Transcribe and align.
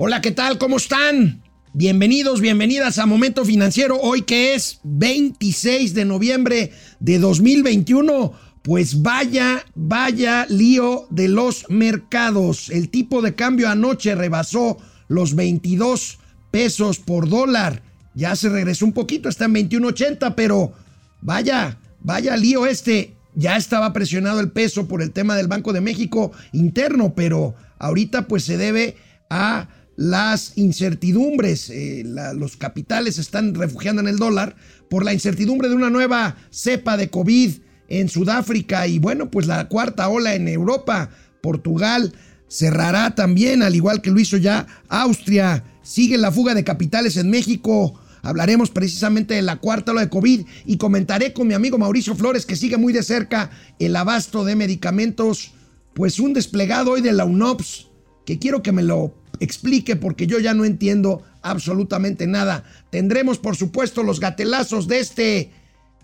Hola, 0.00 0.20
¿qué 0.20 0.30
tal? 0.30 0.58
¿Cómo 0.58 0.76
están? 0.76 1.42
Bienvenidos, 1.72 2.40
bienvenidas 2.40 2.98
a 2.98 3.06
Momento 3.06 3.44
Financiero, 3.44 3.98
hoy 4.00 4.22
que 4.22 4.54
es 4.54 4.78
26 4.84 5.92
de 5.92 6.04
noviembre 6.04 6.70
de 7.00 7.18
2021. 7.18 8.32
Pues 8.62 9.02
vaya, 9.02 9.64
vaya 9.74 10.46
lío 10.48 11.08
de 11.10 11.26
los 11.26 11.68
mercados. 11.68 12.70
El 12.70 12.90
tipo 12.90 13.22
de 13.22 13.34
cambio 13.34 13.68
anoche 13.68 14.14
rebasó 14.14 14.78
los 15.08 15.34
22 15.34 16.20
pesos 16.52 17.00
por 17.00 17.28
dólar. 17.28 17.82
Ya 18.14 18.36
se 18.36 18.50
regresó 18.50 18.84
un 18.84 18.92
poquito, 18.92 19.28
está 19.28 19.46
en 19.46 19.54
21.80, 19.54 20.36
pero 20.36 20.74
vaya, 21.22 21.80
vaya 21.98 22.36
lío 22.36 22.66
este. 22.66 23.16
Ya 23.34 23.56
estaba 23.56 23.92
presionado 23.92 24.38
el 24.38 24.52
peso 24.52 24.86
por 24.86 25.02
el 25.02 25.10
tema 25.10 25.34
del 25.34 25.48
Banco 25.48 25.72
de 25.72 25.80
México 25.80 26.30
interno, 26.52 27.14
pero 27.16 27.56
ahorita 27.80 28.28
pues 28.28 28.44
se 28.44 28.56
debe 28.56 28.96
a 29.28 29.68
las 29.98 30.52
incertidumbres. 30.54 31.70
Eh, 31.70 32.04
los 32.36 32.56
capitales 32.56 33.18
están 33.18 33.56
refugiando 33.56 34.00
en 34.00 34.06
el 34.06 34.16
dólar 34.16 34.54
por 34.88 35.04
la 35.04 35.12
incertidumbre 35.12 35.68
de 35.68 35.74
una 35.74 35.90
nueva 35.90 36.36
cepa 36.50 36.96
de 36.96 37.10
COVID 37.10 37.54
en 37.88 38.08
Sudáfrica 38.08 38.86
y 38.86 39.00
bueno, 39.00 39.28
pues 39.28 39.48
la 39.48 39.66
cuarta 39.68 40.08
ola 40.08 40.36
en 40.36 40.46
Europa. 40.46 41.10
Portugal 41.42 42.12
cerrará 42.46 43.16
también, 43.16 43.60
al 43.60 43.74
igual 43.74 44.00
que 44.00 44.12
lo 44.12 44.20
hizo 44.20 44.36
ya 44.36 44.68
Austria. 44.88 45.64
Sigue 45.82 46.16
la 46.16 46.30
fuga 46.30 46.54
de 46.54 46.62
capitales 46.62 47.16
en 47.16 47.28
México. 47.28 48.00
Hablaremos 48.22 48.70
precisamente 48.70 49.34
de 49.34 49.42
la 49.42 49.56
cuarta 49.56 49.90
ola 49.90 50.02
de 50.02 50.10
COVID 50.10 50.46
y 50.64 50.76
comentaré 50.76 51.32
con 51.32 51.48
mi 51.48 51.54
amigo 51.54 51.76
Mauricio 51.76 52.14
Flores, 52.14 52.46
que 52.46 52.54
sigue 52.54 52.76
muy 52.76 52.92
de 52.92 53.02
cerca 53.02 53.50
el 53.80 53.96
abasto 53.96 54.44
de 54.44 54.54
medicamentos. 54.54 55.50
Pues 55.94 56.20
un 56.20 56.34
desplegado 56.34 56.92
hoy 56.92 57.00
de 57.00 57.12
la 57.12 57.24
UNOPS, 57.24 57.88
que 58.24 58.38
quiero 58.38 58.62
que 58.62 58.70
me 58.70 58.84
lo 58.84 59.17
explique 59.40 59.96
porque 59.96 60.26
yo 60.26 60.38
ya 60.38 60.54
no 60.54 60.64
entiendo 60.64 61.22
absolutamente 61.42 62.26
nada. 62.26 62.64
Tendremos, 62.90 63.38
por 63.38 63.56
supuesto, 63.56 64.02
los 64.02 64.20
gatelazos 64.20 64.88
de 64.88 65.00
este, 65.00 65.52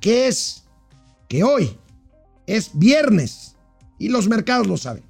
que 0.00 0.28
es, 0.28 0.64
que 1.28 1.45
hoy 1.45 1.77
es 2.47 2.70
viernes 2.75 3.56
y 3.98 4.08
los 4.08 4.28
mercados 4.28 4.67
lo 4.67 4.77
saben. 4.77 5.02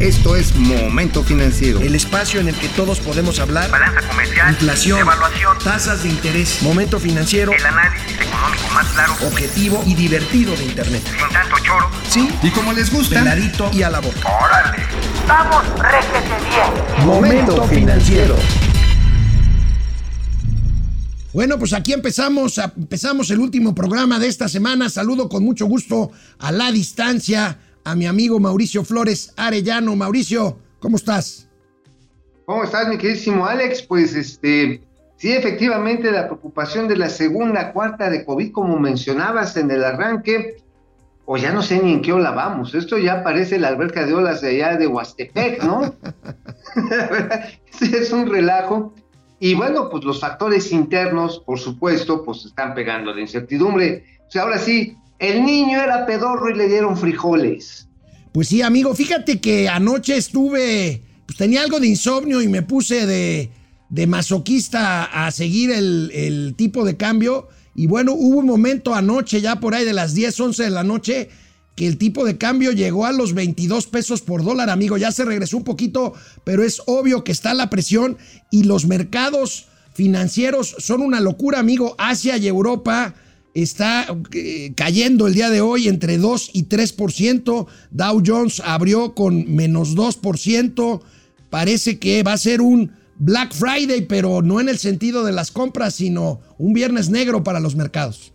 Esto 0.00 0.34
es 0.34 0.56
Momento 0.56 1.22
Financiero. 1.22 1.78
El 1.80 1.94
espacio 1.94 2.40
en 2.40 2.48
el 2.48 2.54
que 2.54 2.68
todos 2.68 3.00
podemos 3.00 3.38
hablar. 3.38 3.70
Balanza 3.70 4.00
comercial. 4.08 4.48
Inflación. 4.48 4.98
Evaluación. 4.98 5.58
Tasas 5.62 6.02
de 6.02 6.08
interés. 6.08 6.62
Momento 6.62 6.98
Financiero. 6.98 7.52
El 7.52 7.66
análisis 7.66 8.18
económico 8.18 8.68
más 8.72 8.86
claro. 8.88 9.12
Objetivo 9.26 9.84
y 9.86 9.94
divertido 9.94 10.56
de 10.56 10.64
Internet. 10.64 11.02
Sin 11.04 11.28
tanto 11.28 11.56
choro. 11.58 11.90
Sí. 12.08 12.30
Y 12.42 12.50
como 12.50 12.72
les 12.72 12.90
gusta. 12.90 13.18
Peladito 13.18 13.70
y 13.74 13.82
a 13.82 13.90
la 13.90 14.00
boca. 14.00 14.26
Órale. 14.42 14.78
Vamos, 15.30 15.64
réjete 15.78 16.34
bien. 16.50 17.06
Momento 17.06 17.62
Financiero. 17.68 18.34
Bueno, 21.32 21.56
pues 21.56 21.72
aquí 21.72 21.92
empezamos, 21.92 22.58
empezamos 22.58 23.30
el 23.30 23.38
último 23.38 23.72
programa 23.72 24.18
de 24.18 24.26
esta 24.26 24.48
semana. 24.48 24.88
Saludo 24.88 25.28
con 25.28 25.44
mucho 25.44 25.66
gusto 25.66 26.10
a 26.40 26.50
la 26.50 26.72
distancia 26.72 27.58
a 27.84 27.94
mi 27.94 28.08
amigo 28.08 28.40
Mauricio 28.40 28.82
Flores 28.82 29.32
Arellano. 29.36 29.94
Mauricio, 29.94 30.58
¿cómo 30.80 30.96
estás? 30.96 31.48
¿Cómo 32.44 32.64
estás, 32.64 32.88
mi 32.88 32.98
queridísimo 32.98 33.46
Alex? 33.46 33.82
Pues 33.82 34.16
este, 34.16 34.82
sí, 35.16 35.30
efectivamente, 35.30 36.10
la 36.10 36.26
preocupación 36.26 36.88
de 36.88 36.96
la 36.96 37.08
segunda, 37.08 37.72
cuarta 37.72 38.10
de 38.10 38.24
COVID, 38.24 38.50
como 38.50 38.80
mencionabas 38.80 39.56
en 39.56 39.70
el 39.70 39.84
arranque, 39.84 40.56
o 41.24 41.36
ya 41.36 41.52
no 41.52 41.62
sé 41.62 41.80
ni 41.82 41.92
en 41.92 42.02
qué 42.02 42.12
ola 42.12 42.32
vamos. 42.32 42.74
Esto 42.74 42.98
ya 42.98 43.22
parece 43.22 43.58
la 43.58 43.68
alberca 43.68 44.04
de 44.04 44.14
olas 44.14 44.40
de 44.40 44.50
allá 44.50 44.76
de 44.76 44.86
Huastepec, 44.86 45.62
¿no? 45.62 45.94
es 47.80 48.12
un 48.12 48.28
relajo. 48.28 48.94
Y 49.38 49.54
bueno, 49.54 49.88
pues 49.90 50.04
los 50.04 50.20
factores 50.20 50.70
internos, 50.70 51.42
por 51.46 51.58
supuesto, 51.58 52.24
pues 52.24 52.44
están 52.44 52.74
pegando 52.74 53.14
de 53.14 53.22
incertidumbre. 53.22 54.04
O 54.28 54.30
sea, 54.30 54.42
ahora 54.42 54.58
sí, 54.58 54.96
el 55.18 55.44
niño 55.44 55.80
era 55.80 56.04
pedorro 56.04 56.50
y 56.50 56.54
le 56.56 56.68
dieron 56.68 56.96
frijoles. 56.96 57.88
Pues 58.32 58.48
sí, 58.48 58.62
amigo, 58.62 58.94
fíjate 58.94 59.40
que 59.40 59.68
anoche 59.68 60.16
estuve, 60.16 61.02
pues 61.26 61.38
tenía 61.38 61.62
algo 61.62 61.80
de 61.80 61.88
insomnio 61.88 62.42
y 62.42 62.48
me 62.48 62.62
puse 62.62 63.06
de, 63.06 63.50
de 63.88 64.06
masoquista 64.06 65.04
a 65.04 65.30
seguir 65.30 65.70
el, 65.70 66.10
el 66.14 66.54
tipo 66.56 66.84
de 66.84 66.96
cambio. 66.96 67.48
Y 67.74 67.86
bueno, 67.86 68.12
hubo 68.12 68.38
un 68.38 68.46
momento 68.46 68.94
anoche, 68.94 69.40
ya 69.40 69.60
por 69.60 69.74
ahí 69.74 69.84
de 69.84 69.92
las 69.92 70.14
10, 70.14 70.38
11 70.40 70.62
de 70.64 70.70
la 70.70 70.84
noche, 70.84 71.28
que 71.76 71.86
el 71.86 71.98
tipo 71.98 72.24
de 72.24 72.36
cambio 72.36 72.72
llegó 72.72 73.06
a 73.06 73.12
los 73.12 73.32
22 73.32 73.86
pesos 73.86 74.20
por 74.20 74.44
dólar, 74.44 74.70
amigo. 74.70 74.96
Ya 74.96 75.12
se 75.12 75.24
regresó 75.24 75.56
un 75.56 75.64
poquito, 75.64 76.12
pero 76.44 76.62
es 76.62 76.82
obvio 76.86 77.24
que 77.24 77.32
está 77.32 77.54
la 77.54 77.70
presión 77.70 78.18
y 78.50 78.64
los 78.64 78.86
mercados 78.86 79.66
financieros 79.94 80.76
son 80.78 81.00
una 81.00 81.20
locura, 81.20 81.58
amigo. 81.58 81.94
Asia 81.98 82.36
y 82.36 82.46
Europa 82.46 83.14
está 83.54 84.06
eh, 84.32 84.72
cayendo 84.76 85.26
el 85.26 85.34
día 85.34 85.50
de 85.50 85.60
hoy 85.60 85.88
entre 85.88 86.18
2 86.18 86.50
y 86.52 86.64
3%. 86.64 87.66
Dow 87.90 88.22
Jones 88.24 88.60
abrió 88.64 89.14
con 89.14 89.54
menos 89.54 89.96
2%. 89.96 91.00
Parece 91.48 91.98
que 91.98 92.22
va 92.22 92.34
a 92.34 92.38
ser 92.38 92.60
un 92.60 92.92
Black 93.22 93.52
Friday, 93.52 94.06
pero 94.06 94.40
no 94.40 94.60
en 94.60 94.70
el 94.70 94.78
sentido 94.78 95.24
de 95.24 95.32
las 95.32 95.50
compras, 95.50 95.94
sino 95.94 96.40
un 96.56 96.72
viernes 96.72 97.10
negro 97.10 97.44
para 97.44 97.60
los 97.60 97.76
mercados. 97.76 98.32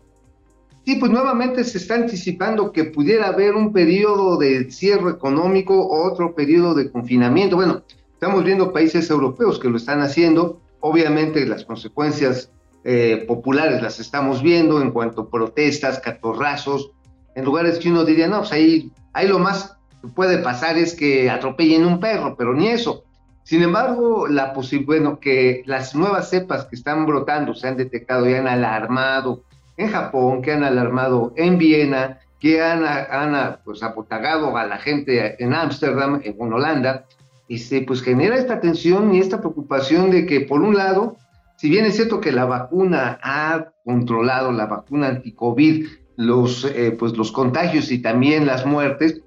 Sí, 0.85 0.97
pues 0.97 1.11
nuevamente 1.11 1.63
se 1.63 1.79
está 1.79 1.95
anticipando 1.95 2.71
que 2.71 2.83
pudiera 2.83 3.29
haber 3.29 3.55
un 3.55 3.73
periodo 3.73 4.37
de 4.37 4.69
cierre 4.69 5.09
económico 5.09 5.73
o 5.73 6.07
otro 6.07 6.35
periodo 6.35 6.75
de 6.75 6.91
confinamiento. 6.91 7.55
Bueno, 7.55 7.81
estamos 8.13 8.43
viendo 8.43 8.71
países 8.71 9.09
europeos 9.09 9.57
que 9.57 9.69
lo 9.69 9.77
están 9.77 10.01
haciendo. 10.01 10.61
Obviamente 10.81 11.47
las 11.47 11.65
consecuencias 11.65 12.51
eh, 12.83 13.25
populares 13.27 13.81
las 13.81 13.99
estamos 13.99 14.43
viendo 14.43 14.79
en 14.79 14.91
cuanto 14.91 15.21
a 15.21 15.29
protestas, 15.31 15.99
catorrazos, 15.99 16.91
en 17.33 17.43
lugares 17.43 17.79
que 17.79 17.89
uno 17.89 18.05
diría, 18.05 18.27
no, 18.27 18.41
pues 18.41 18.51
ahí, 18.51 18.91
ahí 19.13 19.27
lo 19.27 19.39
más 19.39 19.75
que 20.03 20.09
puede 20.09 20.37
pasar 20.37 20.77
es 20.77 20.93
que 20.93 21.27
atropellen 21.31 21.87
un 21.87 21.99
perro, 21.99 22.35
pero 22.37 22.53
ni 22.53 22.67
eso. 22.67 23.04
Sin 23.45 23.61
embargo, 23.61 24.27
la 24.27 24.55
bueno, 24.87 25.19
que 25.19 25.61
las 25.67 25.93
nuevas 25.93 26.31
cepas 26.31 26.65
que 26.65 26.75
están 26.75 27.05
brotando 27.05 27.53
se 27.53 27.67
han 27.67 27.77
detectado 27.77 28.27
y 28.27 28.33
han 28.33 28.47
alarmado 28.47 29.43
en 29.77 29.91
Japón, 29.91 30.41
que 30.41 30.51
han 30.51 30.63
alarmado 30.63 31.31
en 31.35 31.59
Viena, 31.59 32.17
que 32.39 32.63
han, 32.63 32.83
han 32.83 33.59
pues, 33.63 33.83
apotagado 33.83 34.57
a 34.57 34.65
la 34.65 34.79
gente 34.79 35.41
en 35.43 35.53
Ámsterdam, 35.53 36.21
en 36.23 36.53
Holanda, 36.53 37.05
y 37.47 37.59
se 37.59 37.81
pues 37.81 38.01
genera 38.01 38.35
esta 38.35 38.59
tensión 38.59 39.13
y 39.13 39.19
esta 39.19 39.39
preocupación 39.41 40.09
de 40.09 40.25
que, 40.25 40.41
por 40.41 40.61
un 40.61 40.75
lado, 40.75 41.15
si 41.55 41.69
bien 41.69 41.85
es 41.85 41.97
cierto 41.97 42.19
que 42.19 42.31
la 42.31 42.45
vacuna 42.45 43.19
ha 43.21 43.73
controlado, 43.83 44.53
la 44.53 44.65
vacuna 44.65 45.09
anti-COVID, 45.09 45.87
los, 46.15 46.65
eh, 46.65 46.95
pues, 46.97 47.15
los 47.15 47.31
contagios 47.31 47.91
y 47.91 47.99
también 47.99 48.47
las 48.47 48.65
muertes, 48.65 49.21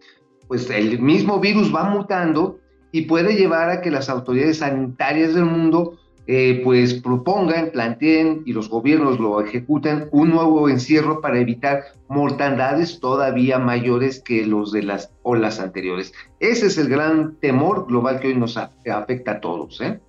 pues 0.48 0.68
el 0.70 0.98
mismo 0.98 1.38
virus 1.38 1.72
va 1.72 1.84
mutando 1.84 2.58
y 2.92 3.02
puede 3.02 3.36
llevar 3.36 3.70
a 3.70 3.80
que 3.80 3.90
las 3.90 4.08
autoridades 4.08 4.58
sanitarias 4.58 5.34
del 5.34 5.44
mundo 5.44 5.98
eh, 6.30 6.60
pues 6.62 6.92
propongan, 6.92 7.70
planteen 7.70 8.42
y 8.44 8.52
los 8.52 8.68
gobiernos 8.68 9.18
lo 9.18 9.40
ejecuten 9.40 10.08
un 10.12 10.28
nuevo 10.28 10.68
encierro 10.68 11.22
para 11.22 11.40
evitar 11.40 11.84
mortandades 12.08 13.00
todavía 13.00 13.58
mayores 13.58 14.20
que 14.20 14.44
los 14.44 14.70
de 14.70 14.82
las 14.82 15.10
olas 15.22 15.58
anteriores. 15.58 16.12
Ese 16.38 16.66
es 16.66 16.76
el 16.76 16.90
gran 16.90 17.36
temor 17.36 17.86
global 17.86 18.20
que 18.20 18.28
hoy 18.28 18.36
nos 18.36 18.58
afecta 18.58 19.32
a 19.32 19.40
todos. 19.40 19.80
¿eh? 19.80 20.00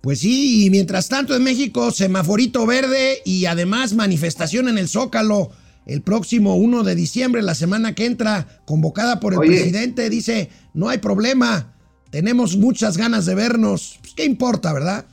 Pues 0.00 0.20
sí, 0.20 0.64
y 0.64 0.70
mientras 0.70 1.10
tanto 1.10 1.36
en 1.36 1.44
México, 1.44 1.90
semaforito 1.90 2.64
verde 2.64 3.18
y 3.26 3.44
además 3.44 3.94
manifestación 3.94 4.68
en 4.68 4.78
el 4.78 4.88
Zócalo 4.88 5.50
el 5.84 6.02
próximo 6.02 6.54
1 6.54 6.84
de 6.84 6.94
diciembre, 6.94 7.42
la 7.42 7.54
semana 7.54 7.94
que 7.94 8.04
entra, 8.06 8.62
convocada 8.66 9.20
por 9.20 9.32
el 9.32 9.40
presidente, 9.40 10.08
dice, 10.10 10.50
no 10.74 10.88
hay 10.88 10.98
problema, 10.98 11.74
tenemos 12.10 12.56
muchas 12.56 12.96
ganas 12.96 13.26
de 13.26 13.34
vernos. 13.34 13.98
Pues, 14.00 14.14
¿Qué 14.14 14.24
importa, 14.24 14.72
verdad? 14.72 15.04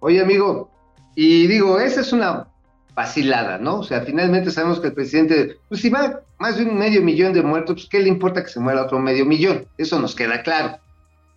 Oye, 0.00 0.20
amigo, 0.20 0.70
y 1.14 1.46
digo, 1.46 1.78
esa 1.80 2.00
es 2.00 2.12
una 2.12 2.48
vacilada, 2.94 3.58
¿no? 3.58 3.80
O 3.80 3.84
sea, 3.84 4.02
finalmente 4.02 4.50
sabemos 4.50 4.80
que 4.80 4.88
el 4.88 4.94
presidente, 4.94 5.56
pues 5.68 5.80
si 5.80 5.88
va 5.88 6.20
más 6.38 6.56
de 6.56 6.64
un 6.64 6.78
medio 6.78 7.02
millón 7.02 7.32
de 7.32 7.42
muertos, 7.42 7.74
pues 7.74 7.88
¿qué 7.88 8.00
le 8.00 8.08
importa 8.08 8.42
que 8.42 8.50
se 8.50 8.60
muera 8.60 8.82
otro 8.82 8.98
medio 8.98 9.24
millón? 9.24 9.66
Eso 9.78 10.00
nos 10.00 10.14
queda 10.14 10.42
claro. 10.42 10.78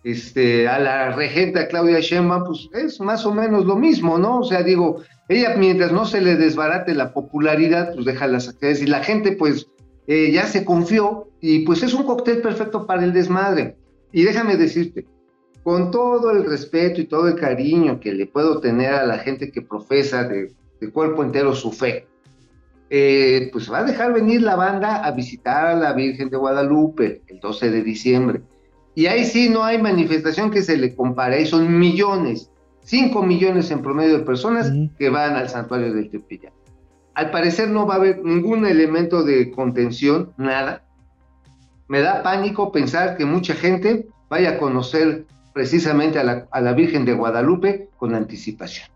Este, 0.02 0.68
a 0.68 0.78
la 0.78 1.12
regenta 1.12 1.68
Claudia 1.68 2.00
Sheinbaum, 2.00 2.44
pues 2.44 2.68
es 2.74 3.00
más 3.00 3.24
o 3.24 3.32
menos 3.32 3.64
lo 3.64 3.76
mismo, 3.76 4.18
¿no? 4.18 4.40
O 4.40 4.44
sea, 4.44 4.62
digo, 4.62 5.02
ella 5.28 5.54
mientras 5.56 5.92
no 5.92 6.04
se 6.04 6.20
le 6.20 6.36
desbarate 6.36 6.94
la 6.94 7.14
popularidad, 7.14 7.94
pues 7.94 8.04
deja 8.04 8.26
las 8.26 8.48
actividades 8.48 8.82
y 8.82 8.86
la 8.86 9.02
gente, 9.02 9.32
pues, 9.32 9.66
eh, 10.06 10.30
ya 10.30 10.46
se 10.46 10.66
confió 10.66 11.28
y 11.40 11.60
pues 11.60 11.82
es 11.82 11.94
un 11.94 12.04
cóctel 12.04 12.42
perfecto 12.42 12.86
para 12.86 13.04
el 13.04 13.14
desmadre. 13.14 13.76
Y 14.14 14.22
déjame 14.22 14.56
decirte, 14.56 15.04
con 15.64 15.90
todo 15.90 16.30
el 16.30 16.44
respeto 16.44 17.00
y 17.00 17.06
todo 17.06 17.26
el 17.26 17.34
cariño 17.34 17.98
que 17.98 18.12
le 18.12 18.26
puedo 18.26 18.60
tener 18.60 18.94
a 18.94 19.04
la 19.04 19.18
gente 19.18 19.50
que 19.50 19.60
profesa 19.60 20.22
de, 20.22 20.54
cuerpo 20.92 21.24
entero 21.24 21.52
su 21.52 21.72
fe, 21.72 22.06
eh, 22.90 23.48
pues 23.52 23.72
va 23.72 23.78
a 23.78 23.84
dejar 23.84 24.12
venir 24.12 24.42
la 24.42 24.54
banda 24.54 25.04
a 25.04 25.10
visitar 25.10 25.66
a 25.66 25.74
la 25.74 25.94
Virgen 25.94 26.30
de 26.30 26.36
Guadalupe 26.36 27.22
el 27.26 27.40
12 27.40 27.72
de 27.72 27.82
diciembre. 27.82 28.42
Y 28.94 29.06
ahí 29.06 29.24
sí 29.24 29.48
no 29.48 29.64
hay 29.64 29.82
manifestación 29.82 30.52
que 30.52 30.62
se 30.62 30.76
le 30.76 30.94
compare, 30.94 31.36
ahí 31.36 31.46
son 31.46 31.76
millones, 31.76 32.52
5 32.82 33.20
millones 33.24 33.68
en 33.72 33.82
promedio 33.82 34.18
de 34.18 34.24
personas 34.24 34.70
Ujú. 34.70 34.90
que 34.96 35.10
van 35.10 35.34
al 35.34 35.48
santuario 35.48 35.92
del 35.92 36.08
Tepeyac. 36.08 36.52
Al 37.14 37.32
parecer 37.32 37.68
no 37.68 37.84
va 37.84 37.94
a 37.94 37.96
haber 37.96 38.22
ningún 38.22 38.64
elemento 38.64 39.24
de 39.24 39.50
contención, 39.50 40.32
nada. 40.36 40.83
Me 41.88 42.00
da 42.00 42.22
pánico 42.22 42.72
pensar 42.72 43.16
que 43.16 43.24
mucha 43.24 43.54
gente 43.54 44.06
vaya 44.28 44.50
a 44.50 44.58
conocer 44.58 45.26
precisamente 45.52 46.18
a 46.18 46.24
la, 46.24 46.46
a 46.50 46.60
la 46.60 46.72
Virgen 46.72 47.04
de 47.04 47.14
Guadalupe 47.14 47.88
con 47.96 48.14
anticipación. 48.14 48.88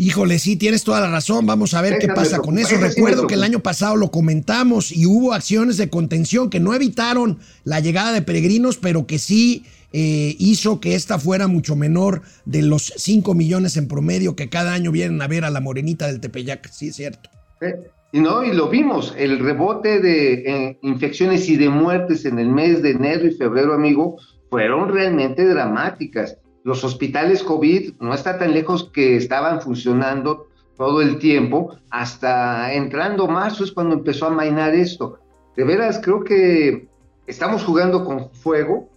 Híjole, 0.00 0.38
sí, 0.38 0.54
tienes 0.54 0.84
toda 0.84 1.00
la 1.00 1.10
razón. 1.10 1.44
Vamos 1.44 1.74
a 1.74 1.82
ver 1.82 1.98
qué 1.98 2.06
pasa 2.06 2.36
preocupa, 2.36 2.46
con 2.46 2.58
eso. 2.58 2.76
Recuerdo 2.76 3.26
que 3.26 3.34
el 3.34 3.42
año 3.42 3.58
pasado 3.58 3.96
lo 3.96 4.12
comentamos 4.12 4.92
y 4.92 5.06
hubo 5.06 5.32
acciones 5.32 5.76
de 5.76 5.90
contención 5.90 6.50
que 6.50 6.60
no 6.60 6.72
evitaron 6.72 7.40
la 7.64 7.80
llegada 7.80 8.12
de 8.12 8.22
peregrinos, 8.22 8.76
pero 8.76 9.08
que 9.08 9.18
sí 9.18 9.64
eh, 9.92 10.36
hizo 10.38 10.78
que 10.78 10.94
esta 10.94 11.18
fuera 11.18 11.48
mucho 11.48 11.74
menor 11.74 12.22
de 12.44 12.62
los 12.62 12.92
5 12.96 13.34
millones 13.34 13.76
en 13.76 13.88
promedio 13.88 14.36
que 14.36 14.48
cada 14.48 14.72
año 14.72 14.92
vienen 14.92 15.20
a 15.20 15.26
ver 15.26 15.44
a 15.44 15.50
la 15.50 15.60
morenita 15.60 16.06
del 16.06 16.20
Tepeyac. 16.20 16.70
Sí, 16.70 16.88
es 16.88 16.96
cierto. 16.96 17.28
No, 18.12 18.42
y 18.42 18.52
lo 18.52 18.68
vimos, 18.68 19.14
el 19.18 19.38
rebote 19.38 20.00
de 20.00 20.78
infecciones 20.82 21.48
y 21.48 21.56
de 21.56 21.68
muertes 21.68 22.24
en 22.24 22.38
el 22.38 22.48
mes 22.48 22.82
de 22.82 22.92
enero 22.92 23.26
y 23.26 23.32
febrero, 23.32 23.74
amigo, 23.74 24.16
fueron 24.50 24.88
realmente 24.88 25.46
dramáticas. 25.46 26.38
Los 26.64 26.84
hospitales 26.84 27.42
COVID 27.42 27.94
no 28.00 28.14
está 28.14 28.38
tan 28.38 28.54
lejos 28.54 28.90
que 28.92 29.16
estaban 29.16 29.60
funcionando 29.60 30.48
todo 30.76 31.02
el 31.02 31.18
tiempo, 31.18 31.76
hasta 31.90 32.72
entrando 32.72 33.26
marzo 33.26 33.64
es 33.64 33.72
cuando 33.72 33.96
empezó 33.96 34.26
a 34.26 34.30
mainar 34.30 34.74
esto. 34.74 35.18
De 35.56 35.64
veras, 35.64 36.00
creo 36.02 36.22
que 36.22 36.88
estamos 37.26 37.64
jugando 37.64 38.04
con 38.04 38.30
fuego, 38.32 38.88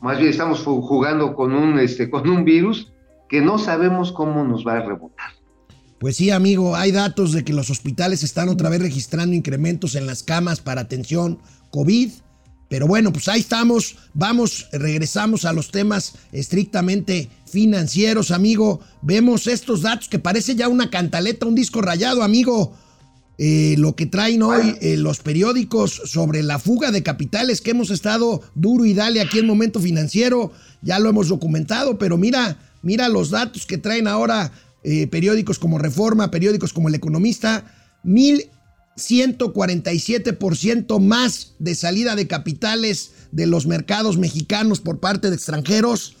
más 0.00 0.18
bien 0.18 0.30
estamos 0.30 0.62
jugando 0.62 1.34
con 1.34 1.52
un, 1.52 1.78
este, 1.78 2.08
con 2.08 2.28
un 2.28 2.44
virus 2.44 2.92
que 3.28 3.40
no 3.40 3.58
sabemos 3.58 4.12
cómo 4.12 4.44
nos 4.44 4.66
va 4.66 4.74
a 4.74 4.86
rebotar. 4.86 5.32
Pues 6.04 6.16
sí, 6.16 6.28
amigo, 6.28 6.76
hay 6.76 6.92
datos 6.92 7.32
de 7.32 7.44
que 7.44 7.54
los 7.54 7.70
hospitales 7.70 8.22
están 8.22 8.50
otra 8.50 8.68
vez 8.68 8.78
registrando 8.78 9.34
incrementos 9.34 9.94
en 9.94 10.04
las 10.04 10.22
camas 10.22 10.60
para 10.60 10.82
atención 10.82 11.38
COVID. 11.70 12.10
Pero 12.68 12.86
bueno, 12.86 13.10
pues 13.10 13.26
ahí 13.26 13.40
estamos. 13.40 13.96
Vamos, 14.12 14.68
regresamos 14.70 15.46
a 15.46 15.54
los 15.54 15.70
temas 15.70 16.16
estrictamente 16.30 17.30
financieros, 17.46 18.32
amigo. 18.32 18.80
Vemos 19.00 19.46
estos 19.46 19.80
datos 19.80 20.10
que 20.10 20.18
parece 20.18 20.54
ya 20.54 20.68
una 20.68 20.90
cantaleta, 20.90 21.46
un 21.46 21.54
disco 21.54 21.80
rayado, 21.80 22.22
amigo. 22.22 22.74
Eh, 23.38 23.76
lo 23.78 23.96
que 23.96 24.04
traen 24.04 24.42
hoy 24.42 24.76
eh, 24.82 24.98
los 24.98 25.20
periódicos 25.20 26.02
sobre 26.04 26.42
la 26.42 26.58
fuga 26.58 26.90
de 26.90 27.02
capitales 27.02 27.62
que 27.62 27.70
hemos 27.70 27.88
estado 27.88 28.42
duro 28.54 28.84
y 28.84 28.92
dale 28.92 29.22
aquí 29.22 29.38
en 29.38 29.46
Momento 29.46 29.80
Financiero, 29.80 30.52
ya 30.82 30.98
lo 30.98 31.08
hemos 31.08 31.28
documentado, 31.28 31.98
pero 31.98 32.18
mira, 32.18 32.58
mira 32.82 33.08
los 33.08 33.30
datos 33.30 33.64
que 33.64 33.78
traen 33.78 34.06
ahora 34.06 34.52
eh, 34.84 35.06
periódicos 35.06 35.58
como 35.58 35.78
Reforma, 35.78 36.30
periódicos 36.30 36.74
como 36.74 36.88
El 36.88 36.94
Economista, 36.94 37.64
1147% 38.04 41.00
más 41.00 41.54
de 41.58 41.74
salida 41.74 42.16
de 42.16 42.26
capitales 42.26 43.12
de 43.32 43.46
los 43.46 43.66
mercados 43.66 44.18
mexicanos 44.18 44.80
por 44.80 45.00
parte 45.00 45.30
de 45.30 45.36
extranjeros. 45.36 46.16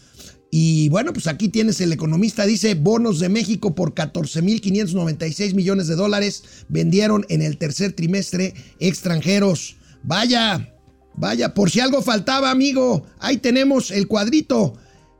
Y 0.50 0.88
bueno, 0.88 1.12
pues 1.12 1.26
aquí 1.26 1.48
tienes 1.48 1.78
el 1.80 1.92
economista, 1.92 2.46
dice, 2.46 2.74
bonos 2.74 3.18
de 3.18 3.28
México 3.28 3.74
por 3.74 3.92
14.596 3.92 5.52
millones 5.52 5.88
de 5.88 5.96
dólares 5.96 6.44
vendieron 6.68 7.26
en 7.28 7.42
el 7.42 7.58
tercer 7.58 7.92
trimestre 7.92 8.54
extranjeros. 8.78 9.76
Vaya, 10.04 10.72
vaya, 11.16 11.52
por 11.54 11.70
si 11.70 11.80
algo 11.80 12.02
faltaba, 12.02 12.52
amigo, 12.52 13.04
ahí 13.18 13.38
tenemos 13.38 13.90
el 13.90 14.06
cuadrito. 14.06 14.74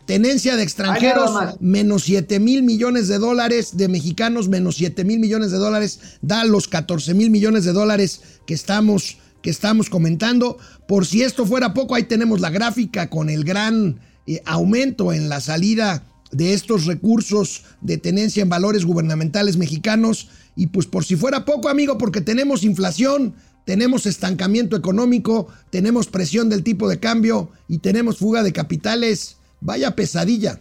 Tenencia 0.06 0.56
de 0.56 0.62
extranjeros, 0.62 1.30
menos 1.60 2.04
7 2.04 2.38
mil 2.38 2.62
millones 2.62 3.08
de 3.08 3.18
dólares, 3.18 3.76
de 3.76 3.88
mexicanos, 3.88 4.48
menos 4.48 4.76
7 4.76 5.02
mil 5.02 5.18
millones 5.18 5.50
de 5.50 5.56
dólares, 5.56 6.00
da 6.20 6.44
los 6.44 6.68
14 6.68 7.14
mil 7.14 7.30
millones 7.30 7.64
de 7.64 7.72
dólares 7.72 8.20
que 8.46 8.52
estamos, 8.52 9.16
que 9.40 9.48
estamos 9.48 9.88
comentando. 9.88 10.58
Por 10.86 11.06
si 11.06 11.22
esto 11.22 11.46
fuera 11.46 11.72
poco, 11.72 11.94
ahí 11.94 12.02
tenemos 12.02 12.40
la 12.40 12.50
gráfica 12.50 13.08
con 13.08 13.30
el 13.30 13.44
gran 13.44 13.98
eh, 14.26 14.42
aumento 14.44 15.10
en 15.12 15.30
la 15.30 15.40
salida 15.40 16.04
de 16.32 16.52
estos 16.52 16.84
recursos 16.84 17.62
de 17.80 17.96
tenencia 17.96 18.42
en 18.42 18.50
valores 18.50 18.84
gubernamentales 18.84 19.56
mexicanos. 19.56 20.28
Y 20.54 20.66
pues 20.66 20.86
por 20.86 21.04
si 21.04 21.16
fuera 21.16 21.46
poco, 21.46 21.70
amigo, 21.70 21.96
porque 21.96 22.20
tenemos 22.20 22.62
inflación, 22.62 23.34
tenemos 23.64 24.04
estancamiento 24.04 24.76
económico, 24.76 25.48
tenemos 25.70 26.08
presión 26.08 26.50
del 26.50 26.62
tipo 26.62 26.88
de 26.88 27.00
cambio 27.00 27.50
y 27.68 27.78
tenemos 27.78 28.18
fuga 28.18 28.42
de 28.42 28.52
capitales. 28.52 29.36
Vaya 29.64 29.90
pesadilla. 29.96 30.60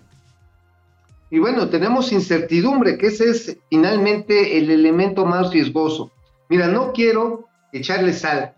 Y 1.29 1.39
bueno, 1.39 1.67
tenemos 1.67 2.11
incertidumbre, 2.13 2.97
que 2.97 3.07
ese 3.07 3.29
es 3.29 3.57
finalmente 3.69 4.57
el 4.57 4.71
elemento 4.71 5.25
más 5.25 5.51
riesgoso. 5.51 6.09
Mira, 6.49 6.67
no 6.67 6.93
quiero 6.93 7.47
echarle 7.73 8.13
sal, 8.13 8.53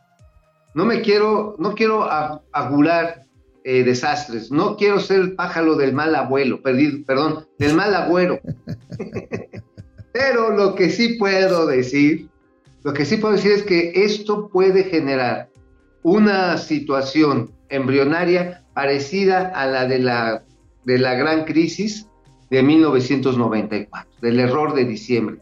no 0.75 0.85
me 0.85 1.01
quiero, 1.01 1.55
no 1.57 1.73
quiero 1.73 2.07
augurar 2.51 3.23
eh, 3.63 3.83
desastres, 3.83 4.51
no 4.51 4.75
quiero 4.75 4.99
ser 4.99 5.21
el 5.21 5.35
pájaro 5.35 5.75
del 5.75 5.93
mal 5.93 6.13
abuelo, 6.13 6.61
perdido, 6.61 7.03
perdón, 7.07 7.47
del 7.57 7.73
mal 7.73 7.95
agüero. 7.95 8.39
Pero 10.13 10.51
lo 10.51 10.75
que 10.75 10.91
sí 10.91 11.15
puedo 11.17 11.65
decir, 11.65 12.29
lo 12.83 12.93
que 12.93 13.05
sí 13.05 13.17
puedo 13.17 13.33
decir 13.33 13.53
es 13.53 13.63
que 13.63 13.93
esto 13.95 14.49
puede 14.49 14.83
generar 14.83 15.49
una 16.03 16.57
situación 16.57 17.51
embrionaria 17.69 18.64
parecida 18.75 19.47
a 19.55 19.65
la 19.65 19.87
de 19.87 19.99
la, 19.99 20.43
de 20.83 20.99
la 20.99 21.15
gran 21.15 21.45
crisis 21.45 22.07
de 22.51 22.61
1994, 22.61 24.11
del 24.21 24.39
error 24.39 24.75
de 24.75 24.85
diciembre. 24.85 25.37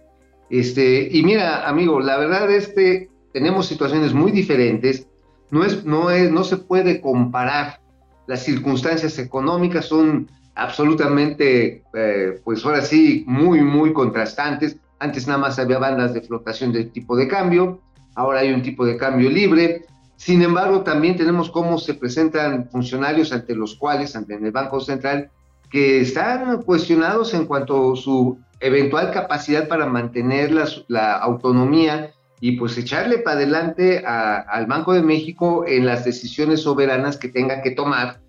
Este, 0.49 1.09
y 1.11 1.23
mira, 1.23 1.67
amigo, 1.67 1.99
la 1.99 2.17
verdad 2.17 2.49
es 2.51 2.69
que 2.69 3.09
tenemos 3.33 3.65
situaciones 3.65 4.13
muy 4.13 4.31
diferentes, 4.31 5.07
no, 5.49 5.65
es, 5.65 5.83
no, 5.83 6.11
es, 6.11 6.31
no 6.31 6.43
se 6.43 6.57
puede 6.57 7.01
comparar, 7.01 7.81
las 8.27 8.43
circunstancias 8.43 9.17
económicas 9.19 9.85
son 9.85 10.29
absolutamente, 10.55 11.83
eh, 11.93 12.39
pues 12.43 12.63
ahora 12.63 12.81
sí, 12.83 13.23
muy, 13.27 13.61
muy 13.61 13.91
contrastantes. 13.93 14.77
Antes 14.99 15.27
nada 15.27 15.39
más 15.39 15.59
había 15.59 15.79
bandas 15.79 16.13
de 16.13 16.21
flotación 16.21 16.71
de 16.71 16.85
tipo 16.85 17.17
de 17.17 17.27
cambio, 17.27 17.81
ahora 18.15 18.39
hay 18.41 18.53
un 18.53 18.61
tipo 18.61 18.85
de 18.85 18.95
cambio 18.95 19.29
libre. 19.29 19.85
Sin 20.23 20.41
embargo, 20.41 20.83
también 20.83 21.17
tenemos 21.17 21.49
cómo 21.49 21.77
se 21.77 21.95
presentan 21.95 22.69
funcionarios 22.69 23.33
ante 23.33 23.53
los 23.55 23.75
cuales, 23.75 24.15
ante 24.15 24.35
el 24.35 24.51
Banco 24.53 24.79
Central, 24.79 25.29
que 25.69 25.99
están 25.99 26.61
cuestionados 26.61 27.33
en 27.33 27.45
cuanto 27.45 27.91
a 27.91 27.95
su 27.97 28.39
eventual 28.61 29.11
capacidad 29.11 29.67
para 29.67 29.85
mantener 29.85 30.53
la, 30.87 31.17
autonomía 31.17 32.11
y 32.39 32.53
pues 32.53 32.77
echarle 32.77 33.17
para 33.17 33.35
adelante 33.35 34.01
al 34.05 34.65
Banco 34.65 34.93
de 34.93 35.01
México 35.01 35.65
en 35.67 35.85
las 35.85 36.05
decisiones 36.05 36.61
soberanas 36.61 37.17
que 37.17 37.27
tenga 37.27 37.61
que 37.61 37.71
tomar 37.71 38.21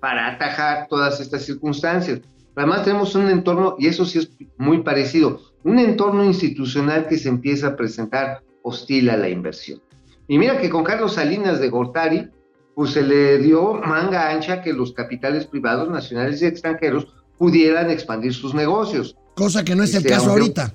para 0.00 0.26
atajar 0.26 0.88
todas 0.88 1.20
estas 1.20 1.44
circunstancias. 1.44 2.22
Además 2.56 2.82
tenemos 2.82 3.14
un 3.14 3.30
entorno, 3.30 3.76
y 3.78 3.86
eso 3.86 4.04
sí 4.04 4.18
es 4.18 4.32
muy 4.56 4.82
parecido, 4.82 5.42
un 5.62 5.78
entorno 5.78 6.24
institucional 6.24 7.06
que 7.06 7.18
se 7.18 7.28
empieza 7.28 7.68
a 7.68 7.76
presentar 7.76 8.42
hostil 8.64 9.10
a 9.10 9.16
la 9.16 9.28
inversión. 9.28 9.80
Y 10.28 10.38
mira 10.38 10.58
que 10.58 10.70
con 10.70 10.84
Carlos 10.84 11.14
Salinas 11.14 11.60
de 11.60 11.68
Gortari, 11.68 12.30
pues 12.74 12.90
se 12.90 13.02
le 13.02 13.38
dio 13.38 13.74
manga 13.74 14.30
ancha 14.30 14.60
que 14.60 14.72
los 14.72 14.92
capitales 14.92 15.46
privados 15.46 15.88
nacionales 15.88 16.42
y 16.42 16.46
extranjeros 16.46 17.08
pudieran 17.38 17.90
expandir 17.90 18.34
sus 18.34 18.54
negocios. 18.54 19.16
Cosa 19.34 19.64
que 19.64 19.74
no 19.74 19.82
es 19.82 19.92
el 19.94 19.98
este, 19.98 20.10
caso 20.10 20.30
ahorita. 20.30 20.72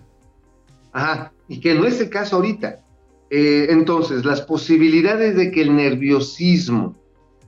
Ajá, 0.93 1.34
y 1.48 1.60
que 1.60 1.74
no 1.74 1.86
es 1.86 2.00
el 2.00 2.10
caso 2.10 2.38
ahorita. 2.38 2.84
Eh, 3.29 3.67
entonces, 3.70 4.25
las 4.25 4.41
posibilidades 4.41 5.36
de 5.36 5.51
que 5.51 5.62
el 5.62 5.75
nerviosismo 5.75 6.96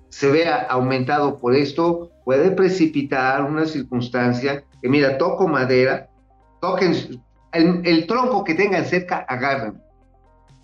se 0.10 0.30
vea 0.32 0.68
aumentado 0.70 1.40
por 1.40 1.56
esto 1.56 2.12
puede 2.24 2.52
precipitar 2.52 3.44
una 3.44 3.66
circunstancia 3.66 4.64
que, 4.82 4.90
mira, 4.90 5.18
toco 5.18 5.48
madera, 5.48 6.10
toquen 6.62 7.20
el, 7.52 7.82
el 7.86 8.08
tronco 8.08 8.44
que 8.44 8.54
tengan 8.56 8.86
cerca, 8.86 9.26
agarren. 9.28 9.82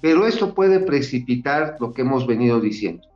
Pero 0.01 0.25
esto 0.25 0.53
puede 0.53 0.79
precipitar 0.79 1.77
lo 1.79 1.93
que 1.93 2.01
hemos 2.01 2.25
venido 2.25 2.61
diciendo, 2.61 3.07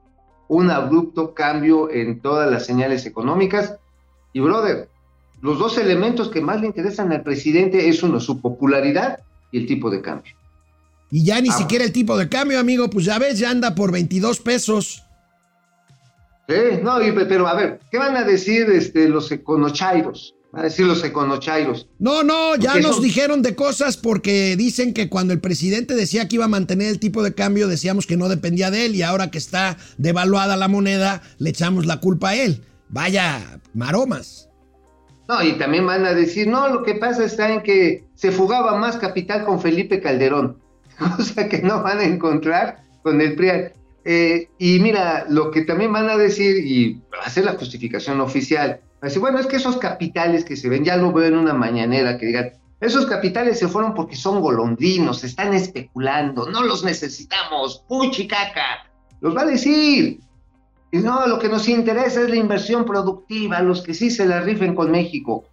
un 0.47 0.69
abrupto 0.69 1.33
cambio 1.33 1.89
en 1.89 2.19
todas 2.19 2.51
las 2.51 2.65
señales 2.65 3.05
económicas. 3.05 3.75
Y, 4.33 4.39
brother, 4.41 4.89
los 5.41 5.59
dos 5.59 5.77
elementos 5.77 6.29
que 6.29 6.41
más 6.41 6.61
le 6.61 6.67
interesan 6.67 7.11
al 7.11 7.23
presidente 7.23 7.87
es 7.87 8.03
uno, 8.03 8.19
su 8.19 8.41
popularidad 8.41 9.19
y 9.51 9.59
el 9.59 9.67
tipo 9.67 9.89
de 9.89 10.01
cambio. 10.01 10.33
Y 11.11 11.23
ya 11.23 11.39
ni 11.39 11.49
ah, 11.49 11.53
siquiera 11.53 11.85
el 11.85 11.91
tipo 11.91 12.17
de 12.17 12.27
cambio, 12.27 12.59
amigo, 12.59 12.89
pues 12.89 13.05
ya 13.05 13.19
ves, 13.19 13.37
ya 13.39 13.51
anda 13.51 13.75
por 13.75 13.91
22 13.91 14.39
pesos. 14.39 15.03
Sí, 16.49 16.55
no, 16.81 17.01
y- 17.01 17.11
pero 17.11 17.47
a 17.47 17.53
ver, 17.53 17.79
¿qué 17.91 17.97
van 17.97 18.17
a 18.17 18.23
decir 18.23 18.69
este, 18.69 19.07
los 19.07 19.31
econochairos? 19.31 20.35
A 20.55 20.61
decir 20.61 20.85
los 20.85 21.03
econochairos. 21.03 21.87
No, 21.97 22.21
no, 22.21 22.55
ya 22.55 22.73
Porque 22.73 22.87
nos 22.87 23.01
dijeron 23.01 23.41
de 23.41 23.55
cosas 23.55 23.97
porque 23.97 24.55
dicen 24.55 24.93
que 24.93 25.09
cuando 25.09 25.33
el 25.33 25.39
presidente 25.39 25.95
decía 25.95 26.27
que 26.27 26.35
iba 26.35 26.45
a 26.45 26.49
mantener 26.49 26.89
el 26.89 26.99
tipo 26.99 27.23
de 27.23 27.33
cambio, 27.33 27.67
decíamos 27.67 28.05
que 28.05 28.17
no 28.17 28.29
dependía 28.29 28.69
de 28.69 28.85
él 28.85 28.95
y 28.95 29.01
ahora 29.01 29.31
que 29.31 29.39
está 29.39 29.77
devaluada 29.97 30.55
la 30.55 30.67
moneda, 30.67 31.23
le 31.39 31.49
echamos 31.49 31.87
la 31.87 31.99
culpa 31.99 32.29
a 32.29 32.35
él. 32.35 32.61
Vaya, 32.89 33.59
maromas. 33.73 34.47
No, 35.27 35.41
y 35.41 35.53
también 35.53 35.87
van 35.87 36.05
a 36.05 36.13
decir, 36.13 36.47
no, 36.47 36.67
lo 36.67 36.83
que 36.83 36.95
pasa 36.95 37.25
está 37.25 37.51
en 37.51 37.63
que 37.63 38.03
se 38.13 38.31
fugaba 38.31 38.77
más 38.77 38.97
capital 38.97 39.45
con 39.45 39.59
Felipe 39.59 40.01
Calderón, 40.01 40.59
cosa 41.17 41.49
que 41.49 41.63
no 41.63 41.81
van 41.81 41.97
a 41.97 42.03
encontrar 42.03 42.83
con 43.01 43.19
el 43.21 43.35
PRIAN. 43.35 43.71
Eh, 44.05 44.49
y 44.59 44.79
mira, 44.79 45.25
lo 45.29 45.49
que 45.49 45.61
también 45.61 45.91
van 45.91 46.09
a 46.09 46.17
decir, 46.17 46.57
y 46.57 47.01
va 47.11 47.25
a 47.25 47.29
ser 47.29 47.45
la 47.45 47.53
justificación 47.53 48.19
oficial, 48.21 48.81
bueno, 49.19 49.39
es 49.39 49.47
que 49.47 49.57
esos 49.57 49.77
capitales 49.77 50.45
que 50.45 50.55
se 50.55 50.69
ven, 50.69 50.85
ya 50.85 50.97
lo 50.97 51.11
veo 51.11 51.27
en 51.27 51.37
una 51.37 51.53
mañanera, 51.53 52.17
que 52.17 52.27
digan, 52.27 52.51
esos 52.79 53.05
capitales 53.05 53.59
se 53.59 53.67
fueron 53.67 53.93
porque 53.93 54.15
son 54.15 54.41
golondrinos, 54.41 55.23
están 55.23 55.53
especulando, 55.53 56.49
no 56.49 56.63
los 56.63 56.83
necesitamos, 56.83 57.83
puchicaca, 57.87 58.89
los 59.21 59.35
va 59.35 59.41
a 59.41 59.45
decir. 59.45 60.19
Y 60.91 60.97
no, 60.97 61.25
lo 61.27 61.39
que 61.39 61.49
nos 61.49 61.67
interesa 61.67 62.21
es 62.21 62.29
la 62.29 62.35
inversión 62.35 62.85
productiva, 62.85 63.61
los 63.61 63.81
que 63.81 63.93
sí 63.93 64.11
se 64.11 64.25
la 64.25 64.41
rifen 64.41 64.75
con 64.75 64.91
México. 64.91 65.45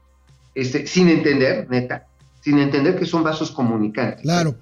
Este, 0.55 0.87
sin 0.87 1.09
entender, 1.09 1.67
neta, 1.71 2.07
sin 2.43 2.59
entender 2.59 2.99
que 2.99 3.07
son 3.07 3.23
vasos 3.23 3.51
comunicantes. 3.51 4.23
Claro. 4.23 4.57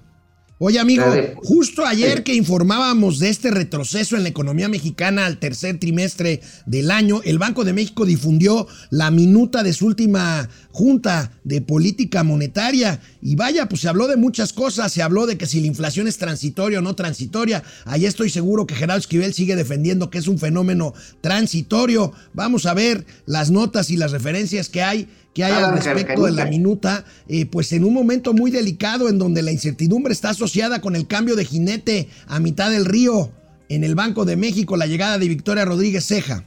Oye, 0.61 0.77
amigo, 0.77 1.05
justo 1.37 1.85
ayer 1.85 2.21
que 2.21 2.35
informábamos 2.35 3.17
de 3.19 3.29
este 3.29 3.49
retroceso 3.49 4.17
en 4.17 4.23
la 4.23 4.29
economía 4.29 4.67
mexicana 4.67 5.25
al 5.25 5.39
tercer 5.39 5.79
trimestre 5.79 6.41
del 6.65 6.91
año, 6.91 7.21
el 7.23 7.39
Banco 7.39 7.63
de 7.63 7.71
México 7.71 8.05
difundió 8.05 8.67
la 8.89 9.09
minuta 9.09 9.63
de 9.63 9.71
su 9.71 9.85
última 9.85 10.49
junta 10.71 11.31
de 11.45 11.61
política 11.61 12.23
monetaria. 12.23 12.99
Y 13.21 13.37
vaya, 13.37 13.69
pues 13.69 13.79
se 13.79 13.87
habló 13.87 14.09
de 14.09 14.17
muchas 14.17 14.51
cosas. 14.51 14.91
Se 14.91 15.01
habló 15.01 15.27
de 15.27 15.37
que 15.37 15.45
si 15.45 15.61
la 15.61 15.67
inflación 15.67 16.09
es 16.09 16.17
transitoria 16.17 16.79
o 16.79 16.81
no 16.81 16.93
transitoria. 16.93 17.63
Ahí 17.85 18.05
estoy 18.05 18.29
seguro 18.29 18.67
que 18.67 18.75
Gerardo 18.75 18.99
Esquivel 18.99 19.33
sigue 19.33 19.55
defendiendo 19.55 20.09
que 20.09 20.17
es 20.17 20.27
un 20.27 20.39
fenómeno 20.39 20.93
transitorio. 21.21 22.11
Vamos 22.33 22.65
a 22.65 22.73
ver 22.73 23.05
las 23.25 23.49
notas 23.49 23.91
y 23.91 23.95
las 23.95 24.11
referencias 24.11 24.67
que 24.67 24.83
hay, 24.83 25.07
que 25.39 25.45
hay 25.45 25.53
Ah, 25.63 25.69
al 25.69 25.75
respecto 25.81 26.25
de 26.25 26.31
la 26.31 26.45
minuta, 26.45 27.05
eh, 27.27 27.45
pues 27.45 27.71
en 27.71 27.83
un 27.85 27.93
momento 27.93 28.33
muy 28.33 28.51
delicado 28.51 29.07
en 29.09 29.17
donde 29.17 29.41
la 29.41 29.51
incertidumbre 29.51 30.11
está 30.13 30.31
asociada 30.31 30.81
con 30.81 30.95
el 30.95 31.07
cambio 31.07 31.35
de 31.35 31.45
jinete 31.45 32.09
a 32.27 32.39
mitad 32.39 32.69
del 32.69 32.85
río 32.85 33.31
en 33.69 33.83
el 33.83 33.95
Banco 33.95 34.25
de 34.25 34.35
México, 34.35 34.75
la 34.75 34.85
llegada 34.87 35.17
de 35.17 35.27
Victoria 35.27 35.63
Rodríguez 35.63 36.05
Ceja. 36.05 36.43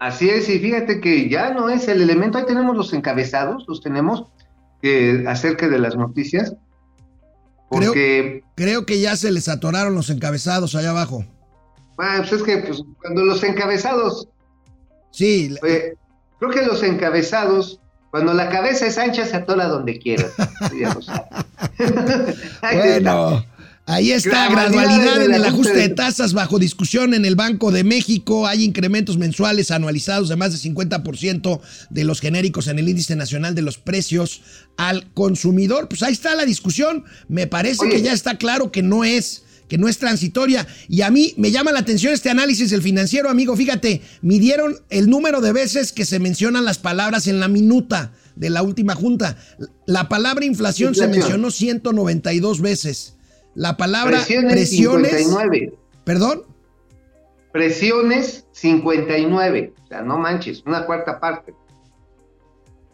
Así 0.00 0.28
es, 0.28 0.48
y 0.48 0.58
fíjate 0.58 1.00
que 1.00 1.28
ya 1.30 1.54
no 1.54 1.70
es 1.70 1.86
el 1.88 2.02
elemento, 2.02 2.36
ahí 2.38 2.44
tenemos 2.46 2.76
los 2.76 2.92
encabezados, 2.92 3.64
los 3.68 3.80
tenemos 3.80 4.24
eh, 4.82 5.24
acerca 5.28 5.68
de 5.68 5.78
las 5.78 5.96
noticias, 5.96 6.50
Creo- 7.70 7.92
porque, 7.92 8.42
Creo 8.56 8.84
que 8.84 9.00
ya 9.00 9.16
se 9.16 9.30
les 9.30 9.48
atoraron 9.48 9.94
los 9.94 10.10
encabezados 10.10 10.74
allá 10.74 10.90
abajo. 10.90 11.24
bueno, 11.96 12.18
pues 12.18 12.32
es 12.32 12.42
que 12.42 12.58
pues, 12.58 12.82
cuando 13.00 13.24
los 13.24 13.42
encabezados, 13.44 14.28
Sí, 15.12 15.54
eh, 15.66 15.94
creo 16.50 16.50
que 16.50 16.66
los 16.66 16.82
encabezados, 16.82 17.78
cuando 18.10 18.34
la 18.34 18.48
cabeza 18.48 18.86
es 18.86 18.98
ancha, 18.98 19.24
se 19.26 19.36
atora 19.36 19.66
donde 19.68 19.98
quiera. 20.00 20.26
Bueno, 22.60 23.44
ahí 23.86 24.12
está, 24.12 24.48
Gradualidad 24.48 25.24
en 25.24 25.34
el 25.34 25.44
ajuste 25.44 25.74
de 25.74 25.88
de- 25.88 25.94
tasas 25.94 26.32
bajo 26.32 26.58
discusión 26.58 27.14
en 27.14 27.24
el 27.24 27.36
Banco 27.36 27.70
de 27.72 27.84
México. 27.84 28.46
Hay 28.46 28.64
incrementos 28.64 29.18
mensuales 29.18 29.70
anualizados 29.70 30.28
de 30.28 30.36
más 30.36 30.52
de 30.52 30.70
50% 30.70 31.60
de 31.90 32.04
los 32.04 32.20
genéricos 32.20 32.66
en 32.68 32.78
el 32.78 32.88
índice 32.88 33.16
nacional 33.16 33.54
de 33.54 33.62
los 33.62 33.78
precios 33.78 34.42
al 34.76 35.12
consumidor. 35.12 35.88
Pues 35.88 36.02
ahí 36.02 36.12
está 36.12 36.34
la 36.34 36.44
discusión. 36.44 37.04
Me 37.28 37.46
parece 37.46 37.84
Oye. 37.86 37.96
que 37.96 38.02
ya 38.02 38.12
está 38.12 38.36
claro 38.38 38.70
que 38.72 38.82
no 38.82 39.04
es 39.04 39.44
que 39.72 39.78
no 39.78 39.88
es 39.88 39.96
transitoria. 39.96 40.66
Y 40.86 41.00
a 41.00 41.10
mí 41.10 41.32
me 41.38 41.50
llama 41.50 41.72
la 41.72 41.78
atención 41.78 42.12
este 42.12 42.28
análisis 42.28 42.68
del 42.68 42.82
financiero, 42.82 43.30
amigo. 43.30 43.56
Fíjate, 43.56 44.02
midieron 44.20 44.76
el 44.90 45.08
número 45.08 45.40
de 45.40 45.50
veces 45.50 45.92
que 45.92 46.04
se 46.04 46.18
mencionan 46.18 46.66
las 46.66 46.76
palabras 46.76 47.26
en 47.26 47.40
la 47.40 47.48
minuta 47.48 48.12
de 48.36 48.50
la 48.50 48.62
última 48.62 48.94
junta. 48.94 49.38
La 49.86 50.10
palabra 50.10 50.44
inflación, 50.44 50.94
se 50.94 51.08
mencionó 51.08 51.50
192 51.50 52.60
veces. 52.60 53.16
La 53.54 53.78
palabra 53.78 54.18
Presiones, 54.18 54.52
presiones. 54.52 55.10
59. 55.10 55.74
Perdón. 56.04 56.42
Presiones 57.50 58.44
59. 58.52 59.72
O 59.84 59.88
sea, 59.88 60.02
no 60.02 60.18
manches, 60.18 60.62
una 60.66 60.84
cuarta 60.84 61.18
parte. 61.18 61.54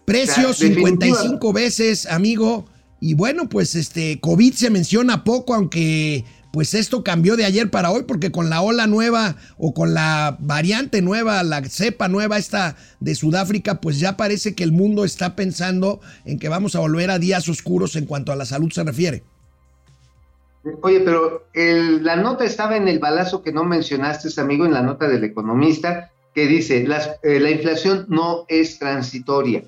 Precios 0.05 0.51
O 0.51 0.55
sea, 0.55 0.69
55 0.69 1.53
veces, 1.53 2.07
amigo. 2.07 2.67
Y 3.01 3.15
bueno, 3.15 3.49
pues 3.49 3.75
este 3.75 4.21
COVID 4.21 4.55
se 4.55 4.71
menciona 4.71 5.25
poco, 5.25 5.55
aunque 5.55 6.25
pues 6.53 6.75
esto 6.75 7.05
cambió 7.05 7.37
de 7.37 7.45
ayer 7.45 7.71
para 7.71 7.91
hoy, 7.91 8.05
porque 8.05 8.33
con 8.33 8.49
la 8.51 8.63
ola 8.63 8.87
nueva 8.87 9.37
o 9.59 9.75
con 9.75 9.95
la 9.95 10.37
variante 10.41 11.03
nueva, 11.03 11.43
la 11.43 11.63
cepa 11.65 12.09
nueva 12.09 12.39
esta 12.39 12.77
de 13.01 13.15
Sudáfrica, 13.15 13.81
pues 13.81 14.01
ya 14.01 14.17
parece 14.17 14.55
que 14.55 14.65
el 14.65 14.73
mundo 14.73 15.05
está 15.05 15.37
pensando 15.37 16.01
en 16.25 16.39
que 16.39 16.49
vamos 16.49 16.75
a 16.75 16.81
volver 16.81 17.11
a 17.11 17.19
días 17.19 17.49
oscuros 17.49 17.97
en 17.97 18.07
cuanto 18.07 18.33
a 18.33 18.37
la 18.37 18.47
salud 18.47 18.71
se 18.71 18.85
refiere. 18.85 19.23
Oye, 20.83 21.01
pero 21.01 21.47
la 21.55 22.17
nota 22.17 22.45
estaba 22.45 22.77
en 22.77 22.89
el 22.89 22.99
balazo 22.99 23.43
que 23.43 23.53
no 23.53 23.65
mencionaste, 23.65 24.29
amigo, 24.41 24.67
en 24.67 24.73
la 24.73 24.83
nota 24.83 25.09
del 25.09 25.25
economista, 25.25 26.11
que 26.35 26.47
dice, 26.47 26.87
eh, 27.23 27.41
la 27.41 27.51
inflación 27.51 28.07
no 28.09 28.45
es 28.49 28.79
transitoria, 28.79 29.65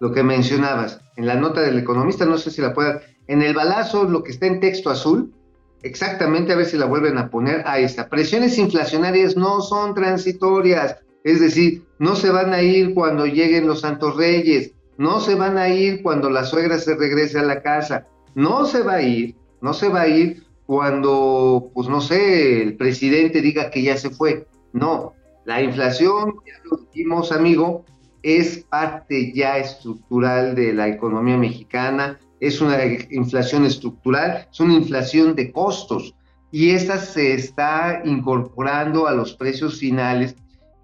lo 0.00 0.12
que 0.12 0.22
mencionabas. 0.22 1.00
En 1.16 1.26
la 1.26 1.34
nota 1.34 1.60
del 1.60 1.78
economista, 1.78 2.24
no 2.24 2.38
sé 2.38 2.50
si 2.50 2.60
la 2.60 2.74
puedan, 2.74 3.00
en 3.26 3.42
el 3.42 3.54
balazo, 3.54 4.04
lo 4.04 4.22
que 4.22 4.32
está 4.32 4.46
en 4.46 4.60
texto 4.60 4.90
azul, 4.90 5.32
exactamente, 5.82 6.52
a 6.52 6.56
ver 6.56 6.66
si 6.66 6.76
la 6.76 6.86
vuelven 6.86 7.18
a 7.18 7.30
poner, 7.30 7.62
ahí 7.66 7.84
está. 7.84 8.08
Presiones 8.08 8.58
inflacionarias 8.58 9.36
no 9.36 9.60
son 9.60 9.94
transitorias, 9.94 10.96
es 11.24 11.40
decir, 11.40 11.84
no 11.98 12.16
se 12.16 12.30
van 12.30 12.52
a 12.52 12.62
ir 12.62 12.94
cuando 12.94 13.26
lleguen 13.26 13.66
los 13.66 13.80
santos 13.80 14.16
reyes, 14.16 14.72
no 14.96 15.20
se 15.20 15.34
van 15.34 15.58
a 15.58 15.68
ir 15.68 16.02
cuando 16.02 16.30
la 16.30 16.44
suegra 16.44 16.78
se 16.78 16.96
regrese 16.96 17.38
a 17.38 17.42
la 17.42 17.62
casa, 17.62 18.06
no 18.34 18.66
se 18.66 18.82
va 18.82 18.94
a 18.94 19.02
ir 19.02 19.34
no 19.60 19.74
se 19.74 19.88
va 19.88 20.02
a 20.02 20.08
ir 20.08 20.44
cuando, 20.66 21.70
pues 21.74 21.88
no 21.88 22.00
sé, 22.00 22.62
el 22.62 22.76
presidente 22.76 23.40
diga 23.40 23.70
que 23.70 23.82
ya 23.82 23.96
se 23.96 24.10
fue. 24.10 24.46
No, 24.72 25.14
la 25.44 25.62
inflación, 25.62 26.34
ya 26.46 26.54
lo 26.64 26.76
dijimos, 26.76 27.32
amigo, 27.32 27.84
es 28.22 28.58
parte 28.68 29.32
ya 29.32 29.56
estructural 29.58 30.54
de 30.54 30.74
la 30.74 30.88
economía 30.88 31.36
mexicana, 31.36 32.18
es 32.40 32.60
una 32.60 32.78
inflación 33.10 33.64
estructural, 33.64 34.48
es 34.52 34.60
una 34.60 34.74
inflación 34.74 35.34
de 35.34 35.50
costos 35.52 36.14
y 36.50 36.70
esta 36.70 36.98
se 36.98 37.34
está 37.34 38.02
incorporando 38.04 39.06
a 39.06 39.12
los 39.12 39.34
precios 39.34 39.78
finales 39.78 40.34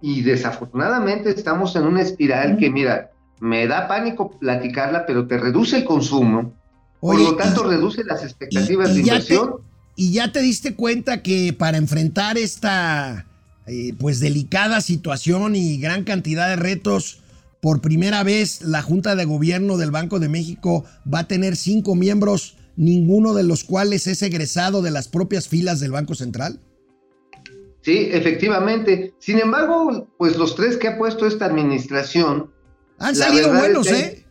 y 0.02 0.23
desafortunadamente 0.23 1.30
estamos 1.30 1.75
en 1.76 1.84
una 1.84 2.02
espiral 2.02 2.58
que, 2.58 2.70
mira, 2.70 3.11
me 3.40 3.66
da 3.66 3.88
pánico 3.88 4.30
platicarla, 4.38 5.06
pero 5.06 5.26
te 5.26 5.38
reduce 5.38 5.78
el 5.78 5.84
consumo, 5.84 6.52
por 7.00 7.16
Oye, 7.16 7.25
lo 7.25 7.37
tanto, 7.37 7.64
y- 7.66 7.70
reduce 7.70 8.04
las 8.04 8.23
expectativas 8.23 8.90
y 8.90 8.94
de 8.96 9.02
ya 9.02 9.12
inversión. 9.14 9.54
Y 9.96 10.12
ya 10.12 10.32
te 10.32 10.40
diste 10.40 10.75
cuenta 10.75 11.23
que 11.23 11.52
para 11.52 11.78
enfrentar 11.78 12.37
esta 12.37 13.26
eh, 13.66 13.94
pues 13.99 14.20
delicada 14.20 14.80
situación 14.80 15.56
y 15.56 15.78
gran 15.78 16.04
cantidad 16.04 16.49
de 16.49 16.56
retos, 16.56 17.20
por 17.64 17.80
primera 17.80 18.23
vez 18.25 18.61
la 18.61 18.83
Junta 18.83 19.16
de 19.16 19.25
Gobierno 19.25 19.78
del 19.78 19.90
Banco 19.90 20.21
de 20.21 20.28
México 20.28 20.85
va 21.11 21.21
a 21.21 21.28
tener 21.28 21.56
cinco 21.56 21.94
miembros, 21.94 22.59
ninguno 22.76 23.33
de 23.33 23.42
los 23.42 23.64
cuales 23.64 24.06
es 24.06 24.21
egresado 24.21 24.83
de 24.83 24.90
las 24.90 25.09
propias 25.09 25.49
filas 25.49 25.80
del 25.80 25.90
Banco 25.92 26.14
Central. 26.14 26.61
Sí, 27.80 28.11
efectivamente. 28.12 29.14
Sin 29.18 29.38
embargo, 29.38 30.09
pues 30.18 30.37
los 30.37 30.54
tres 30.56 30.76
que 30.76 30.88
ha 30.88 30.99
puesto 30.99 31.26
esta 31.26 31.47
administración 31.47 32.52
Han 32.99 33.16
salido 33.16 33.50
buenos, 33.54 33.87
es 33.87 33.92
que- 33.94 34.09
¿eh? 34.18 34.26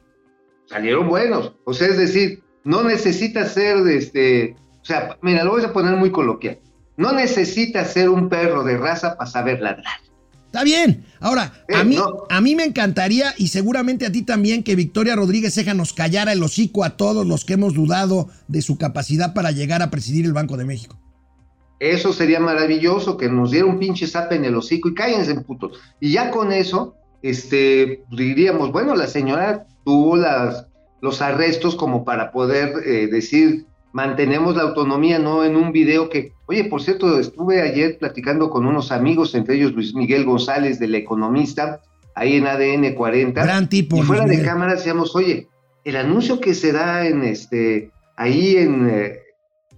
salieron 0.70 1.10
buenos. 1.10 1.54
O 1.66 1.74
sea, 1.74 1.88
es 1.88 1.98
decir, 1.98 2.44
no 2.63 2.84
necesita 2.84 3.50
ser 3.50 3.78
este. 3.88 4.56
O 4.80 4.86
sea, 4.86 5.18
mira, 5.24 5.44
lo 5.44 5.54
voy 5.54 5.63
a 5.63 5.74
poner 5.74 5.96
muy 5.96 6.12
coloquial. 6.12 6.60
No 6.98 7.12
necesita 7.13 7.84
ser 7.84 8.10
un 8.10 8.30
perro 8.30 8.63
de 8.63 8.78
raza 8.78 9.18
para 9.18 9.28
saber 9.28 9.60
ladrar. 9.60 9.96
Está 10.53 10.63
bien. 10.63 11.03
Ahora, 11.19 11.51
a 11.74 11.83
mí, 11.83 11.95
no. 11.95 12.25
a 12.29 12.39
mí 12.39 12.55
me 12.55 12.63
encantaría, 12.63 13.33
y 13.39 13.48
seguramente 13.48 14.05
a 14.05 14.12
ti 14.12 14.22
también, 14.22 14.62
que 14.62 14.75
Victoria 14.75 15.15
Rodríguez 15.15 15.55
Ceja 15.55 15.74
nos 15.74 15.93
callara 15.93 16.31
el 16.31 16.43
hocico 16.43 16.83
a 16.83 16.95
todos 16.95 17.25
los 17.25 17.43
que 17.43 17.53
hemos 17.53 17.74
dudado 17.74 18.29
de 18.48 18.62
su 18.62 18.77
capacidad 18.77 19.33
para 19.33 19.50
llegar 19.50 19.81
a 19.81 19.89
presidir 19.89 20.25
el 20.25 20.33
Banco 20.33 20.55
de 20.55 20.65
México. 20.65 20.95
Eso 21.79 22.13
sería 22.13 22.39
maravilloso, 22.39 23.17
que 23.17 23.29
nos 23.29 23.50
diera 23.50 23.65
un 23.65 23.79
pinche 23.79 24.05
zape 24.05 24.36
en 24.36 24.45
el 24.45 24.55
hocico 24.55 24.89
y 24.89 24.93
cállense 24.93 25.31
en 25.31 25.41
putos. 25.41 25.79
Y 26.00 26.12
ya 26.12 26.29
con 26.29 26.51
eso, 26.51 26.98
este, 27.24 28.03
diríamos, 28.12 28.72
bueno, 28.72 28.95
la 28.95 29.07
señora 29.07 29.65
tuvo 29.83 30.17
las, 30.17 30.67
los 31.01 31.19
arrestos 31.24 31.75
como 31.75 32.05
para 32.05 32.31
poder 32.31 32.75
eh, 32.86 33.07
decir 33.07 33.65
mantenemos 33.94 34.56
la 34.56 34.64
autonomía, 34.64 35.20
no 35.20 35.46
en 35.46 35.56
un 35.56 35.72
video 35.72 36.10
que, 36.10 36.34
oye, 36.48 36.66
por 36.66 36.82
cierto, 36.82 37.20
estuve 37.20 37.62
ayer 37.62 37.98
platicando 37.98 38.50
con 38.50 38.66
unos 38.66 38.92
amigos, 38.92 39.34
entre 39.36 39.56
ellos 39.56 39.72
Luis 39.74 39.94
Miguel 39.94 40.26
González 40.26 40.80
del 40.80 40.96
Economista, 40.96 41.80
ahí 42.16 42.36
en 42.36 42.48
ADN 42.48 42.96
40. 42.96 43.44
Gran 43.44 43.70
tipo. 43.70 43.98
Y 43.98 44.02
fuera 44.02 44.26
de 44.26 44.44
cámara 44.44 44.74
decíamos, 44.74 45.16
oye, 45.16 45.48
el 45.86 45.96
anuncio 45.96 46.42
que 46.42 46.56
se 46.56 46.72
da 46.72 47.06
en 47.06 47.24
este, 47.24 47.92
ahí 48.18 48.58
en, 48.58 48.90
eh, 48.90 49.20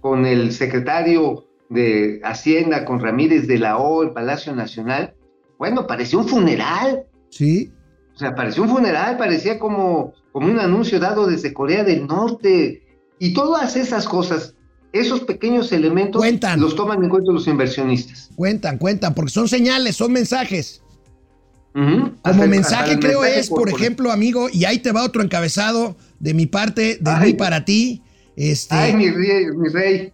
con 0.00 0.24
el 0.24 0.52
secretario 0.52 1.44
de 1.68 2.20
Hacienda, 2.24 2.84
con 2.86 3.00
Ramírez 3.00 3.46
de 3.46 3.58
la 3.58 3.76
O, 3.76 4.02
el 4.02 4.10
Palacio 4.10 4.54
Nacional, 4.54 5.14
bueno, 5.58 5.86
parecía 5.86 6.18
un 6.18 6.28
funeral. 6.28 7.04
Sí. 7.30 7.72
O 8.14 8.18
sea, 8.18 8.34
parecía 8.34 8.62
un 8.62 8.70
funeral, 8.70 9.18
parecía 9.18 9.58
como, 9.58 10.14
como 10.32 10.46
un 10.46 10.58
anuncio 10.58 10.98
dado 10.98 11.26
desde 11.26 11.52
Corea 11.52 11.84
del 11.84 12.06
Norte. 12.06 12.82
Y 13.18 13.32
todas 13.32 13.76
esas 13.76 14.06
cosas, 14.06 14.54
esos 14.92 15.20
pequeños 15.20 15.72
elementos, 15.72 16.20
Cuentan. 16.20 16.60
los 16.60 16.74
toman 16.76 17.02
en 17.02 17.10
cuenta 17.10 17.32
los 17.32 17.46
inversionistas. 17.46 18.30
Cuentan, 18.36 18.78
cuentan, 18.78 19.14
porque 19.14 19.30
son 19.30 19.48
señales, 19.48 19.96
son 19.96 20.12
mensajes. 20.12 20.82
Como 21.72 22.46
mensaje 22.46 22.92
hasta 22.92 23.00
creo 23.00 23.20
mensaje 23.20 23.40
es, 23.40 23.48
por 23.50 23.68
ejemplo, 23.68 24.10
amigo, 24.10 24.48
y 24.50 24.64
ahí 24.64 24.78
te 24.78 24.92
va 24.92 25.04
otro 25.04 25.22
encabezado 25.22 25.96
de 26.20 26.32
mi 26.32 26.46
parte, 26.46 26.96
de 27.00 27.10
Ay. 27.10 27.26
mí 27.26 27.32
para 27.34 27.64
ti. 27.66 28.02
Este, 28.34 28.74
Ay, 28.74 28.94
mi 28.96 29.10
rey, 29.10 29.46
mi 29.54 29.68
rey. 29.68 30.12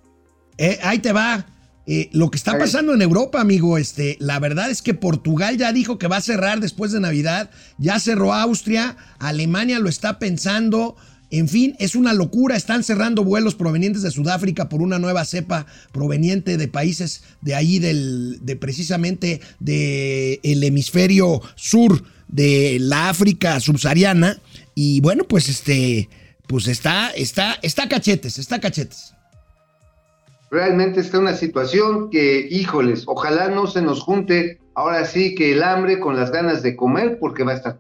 eh, 0.59 0.79
ahí 0.83 0.99
te 0.99 1.13
va. 1.13 1.47
Eh, 1.87 2.09
lo 2.13 2.31
que 2.31 2.37
está 2.37 2.57
pasando 2.59 2.95
en 2.95 3.03
Europa, 3.03 3.41
amigo, 3.41 3.77
este, 3.77 4.17
la 4.21 4.39
verdad 4.39 4.71
es 4.71 4.83
que 4.83 4.95
Portugal 4.95 5.57
ya 5.57 5.73
dijo 5.73 5.99
que 5.99 6.07
va 6.07 6.17
a 6.19 6.21
cerrar 6.21 6.61
después 6.61 6.93
de 6.93 7.01
Navidad, 7.01 7.51
ya 7.79 7.99
cerró 7.99 8.33
Austria, 8.33 8.97
Alemania 9.19 9.81
lo 9.81 9.89
está 9.89 10.21
pensando, 10.21 10.97
en 11.33 11.49
fin, 11.49 11.75
es 11.79 11.97
una 11.97 12.13
locura, 12.13 12.57
están 12.57 12.85
cerrando 12.85 13.25
vuelos 13.25 13.55
provenientes 13.55 14.03
de 14.03 14.11
Sudáfrica 14.11 14.69
por 14.69 14.83
una 14.83 14.99
nueva 14.99 15.25
cepa 15.25 15.65
proveniente 15.91 16.59
de 16.59 16.69
países 16.69 17.25
de 17.41 17.55
ahí 17.55 17.79
del, 17.79 18.39
de 18.43 18.55
precisamente 18.55 19.41
del 19.59 20.63
hemisferio 20.63 21.41
sur 21.55 22.03
de 22.29 22.77
la 22.81 23.09
África 23.09 23.61
subsahariana 23.61 24.41
y 24.75 25.01
bueno, 25.01 25.25
pues 25.25 25.49
este, 25.49 26.11
pues 26.47 26.69
está, 26.69 27.11
está, 27.11 27.59
está 27.63 27.89
cachetes, 27.89 28.39
está 28.39 28.61
cachetes. 28.61 29.15
Realmente 30.51 31.01
está 31.01 31.19
una 31.19 31.35
situación 31.35 32.11
que, 32.11 32.47
híjoles, 32.51 33.05
ojalá 33.07 33.49
no 33.49 33.67
se 33.67 33.81
nos 33.81 34.01
junte 34.01 34.61
ahora 34.75 35.07
sí 35.07 35.35
que 35.35 35.53
el 35.53 35.63
hambre 35.63 35.99
con 35.99 36.15
las 36.15 36.31
ganas 36.31 36.63
de 36.63 36.77
comer 36.77 37.19
porque 37.19 37.43
va 37.43 37.53
a 37.53 37.57
estar. 37.57 37.79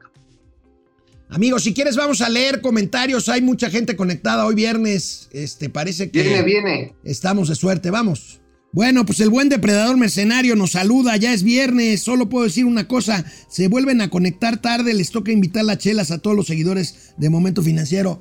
Amigos, 1.32 1.64
si 1.64 1.72
quieres 1.72 1.96
vamos 1.96 2.20
a 2.20 2.28
leer 2.28 2.60
comentarios. 2.60 3.28
Hay 3.30 3.40
mucha 3.40 3.70
gente 3.70 3.96
conectada 3.96 4.44
hoy 4.44 4.54
viernes. 4.54 5.28
Este 5.32 5.70
parece 5.70 6.10
que 6.10 6.22
Viene, 6.22 6.42
viene. 6.42 6.94
estamos 7.04 7.48
de 7.48 7.54
suerte. 7.54 7.90
Vamos. 7.90 8.40
Bueno, 8.72 9.04
pues 9.06 9.20
el 9.20 9.30
buen 9.30 9.48
depredador 9.48 9.96
mercenario 9.96 10.56
nos 10.56 10.72
saluda. 10.72 11.16
Ya 11.16 11.32
es 11.32 11.42
viernes. 11.42 12.02
Solo 12.02 12.28
puedo 12.28 12.44
decir 12.44 12.66
una 12.66 12.86
cosa. 12.86 13.24
Se 13.48 13.68
vuelven 13.68 14.02
a 14.02 14.10
conectar 14.10 14.58
tarde. 14.60 14.92
Les 14.92 15.10
toca 15.10 15.32
invitar 15.32 15.64
las 15.64 15.78
chelas 15.78 16.10
a 16.10 16.18
todos 16.18 16.36
los 16.36 16.46
seguidores 16.46 17.14
de 17.16 17.30
Momento 17.30 17.62
Financiero. 17.62 18.20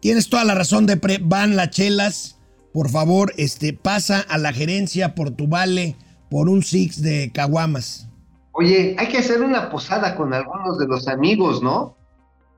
Tienes 0.00 0.28
toda 0.28 0.44
la 0.44 0.54
razón, 0.54 0.86
Depre. 0.86 1.18
Van 1.20 1.56
las 1.56 1.70
chelas. 1.70 2.38
Por 2.72 2.90
favor, 2.90 3.32
este, 3.36 3.72
pasa 3.72 4.20
a 4.20 4.38
la 4.38 4.52
gerencia 4.52 5.14
por 5.16 5.30
tu 5.32 5.46
vale 5.48 5.96
por 6.30 6.48
un 6.48 6.62
six 6.62 7.02
de 7.02 7.30
caguamas. 7.32 8.08
Oye, 8.52 8.94
hay 8.98 9.08
que 9.08 9.18
hacer 9.18 9.42
una 9.42 9.68
posada 9.70 10.16
con 10.16 10.32
algunos 10.32 10.78
de 10.78 10.86
los 10.86 11.08
amigos, 11.08 11.60
¿no? 11.62 11.96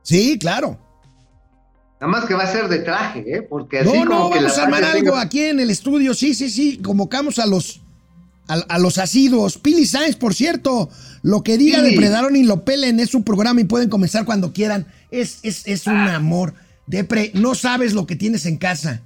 Sí, 0.06 0.38
claro. 0.38 0.78
Nada 2.00 2.12
más 2.12 2.26
que 2.26 2.34
va 2.34 2.44
a 2.44 2.52
ser 2.52 2.68
de 2.68 2.78
traje, 2.80 3.24
¿eh? 3.26 3.42
Porque 3.42 3.80
así 3.80 3.88
No, 3.88 3.94
como 3.94 4.04
no, 4.04 4.30
que 4.30 4.36
vamos 4.36 4.56
la 4.56 4.62
a 4.62 4.64
armar 4.66 4.84
algo 4.84 5.12
tenga- 5.12 5.20
aquí 5.22 5.40
en 5.42 5.60
el 5.60 5.70
estudio. 5.70 6.14
Sí, 6.14 6.34
sí, 6.34 6.50
sí. 6.50 6.78
Convocamos 6.78 7.38
a 7.38 7.46
los 7.46 7.80
a, 8.48 8.54
a 8.54 8.78
los 8.78 8.98
asiduos. 8.98 9.58
Pili 9.58 9.86
Sainz, 9.86 10.14
por 10.14 10.32
cierto, 10.34 10.88
lo 11.22 11.42
que 11.42 11.58
diga 11.58 11.78
Pili. 11.78 11.90
Depredador 11.90 12.30
ni 12.30 12.44
lo 12.44 12.64
pelen 12.64 13.00
es 13.00 13.10
su 13.10 13.24
programa 13.24 13.60
y 13.60 13.64
pueden 13.64 13.88
comenzar 13.88 14.24
cuando 14.24 14.52
quieran. 14.52 14.86
Es, 15.10 15.38
es, 15.42 15.66
es 15.66 15.86
un 15.88 15.96
amor. 15.96 16.54
Depre, 16.86 17.32
no 17.34 17.54
sabes 17.56 17.92
lo 17.94 18.06
que 18.06 18.14
tienes 18.14 18.46
en 18.46 18.58
casa. 18.58 19.02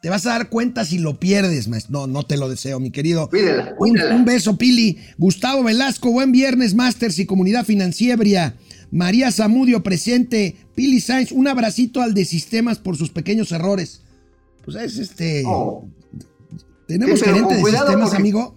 Te 0.00 0.08
vas 0.08 0.24
a 0.24 0.30
dar 0.30 0.48
cuenta 0.48 0.86
si 0.86 0.98
lo 0.98 1.20
pierdes, 1.20 1.68
maestro. 1.68 1.92
No, 1.92 2.06
no 2.06 2.22
te 2.22 2.38
lo 2.38 2.48
deseo, 2.48 2.80
mi 2.80 2.90
querido. 2.90 3.28
Cuídela, 3.28 3.72
Un, 3.72 3.90
cuídela. 3.90 4.14
un 4.14 4.24
beso, 4.24 4.56
Pili. 4.56 4.96
Gustavo 5.18 5.62
Velasco, 5.64 6.10
buen 6.10 6.32
viernes, 6.32 6.74
Masters 6.74 7.18
y 7.18 7.26
Comunidad 7.26 7.66
Financiera. 7.66 8.54
María 8.90 9.30
Zamudio, 9.30 9.82
presente. 9.82 10.56
Pili 10.74 11.00
Sainz, 11.00 11.32
un 11.32 11.46
abracito 11.48 12.02
al 12.02 12.14
de 12.14 12.24
sistemas 12.24 12.78
por 12.78 12.96
sus 12.96 13.10
pequeños 13.10 13.52
errores. 13.52 14.02
Pues 14.64 14.76
es 14.76 14.98
este. 14.98 15.42
Oh. 15.46 15.88
Tenemos 16.86 17.20
Sí, 17.20 17.24
gerente 17.26 17.54
de 17.54 17.62
sistemas, 17.64 18.00
porque- 18.00 18.16
amigo. 18.16 18.56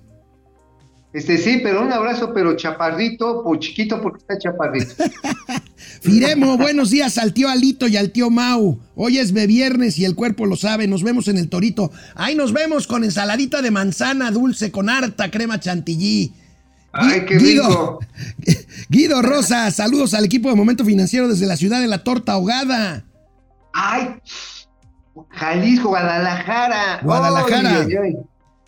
Este 1.14 1.38
sí, 1.38 1.60
pero 1.62 1.84
un 1.84 1.94
abrazo, 1.94 2.32
pero 2.34 2.56
chaparrito, 2.58 3.44
o 3.46 3.56
chiquito 3.58 4.02
porque 4.02 4.18
está 4.22 4.40
chaparrito. 4.40 4.96
Firemo, 6.02 6.58
buenos 6.58 6.90
días 6.90 7.20
al 7.20 7.34
tío 7.36 7.50
Alito 7.50 7.88
y 7.88 7.98
al 7.98 8.12
tío 8.12 8.32
Mau. 8.32 8.80
Hoy 8.96 9.20
es 9.20 9.32
viernes 9.32 10.00
y 10.00 10.06
el 10.06 10.16
cuerpo 10.16 10.48
lo 10.48 10.56
sabe. 10.56 10.88
Nos 10.88 11.04
vemos 11.04 11.28
en 11.28 11.38
el 11.38 11.50
Torito. 11.50 11.92
Ahí 12.16 12.34
nos 12.36 12.52
vemos 12.52 12.88
con 12.88 13.04
ensaladita 13.04 13.62
de 13.62 13.70
manzana 13.70 14.32
dulce 14.32 14.72
con 14.72 14.90
harta 14.90 15.30
crema 15.30 15.60
chantilly. 15.60 16.34
Ay, 16.94 17.26
qué 17.26 17.40
rico. 17.40 18.00
Guido 18.90 19.22
Rosa, 19.22 19.70
saludos 19.72 20.14
al 20.14 20.26
equipo 20.26 20.50
de 20.50 20.56
Momento 20.56 20.86
Financiero 20.86 21.28
desde 21.28 21.48
la 21.48 21.58
ciudad 21.58 21.82
de 21.82 21.88
la 21.88 22.04
torta 22.04 22.34
ahogada. 22.34 23.04
Ay, 23.74 24.16
Jalisco, 25.32 25.90
Guadalajara. 25.90 27.00
Guadalajara. 27.04 27.88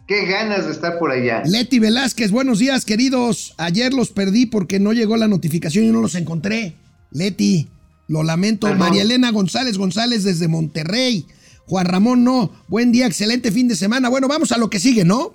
Qué 0.07 0.25
ganas 0.25 0.65
de 0.65 0.71
estar 0.71 0.97
por 0.99 1.11
allá. 1.11 1.43
Leti 1.45 1.79
Velázquez, 1.79 2.31
buenos 2.31 2.59
días, 2.59 2.85
queridos. 2.85 3.53
Ayer 3.57 3.93
los 3.93 4.09
perdí 4.09 4.45
porque 4.47 4.79
no 4.79 4.93
llegó 4.93 5.17
la 5.17 5.27
notificación 5.27 5.85
y 5.85 5.89
no 5.89 6.01
los 6.01 6.15
encontré. 6.15 6.75
Leti, 7.11 7.69
lo 8.07 8.23
lamento. 8.23 8.67
Perdón. 8.67 8.79
María 8.79 9.03
Elena 9.03 9.31
González 9.31 9.77
González 9.77 10.23
desde 10.23 10.47
Monterrey. 10.47 11.27
Juan 11.67 11.85
Ramón, 11.85 12.23
no. 12.23 12.51
Buen 12.67 12.91
día, 12.91 13.07
excelente 13.07 13.51
fin 13.51 13.67
de 13.67 13.75
semana. 13.75 14.09
Bueno, 14.09 14.27
vamos 14.27 14.51
a 14.51 14.57
lo 14.57 14.69
que 14.69 14.79
sigue, 14.79 15.05
¿no? 15.05 15.33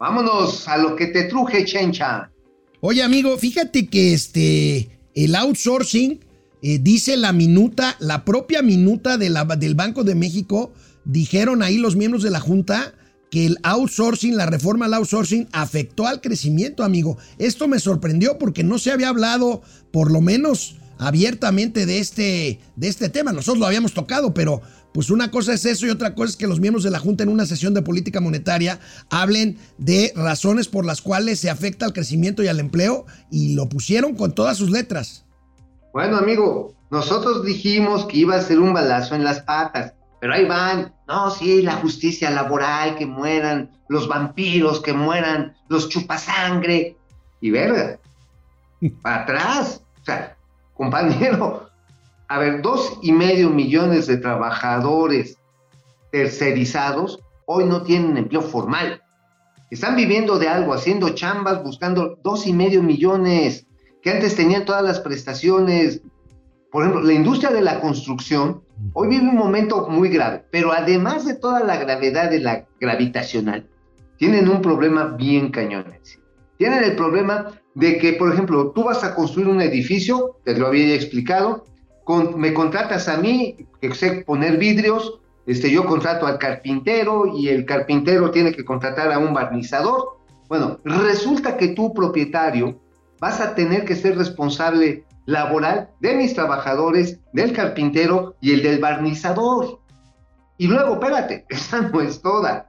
Vámonos 0.00 0.66
a 0.66 0.78
lo 0.78 0.96
que 0.96 1.08
te 1.08 1.24
truje, 1.24 1.66
chencha. 1.66 2.30
Oye, 2.80 3.02
amigo, 3.02 3.36
fíjate 3.36 3.86
que 3.88 4.14
este, 4.14 4.88
el 5.14 5.34
outsourcing, 5.36 6.20
eh, 6.62 6.78
dice 6.80 7.18
la 7.18 7.34
minuta, 7.34 7.96
la 7.98 8.24
propia 8.24 8.62
minuta 8.62 9.18
del 9.18 9.74
Banco 9.74 10.02
de 10.02 10.14
México, 10.14 10.72
dijeron 11.04 11.62
ahí 11.62 11.76
los 11.76 11.96
miembros 11.96 12.22
de 12.22 12.30
la 12.30 12.40
Junta 12.40 12.94
que 13.30 13.44
el 13.44 13.58
outsourcing, 13.62 14.38
la 14.38 14.46
reforma 14.46 14.86
al 14.86 14.94
outsourcing, 14.94 15.48
afectó 15.52 16.06
al 16.06 16.22
crecimiento, 16.22 16.82
amigo. 16.82 17.18
Esto 17.36 17.68
me 17.68 17.78
sorprendió 17.78 18.38
porque 18.38 18.64
no 18.64 18.78
se 18.78 18.92
había 18.92 19.10
hablado, 19.10 19.60
por 19.92 20.10
lo 20.10 20.22
menos 20.22 20.76
abiertamente, 20.96 21.84
de 21.84 21.98
este, 21.98 22.58
de 22.74 22.88
este 22.88 23.10
tema. 23.10 23.32
Nosotros 23.32 23.58
lo 23.58 23.66
habíamos 23.66 23.92
tocado, 23.92 24.32
pero 24.32 24.62
pues 24.92 25.10
una 25.10 25.30
cosa 25.30 25.52
es 25.54 25.64
eso 25.64 25.86
y 25.86 25.90
otra 25.90 26.14
cosa 26.14 26.30
es 26.30 26.36
que 26.36 26.46
los 26.46 26.60
miembros 26.60 26.82
de 26.82 26.90
la 26.90 26.98
Junta 26.98 27.22
en 27.22 27.28
una 27.28 27.46
sesión 27.46 27.74
de 27.74 27.82
política 27.82 28.20
monetaria 28.20 28.80
hablen 29.10 29.58
de 29.78 30.12
razones 30.16 30.68
por 30.68 30.84
las 30.84 31.00
cuales 31.00 31.38
se 31.38 31.50
afecta 31.50 31.86
al 31.86 31.92
crecimiento 31.92 32.42
y 32.42 32.48
al 32.48 32.60
empleo 32.60 33.06
y 33.30 33.54
lo 33.54 33.68
pusieron 33.68 34.16
con 34.16 34.34
todas 34.34 34.56
sus 34.56 34.70
letras. 34.70 35.24
Bueno, 35.92 36.16
amigo, 36.16 36.74
nosotros 36.90 37.44
dijimos 37.44 38.06
que 38.06 38.18
iba 38.18 38.34
a 38.34 38.42
ser 38.42 38.58
un 38.58 38.74
balazo 38.74 39.14
en 39.14 39.22
las 39.22 39.40
patas, 39.40 39.94
pero 40.20 40.34
ahí 40.34 40.44
van. 40.44 40.92
No, 41.06 41.30
sí, 41.30 41.62
la 41.62 41.74
justicia 41.74 42.30
laboral, 42.30 42.96
que 42.96 43.06
mueran 43.06 43.70
los 43.88 44.06
vampiros, 44.08 44.80
que 44.80 44.92
mueran 44.92 45.56
los 45.68 45.88
chupasangre. 45.88 46.96
Y 47.40 47.50
verga, 47.50 47.98
para 49.02 49.22
atrás. 49.22 49.82
O 50.00 50.04
sea, 50.04 50.36
compañero, 50.74 51.69
a 52.30 52.38
ver, 52.38 52.62
dos 52.62 52.96
y 53.02 53.10
medio 53.10 53.50
millones 53.50 54.06
de 54.06 54.16
trabajadores 54.16 55.36
tercerizados 56.12 57.18
hoy 57.44 57.64
no 57.64 57.82
tienen 57.82 58.16
empleo 58.16 58.40
formal. 58.40 59.02
Están 59.68 59.96
viviendo 59.96 60.38
de 60.38 60.46
algo, 60.46 60.72
haciendo 60.72 61.08
chambas, 61.10 61.60
buscando 61.64 62.20
dos 62.22 62.46
y 62.46 62.52
medio 62.52 62.84
millones 62.84 63.66
que 64.00 64.10
antes 64.10 64.36
tenían 64.36 64.64
todas 64.64 64.84
las 64.84 65.00
prestaciones. 65.00 66.02
Por 66.70 66.84
ejemplo, 66.84 67.02
la 67.02 67.14
industria 67.14 67.50
de 67.50 67.62
la 67.62 67.80
construcción 67.80 68.62
hoy 68.92 69.08
vive 69.08 69.28
un 69.28 69.36
momento 69.36 69.88
muy 69.88 70.08
grave, 70.08 70.44
pero 70.52 70.72
además 70.72 71.26
de 71.26 71.34
toda 71.34 71.64
la 71.64 71.78
gravedad 71.78 72.30
de 72.30 72.38
la 72.38 72.64
gravitacional, 72.78 73.66
tienen 74.18 74.48
un 74.48 74.62
problema 74.62 75.16
bien 75.18 75.50
cañón. 75.50 75.86
Tienen 76.58 76.84
el 76.84 76.94
problema 76.94 77.60
de 77.74 77.98
que, 77.98 78.12
por 78.12 78.32
ejemplo, 78.32 78.70
tú 78.70 78.84
vas 78.84 79.02
a 79.02 79.16
construir 79.16 79.48
un 79.48 79.60
edificio, 79.60 80.36
te 80.44 80.56
lo 80.56 80.68
había 80.68 80.94
explicado, 80.94 81.64
con- 82.10 82.40
me 82.40 82.52
contratas 82.52 83.06
a 83.06 83.18
mí, 83.18 83.54
que 83.80 83.94
sé 83.94 84.24
poner 84.26 84.56
vidrios, 84.56 85.20
este, 85.46 85.70
yo 85.70 85.86
contrato 85.86 86.26
al 86.26 86.38
carpintero 86.38 87.36
y 87.36 87.48
el 87.48 87.64
carpintero 87.64 88.32
tiene 88.32 88.50
que 88.50 88.64
contratar 88.64 89.12
a 89.12 89.18
un 89.20 89.32
barnizador. 89.32 90.18
Bueno, 90.48 90.80
resulta 90.82 91.56
que 91.56 91.68
tú, 91.68 91.94
propietario, 91.94 92.80
vas 93.20 93.40
a 93.40 93.54
tener 93.54 93.84
que 93.84 93.94
ser 93.94 94.18
responsable 94.18 95.04
laboral 95.24 95.90
de 96.00 96.16
mis 96.16 96.34
trabajadores, 96.34 97.20
del 97.32 97.52
carpintero 97.52 98.34
y 98.40 98.54
el 98.54 98.64
del 98.64 98.80
barnizador. 98.80 99.78
Y 100.58 100.66
luego, 100.66 100.94
espérate, 100.94 101.46
esa 101.48 101.80
no 101.80 102.00
es 102.00 102.20
toda. 102.20 102.66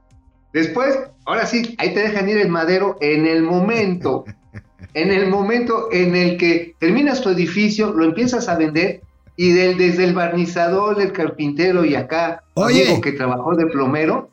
Después, 0.52 1.00
ahora 1.24 1.46
sí, 1.46 1.74
ahí 1.78 1.92
te 1.94 1.98
dejan 1.98 2.28
ir 2.28 2.36
el 2.36 2.48
madero 2.48 2.96
en 3.00 3.26
el 3.26 3.42
momento, 3.42 4.24
en 4.94 5.10
el 5.10 5.28
momento 5.28 5.88
en 5.90 6.14
el 6.14 6.36
que 6.36 6.76
terminas 6.78 7.22
tu 7.22 7.30
edificio, 7.30 7.92
lo 7.92 8.04
empiezas 8.04 8.48
a 8.48 8.54
vender 8.54 9.02
y 9.36 9.50
del, 9.52 9.78
desde 9.78 10.04
el 10.04 10.14
barnizador, 10.14 11.00
el 11.00 11.12
carpintero 11.12 11.84
y 11.84 11.94
acá, 11.94 12.42
Oye. 12.54 12.84
amigo 12.84 13.00
que 13.00 13.12
trabajó 13.12 13.54
de 13.56 13.66
plomero, 13.66 14.30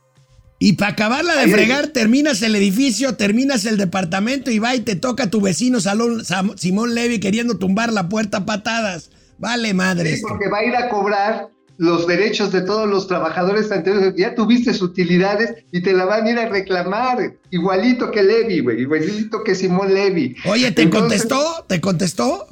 Y 0.61 0.73
para 0.73 0.91
acabarla 0.91 1.35
de 1.37 1.47
fregar, 1.47 1.87
terminas 1.87 2.41
el 2.41 2.53
edificio, 2.55 3.15
terminas 3.15 3.63
el 3.65 3.77
departamento 3.77 4.51
y 4.51 4.59
va 4.59 4.75
y 4.75 4.81
te 4.81 4.95
toca 4.97 5.23
a 5.25 5.29
tu 5.29 5.39
vecino 5.39 5.79
Salón 5.79 6.25
Sam- 6.25 6.57
Simón 6.57 6.95
Levy 6.95 7.19
queriendo 7.21 7.57
tumbar 7.57 7.93
la 7.93 8.09
puerta 8.09 8.39
a 8.39 8.45
patadas. 8.45 9.09
Vale, 9.37 9.73
madre. 9.73 10.17
Sí, 10.17 10.21
porque 10.27 10.49
va 10.49 10.57
a 10.57 10.65
ir 10.65 10.75
a 10.75 10.89
cobrar 10.89 11.47
los 11.77 12.05
derechos 12.07 12.51
de 12.51 12.59
todos 12.61 12.89
los 12.89 13.07
trabajadores 13.07 13.71
anteriores. 13.71 14.13
Ya 14.17 14.35
tuviste 14.35 14.71
utilidades 14.83 15.63
y 15.71 15.81
te 15.81 15.93
la 15.93 16.03
van 16.03 16.25
a 16.25 16.29
ir 16.31 16.37
a 16.39 16.49
reclamar. 16.49 17.35
Igualito 17.51 18.11
que 18.11 18.21
Levy, 18.21 18.59
güey. 18.59 18.81
Igualito 18.81 19.45
que 19.45 19.55
Simón 19.55 19.93
Levy. 19.93 20.35
Oye, 20.43 20.73
¿te 20.73 20.81
Entonces- 20.81 21.23
contestó? 21.25 21.65
¿Te 21.69 21.79
contestó? 21.79 22.47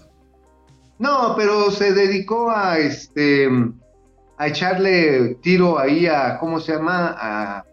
No, 0.99 1.35
pero 1.35 1.71
se 1.71 1.93
dedicó 1.93 2.49
a 2.49 2.77
este 2.77 3.49
a 4.37 4.47
echarle 4.47 5.35
tiro 5.41 5.79
ahí 5.79 6.05
a, 6.05 6.37
¿cómo 6.39 6.59
se 6.59 6.73
llama? 6.73 7.15
A, 7.19 7.65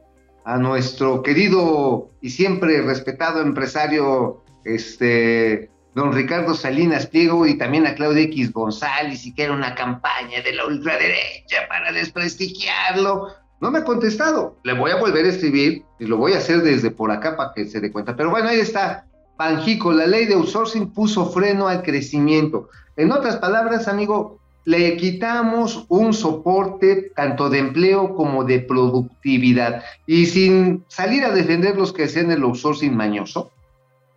a 0.45 0.59
nuestro 0.59 1.23
querido 1.23 2.11
y 2.21 2.31
siempre 2.31 2.83
respetado 2.83 3.41
empresario, 3.41 4.43
este, 4.65 5.71
don 5.95 6.13
Ricardo 6.13 6.55
Salinas 6.55 7.07
Pliego 7.07 7.47
y 7.47 7.57
también 7.57 7.87
a 7.87 7.95
Claudio 7.95 8.23
X 8.25 8.53
González 8.53 9.25
y 9.27 9.35
que 9.35 9.45
era 9.45 9.53
una 9.53 9.75
campaña 9.75 10.43
de 10.43 10.53
la 10.53 10.67
ultraderecha 10.67 11.69
para 11.69 11.93
desprestigiarlo. 11.93 13.29
No 13.61 13.71
me 13.71 13.79
ha 13.79 13.85
contestado. 13.85 14.59
Le 14.65 14.75
voy 14.75 14.91
a 14.91 14.97
volver 14.97 15.25
a 15.25 15.29
escribir 15.29 15.85
y 15.99 16.07
lo 16.07 16.17
voy 16.17 16.33
a 16.33 16.39
hacer 16.39 16.63
desde 16.63 16.91
por 16.91 17.11
acá 17.11 17.37
para 17.37 17.53
que 17.55 17.67
se 17.67 17.81
dé 17.81 17.91
cuenta. 17.91 18.17
Pero 18.17 18.31
bueno, 18.31 18.49
ahí 18.49 18.61
está. 18.61 19.07
Banjico, 19.37 19.93
la 19.93 20.07
ley 20.07 20.27
de 20.27 20.35
outsourcing 20.35 20.93
puso 20.93 21.27
freno 21.31 21.69
al 21.69 21.83
crecimiento. 21.83 22.69
En 22.97 23.11
otras 23.11 23.37
palabras, 23.37 23.89
amigo, 23.89 24.39
le 24.65 24.97
quitamos 24.97 25.85
un 25.89 26.15
soporte 26.15 27.13
tanto 27.15 27.51
de 27.51 27.59
empleo 27.59 28.15
como 28.15 28.45
de 28.45 28.61
productividad. 28.61 29.83
Y 30.07 30.27
sin 30.27 30.85
salir 30.89 31.25
a 31.25 31.35
defender 31.35 31.77
los 31.77 31.93
que 31.93 32.05
hacían 32.05 32.31
el 32.31 32.43
outsourcing 32.43 32.97
mañoso, 32.97 33.51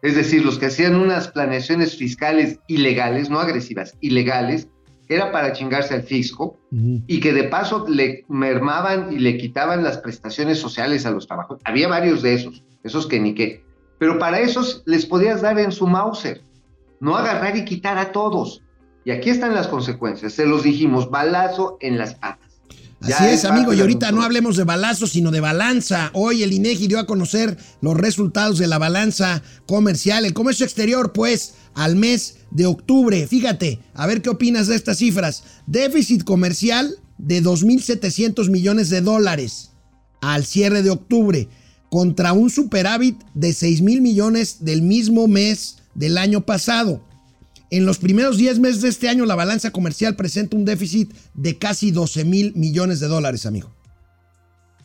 es 0.02 0.16
decir, 0.16 0.46
los 0.46 0.60
que 0.60 0.68
hacían 0.68 0.96
unas 0.96 1.30
planeaciones 1.30 1.98
fiscales 1.98 2.60
ilegales, 2.68 3.30
no 3.30 3.40
agresivas, 3.40 3.96
ilegales, 4.00 4.68
era 5.10 5.32
para 5.32 5.54
chingarse 5.54 5.94
al 5.94 6.04
fisco 6.04 6.58
y 6.72 7.20
que 7.20 7.34
de 7.34 7.46
paso 7.46 7.86
le 7.88 8.26
mermaban 8.28 9.12
y 9.12 9.20
le 9.20 9.38
quitaban 9.38 9.84
las 9.84 9.98
prestaciones 9.98 10.60
sociales 10.60 11.06
a 11.06 11.12
los 11.12 11.28
trabajadores. 11.28 11.64
Había 11.66 11.88
varios 11.88 12.22
de 12.22 12.34
esos, 12.34 12.64
esos 12.84 13.08
que 13.08 13.20
ni 13.20 13.34
qué. 13.34 13.64
Pero 14.00 14.20
para 14.20 14.40
esos 14.40 14.84
les 14.86 15.06
podías 15.06 15.42
dar 15.42 15.60
en 15.60 15.72
su 15.72 15.88
Mauser, 15.88 16.42
no 17.00 17.16
agarrar 17.16 17.56
y 17.56 17.66
quitar 17.66 17.98
a 17.98 18.12
todos. 18.12 18.62
Y 19.06 19.12
aquí 19.12 19.30
están 19.30 19.56
las 19.56 19.68
consecuencias, 19.68 20.34
se 20.34 20.46
los 20.46 20.64
dijimos, 20.64 21.10
balazo 21.10 21.78
en 21.80 21.98
las 21.98 22.16
patas. 22.16 22.48
Así 23.00 23.12
Ya 23.12 23.32
es, 23.32 23.46
amigo, 23.46 23.74
y 23.74 23.80
ahorita 23.80 24.12
no 24.12 24.24
hablemos 24.24 24.58
de 24.58 24.64
balazos, 24.64 25.12
sino 25.12 25.30
de 25.30 25.40
balanza. 25.40 26.10
Hoy 26.14 26.42
el 26.42 26.52
INEGI 26.52 26.88
dio 26.88 27.00
a 27.00 27.06
conocer 27.06 27.56
los 27.80 27.96
resultados 27.96 28.58
de 28.58 28.68
la 28.68 28.80
balanza 28.80 29.44
comercial. 29.68 30.26
El 30.26 30.34
comercio 30.34 30.66
exterior, 30.66 31.14
pues, 31.14 31.54
al 31.76 31.96
mes 31.96 32.40
de 32.50 32.66
octubre. 32.66 33.28
Fíjate, 33.28 33.80
a 33.94 34.08
ver 34.08 34.24
qué 34.24 34.30
opinas 34.30 34.68
de 34.68 34.76
estas 34.76 34.98
cifras. 34.98 35.44
Déficit 35.68 36.24
comercial 36.24 36.98
de 37.20 37.44
2.700 37.44 38.50
millones 38.50 38.90
de 38.90 39.02
dólares 39.02 39.72
al 40.22 40.46
cierre 40.46 40.82
de 40.82 40.90
octubre, 40.90 41.48
contra 41.90 42.34
un 42.34 42.50
superávit 42.50 43.22
de 43.34 43.54
6 43.54 43.82
mil 43.82 44.02
millones 44.02 44.64
del 44.64 44.82
mismo 44.82 45.28
mes 45.28 45.78
del 45.94 46.18
año 46.18 46.42
pasado. 46.42 47.02
En 47.70 47.86
los 47.86 47.98
primeros 47.98 48.38
10 48.38 48.60
meses 48.60 48.82
de 48.82 48.90
este 48.90 49.10
año, 49.10 49.26
la 49.26 49.36
balanza 49.36 49.72
comercial 49.72 50.16
presenta 50.16 50.56
un 50.56 50.64
déficit 50.64 51.14
de 51.34 51.58
casi 51.58 51.92
12 51.92 52.24
mil 52.24 52.54
millones 52.56 53.00
de 53.00 53.08
dólares, 53.08 53.46
amigo. 53.46 53.70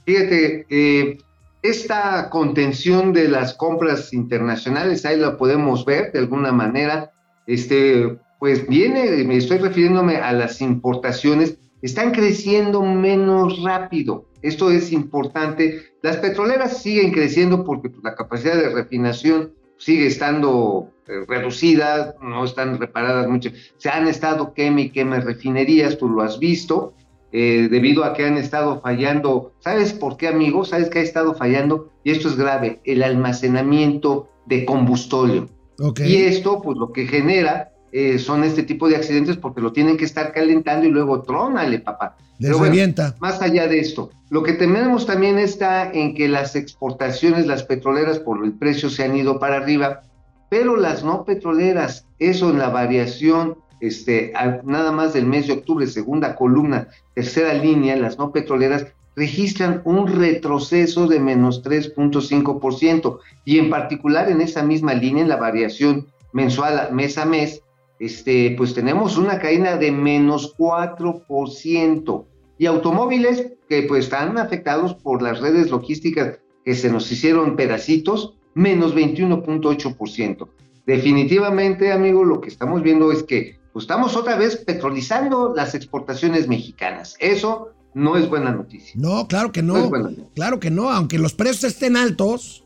Fíjate, 0.04 0.66
eh, 0.68 1.18
esta 1.62 2.28
contención 2.28 3.12
de 3.12 3.28
las 3.28 3.54
compras 3.54 4.12
internacionales, 4.12 5.04
ahí 5.04 5.16
la 5.16 5.36
podemos 5.36 5.84
ver 5.84 6.10
de 6.10 6.18
alguna 6.18 6.50
manera, 6.50 7.12
este, 7.46 8.18
pues 8.40 8.66
viene, 8.66 9.22
me 9.24 9.36
estoy 9.36 9.58
refiriéndome 9.58 10.16
a 10.16 10.32
las 10.32 10.60
importaciones, 10.60 11.56
están 11.82 12.10
creciendo 12.10 12.82
menos 12.82 13.62
rápido. 13.62 14.26
Esto 14.42 14.70
es 14.70 14.92
importante. 14.92 15.82
Las 16.02 16.16
petroleras 16.18 16.82
siguen 16.82 17.12
creciendo 17.12 17.64
porque 17.64 17.88
pues, 17.88 18.02
la 18.02 18.14
capacidad 18.14 18.56
de 18.56 18.70
refinación 18.70 19.52
sigue 19.76 20.06
estando 20.06 20.90
eh, 21.08 21.24
reducida, 21.26 22.14
no 22.20 22.44
están 22.44 22.78
reparadas 22.78 23.28
mucho. 23.28 23.50
Se 23.78 23.88
han 23.88 24.06
estado 24.06 24.54
queme 24.54 24.82
y 24.82 24.90
queme 24.90 25.20
refinerías, 25.20 25.98
tú 25.98 26.08
lo 26.08 26.22
has 26.22 26.38
visto, 26.38 26.94
eh, 27.32 27.68
debido 27.70 28.04
a 28.04 28.14
que 28.14 28.26
han 28.26 28.36
estado 28.36 28.80
fallando. 28.80 29.52
¿Sabes 29.58 29.92
por 29.92 30.16
qué, 30.16 30.28
amigo? 30.28 30.64
¿Sabes 30.64 30.90
qué 30.90 31.00
ha 31.00 31.02
estado 31.02 31.34
fallando? 31.34 31.90
Y 32.04 32.10
esto 32.10 32.28
es 32.28 32.36
grave, 32.36 32.80
el 32.84 33.02
almacenamiento 33.02 34.28
de 34.46 34.64
combustóleo. 34.64 35.48
Ok. 35.80 36.00
Y 36.00 36.16
esto, 36.16 36.60
pues 36.62 36.78
lo 36.78 36.92
que 36.92 37.06
genera 37.06 37.71
eh, 37.92 38.18
son 38.18 38.42
este 38.42 38.62
tipo 38.62 38.88
de 38.88 38.96
accidentes 38.96 39.36
porque 39.36 39.60
lo 39.60 39.72
tienen 39.72 39.96
que 39.96 40.04
estar 40.06 40.32
calentando 40.32 40.86
y 40.86 40.90
luego 40.90 41.22
trónale, 41.22 41.78
papá. 41.78 42.16
Les 42.38 42.48
Pero 42.48 42.58
bueno, 42.58 42.72
más 43.20 43.40
allá 43.42 43.68
de 43.68 43.78
esto, 43.78 44.10
lo 44.30 44.42
que 44.42 44.54
tenemos 44.54 45.06
también 45.06 45.38
está 45.38 45.90
en 45.92 46.14
que 46.14 46.26
las 46.28 46.56
exportaciones, 46.56 47.46
las 47.46 47.62
petroleras 47.64 48.18
por 48.18 48.44
el 48.44 48.52
precio 48.52 48.90
se 48.90 49.04
han 49.04 49.14
ido 49.16 49.38
para 49.38 49.56
arriba, 49.58 50.00
pero 50.48 50.76
las 50.76 51.04
no 51.04 51.24
petroleras, 51.24 52.06
eso 52.18 52.50
en 52.50 52.58
la 52.58 52.68
variación, 52.70 53.56
este, 53.80 54.32
a- 54.34 54.60
nada 54.64 54.90
más 54.92 55.12
del 55.12 55.26
mes 55.26 55.46
de 55.46 55.52
octubre, 55.54 55.86
segunda 55.86 56.34
columna, 56.34 56.88
tercera 57.14 57.52
línea, 57.54 57.96
las 57.96 58.18
no 58.18 58.32
petroleras 58.32 58.86
registran 59.14 59.82
un 59.84 60.06
retroceso 60.06 61.06
de 61.06 61.20
menos 61.20 61.62
3.5% 61.62 63.18
y 63.44 63.58
en 63.58 63.70
particular 63.70 64.30
en 64.30 64.40
esa 64.40 64.62
misma 64.62 64.94
línea, 64.94 65.22
en 65.22 65.28
la 65.28 65.36
variación 65.36 66.06
mensual 66.32 66.88
mes 66.92 67.18
a 67.18 67.26
mes, 67.26 67.61
este, 68.02 68.54
pues 68.58 68.74
tenemos 68.74 69.16
una 69.16 69.38
caída 69.38 69.76
de 69.76 69.92
menos 69.92 70.56
4%. 70.56 72.24
Y 72.58 72.66
automóviles 72.66 73.52
que 73.68 73.82
pues 73.84 74.06
están 74.06 74.38
afectados 74.38 74.94
por 74.94 75.22
las 75.22 75.40
redes 75.40 75.70
logísticas 75.70 76.40
que 76.64 76.74
se 76.74 76.90
nos 76.90 77.10
hicieron 77.12 77.54
pedacitos, 77.54 78.34
menos 78.54 78.96
21.8%. 78.96 80.48
Definitivamente, 80.84 81.92
amigo, 81.92 82.24
lo 82.24 82.40
que 82.40 82.48
estamos 82.48 82.82
viendo 82.82 83.12
es 83.12 83.22
que 83.22 83.60
pues, 83.72 83.84
estamos 83.84 84.16
otra 84.16 84.34
vez 84.34 84.56
petrolizando 84.56 85.54
las 85.54 85.76
exportaciones 85.76 86.48
mexicanas. 86.48 87.14
Eso 87.20 87.70
no 87.94 88.16
es 88.16 88.28
buena 88.28 88.50
noticia. 88.50 88.94
No, 88.96 89.28
claro 89.28 89.52
que 89.52 89.62
No. 89.62 89.90
Claro 90.34 90.58
que 90.58 90.72
no. 90.72 90.90
Aunque 90.90 91.20
los 91.20 91.34
precios 91.34 91.72
estén 91.72 91.96
altos, 91.96 92.61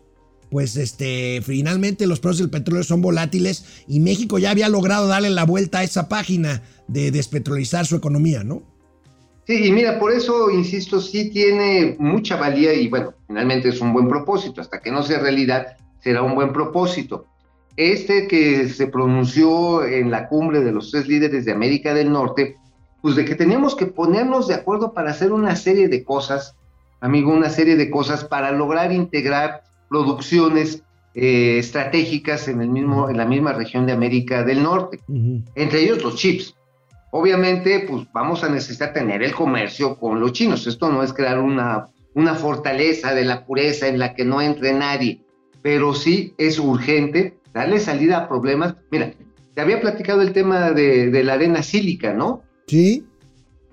pues 0.51 0.77
este, 0.77 1.41
finalmente 1.43 2.07
los 2.07 2.21
precios 2.21 2.39
del 2.39 2.51
petróleo 2.51 2.85
son 2.85 3.03
volátiles 3.03 3.85
y 3.89 4.01
México 4.01 4.39
ya 4.39 4.51
había 4.51 4.69
logrado 4.69 5.09
darle 5.09 5.31
la 5.31 5.45
vuelta 5.45 5.81
a 5.81 5.85
esa 5.85 6.09
página 6.09 6.63
de 6.89 7.11
despetrolizar 7.11 7.87
su 7.87 7.97
economía, 7.97 8.45
¿no? 8.45 8.63
Sí, 9.47 9.67
y 9.67 9.73
mira, 9.73 10.01
por 10.01 10.13
eso, 10.13 10.51
insisto, 10.51 11.01
sí 11.01 11.31
tiene 11.31 11.95
mucha 12.01 12.37
valía 12.37 12.75
y 12.75 12.89
bueno, 12.89 13.15
finalmente 13.29 13.69
es 13.69 13.81
un 13.81 13.93
buen 13.93 14.09
propósito. 14.09 14.61
Hasta 14.61 14.81
que 14.81 14.91
no 14.91 15.05
sea 15.05 15.21
realidad, 15.21 15.77
será 16.01 16.23
un 16.23 16.35
buen 16.35 16.53
propósito. 16.53 17.27
Este 17.77 18.27
que 18.27 18.69
se 18.69 18.89
pronunció 18.89 19.85
en 19.85 20.11
la 20.11 20.27
cumbre 20.29 20.63
de 20.63 20.73
los 20.73 20.91
tres 20.91 21.07
líderes 21.07 21.45
de 21.45 21.53
América 21.53 21.95
del 21.95 22.11
Norte, 22.11 22.57
pues 23.03 23.15
de 23.15 23.25
que 23.25 23.37
teníamos 23.37 23.77
que 23.77 23.87
ponernos 23.87 24.49
de 24.49 24.55
acuerdo 24.55 24.93
para 24.93 25.13
hacer 25.13 25.33
una 25.33 25.55
serie 25.55 25.87
de 25.87 26.03
cosas, 26.03 26.57
amigo, 27.01 27.31
una 27.31 27.51
serie 27.51 27.77
de 27.77 27.89
cosas 27.89 28.25
para 28.25 28.51
lograr 28.51 28.93
integrar 28.93 29.63
producciones 29.89 30.83
eh, 31.15 31.59
estratégicas 31.59 32.49
en, 32.49 32.61
el 32.61 32.69
mismo, 32.69 33.09
en 33.09 33.17
la 33.17 33.25
misma 33.25 33.53
región 33.53 33.87
de 33.87 33.93
América 33.93 34.45
del 34.45 34.63
Norte 34.63 35.01
entre 35.55 35.83
ellos 35.83 36.03
los 36.03 36.17
chips. 36.17 36.55
Obviamente, 37.11 37.87
pues 37.89 38.07
vamos 38.13 38.45
a 38.45 38.49
necesitar 38.49 38.93
tener 38.93 39.23
el 39.23 39.33
comercio 39.33 39.97
con 39.97 40.21
los 40.21 40.33
chinos. 40.33 40.67
Esto 40.67 40.91
no 40.91 41.03
es 41.03 41.13
crear 41.15 41.39
una, 41.39 41.89
una 42.15 42.35
fortaleza 42.35 43.15
de 43.15 43.25
la 43.25 43.47
pureza 43.47 43.89
en 43.89 43.99
la 43.99 44.15
que 44.15 44.25
no 44.25 44.43
entre 44.43 44.75
nadie, 44.75 45.23
pero 45.63 45.95
sí 45.95 46.35
es 46.37 46.59
urgente 46.59 47.39
darle 47.55 47.81
salida 47.81 48.19
a 48.19 48.29
problemas. 48.29 48.75
Mira, 48.91 49.15
te 49.55 49.61
había 49.61 49.81
platicado 49.81 50.21
el 50.21 50.33
tema 50.33 50.73
de, 50.73 51.11
de 51.11 51.25
la 51.25 51.35
arena 51.35 51.63
sílica, 51.63 52.13
¿no? 52.13 52.43
Sí. 52.67 53.07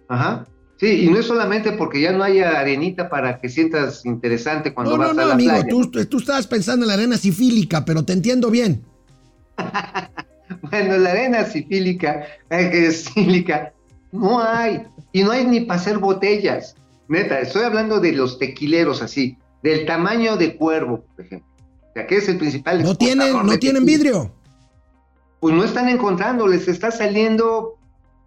Ajá. 0.07 0.45
Sí, 0.83 1.05
y 1.05 1.09
no 1.09 1.17
es 1.17 1.27
solamente 1.27 1.71
porque 1.71 2.01
ya 2.01 2.11
no 2.11 2.25
haya 2.25 2.59
arenita 2.59 3.07
para 3.07 3.39
que 3.39 3.47
sientas 3.47 4.05
interesante 4.05 4.73
cuando 4.73 4.97
No, 4.97 4.97
no, 4.97 5.03
vas 5.03 5.11
a 5.11 5.13
no, 5.21 5.27
la 5.29 5.33
amigo, 5.35 5.51
playa. 5.51 5.67
tú, 5.69 5.89
tú 6.07 6.17
estabas 6.17 6.45
pensando 6.45 6.83
en 6.83 6.89
la 6.89 6.95
arena 6.95 7.15
sifílica, 7.15 7.85
pero 7.85 8.03
te 8.03 8.11
entiendo 8.11 8.49
bien. 8.49 8.83
Bueno, 10.61 10.97
la 10.97 11.11
arena 11.11 11.45
sifílica, 11.45 12.25
eh, 12.49 12.69
que 12.69 12.87
es 12.87 13.05
sílica, 13.05 13.73
no 14.11 14.43
hay. 14.43 14.83
Y 15.13 15.23
no 15.23 15.31
hay 15.31 15.45
ni 15.45 15.61
para 15.61 15.79
hacer 15.79 15.99
botellas. 15.99 16.75
neta, 17.07 17.39
estoy 17.39 17.63
hablando 17.63 17.99
de 17.99 18.11
los 18.11 18.37
tequileros 18.37 19.01
así, 19.01 19.37
del 19.63 19.85
tamaño 19.85 20.35
de 20.35 20.55
cuervo, 20.55 21.05
por 21.15 21.25
ejemplo. 21.25 21.47
O 21.89 21.93
sea, 21.93 22.07
que 22.07 22.17
es 22.17 22.27
el 22.27 22.37
principal. 22.37 22.83
No 22.83 22.95
tienen, 22.95 23.45
no 23.45 23.57
tienen 23.57 23.85
vidrio. 23.85 24.33
Pues 25.39 25.55
no 25.55 25.63
están 25.63 25.87
encontrando, 25.89 26.45
les 26.47 26.67
está 26.67 26.91
saliendo, 26.91 27.77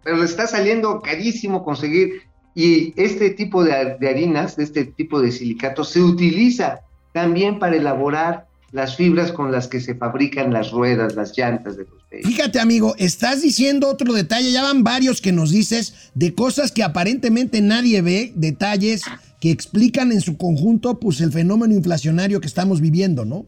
pero 0.03 0.17
les 0.17 0.31
está 0.31 0.47
saliendo 0.47 1.01
carísimo 1.01 1.63
conseguir. 1.63 2.26
Y 2.59 2.91
este 2.97 3.29
tipo 3.29 3.63
de, 3.63 3.97
de 3.99 4.09
harinas, 4.09 4.55
de 4.55 4.63
este 4.63 4.85
tipo 4.85 5.21
de 5.21 5.31
silicatos, 5.31 5.91
se 5.91 6.01
utiliza 6.01 6.79
también 7.13 7.59
para 7.59 7.75
elaborar 7.75 8.47
las 8.71 8.95
fibras 8.95 9.31
con 9.31 9.51
las 9.51 9.67
que 9.67 9.79
se 9.79 9.93
fabrican 9.93 10.51
las 10.51 10.71
ruedas, 10.71 11.15
las 11.15 11.37
llantas 11.37 11.77
de 11.77 11.83
los 11.83 12.09
vehículos. 12.09 12.35
Fíjate, 12.35 12.59
amigo, 12.59 12.95
estás 12.97 13.43
diciendo 13.43 13.87
otro 13.87 14.11
detalle, 14.11 14.51
ya 14.51 14.63
van 14.63 14.83
varios 14.83 15.21
que 15.21 15.31
nos 15.31 15.51
dices 15.51 16.09
de 16.15 16.33
cosas 16.33 16.71
que 16.71 16.81
aparentemente 16.81 17.61
nadie 17.61 18.01
ve, 18.01 18.31
detalles 18.33 19.03
que 19.39 19.51
explican 19.51 20.11
en 20.11 20.21
su 20.21 20.35
conjunto 20.35 20.99
pues 20.99 21.21
el 21.21 21.31
fenómeno 21.31 21.75
inflacionario 21.75 22.41
que 22.41 22.47
estamos 22.47 22.81
viviendo, 22.81 23.23
¿no? 23.23 23.45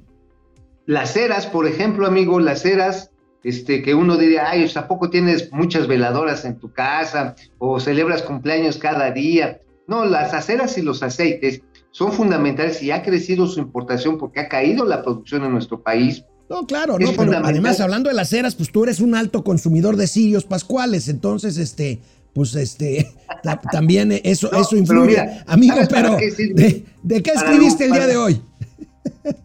Las 0.85 1.13
ceras, 1.13 1.47
por 1.47 1.65
ejemplo, 1.65 2.05
amigo, 2.05 2.39
las 2.39 2.61
ceras, 2.61 3.09
este, 3.43 3.81
que 3.81 3.93
uno 3.95 4.17
diría, 4.17 4.49
ay, 4.49 4.69
¿a 4.75 4.87
poco 4.87 5.09
tienes 5.09 5.51
muchas 5.51 5.87
veladoras 5.87 6.45
en 6.45 6.59
tu 6.59 6.71
casa? 6.73 7.35
O 7.57 7.79
celebras 7.79 8.21
cumpleaños 8.21 8.77
cada 8.77 9.11
día. 9.11 9.59
No, 9.87 10.05
las 10.05 10.33
aceras 10.33 10.77
y 10.77 10.81
los 10.81 11.01
aceites 11.03 11.61
son 11.91 12.11
fundamentales 12.11 12.83
y 12.83 12.91
ha 12.91 13.01
crecido 13.01 13.47
su 13.47 13.59
importación 13.59 14.17
porque 14.17 14.41
ha 14.41 14.47
caído 14.49 14.85
la 14.85 15.01
producción 15.01 15.43
en 15.45 15.51
nuestro 15.51 15.81
país. 15.81 16.23
No, 16.49 16.65
claro, 16.65 16.97
Es 16.99 17.05
no, 17.05 17.13
pero 17.15 17.31
además 17.45 17.79
hablando 17.79 18.09
de 18.09 18.15
las 18.15 18.29
ceras, 18.29 18.55
pues 18.55 18.71
tú 18.71 18.83
eres 18.83 18.99
un 18.99 19.15
alto 19.15 19.43
consumidor 19.43 19.95
de 19.95 20.07
cirios 20.07 20.45
pascuales, 20.45 21.07
entonces 21.07 21.57
este 21.57 21.99
pues 22.33 22.53
este 22.55 23.07
ta- 23.43 23.59
también 23.59 24.11
eso 24.23 24.49
No, 24.51 24.59
eso 24.59 24.69
pero 24.71 24.79
influye. 24.81 25.07
mira, 25.07 25.43
Amigo, 25.47 25.73
¿sabes 25.75 25.89
para 25.89 26.17
pero? 26.17 26.35
¿de, 26.55 26.85
de 27.03 27.23
qué 27.23 27.31
Para 27.33 27.51
escribiste 27.51 27.85
el 27.85 27.91
día 27.91 28.07
de 28.07 28.17
hoy? 28.17 28.41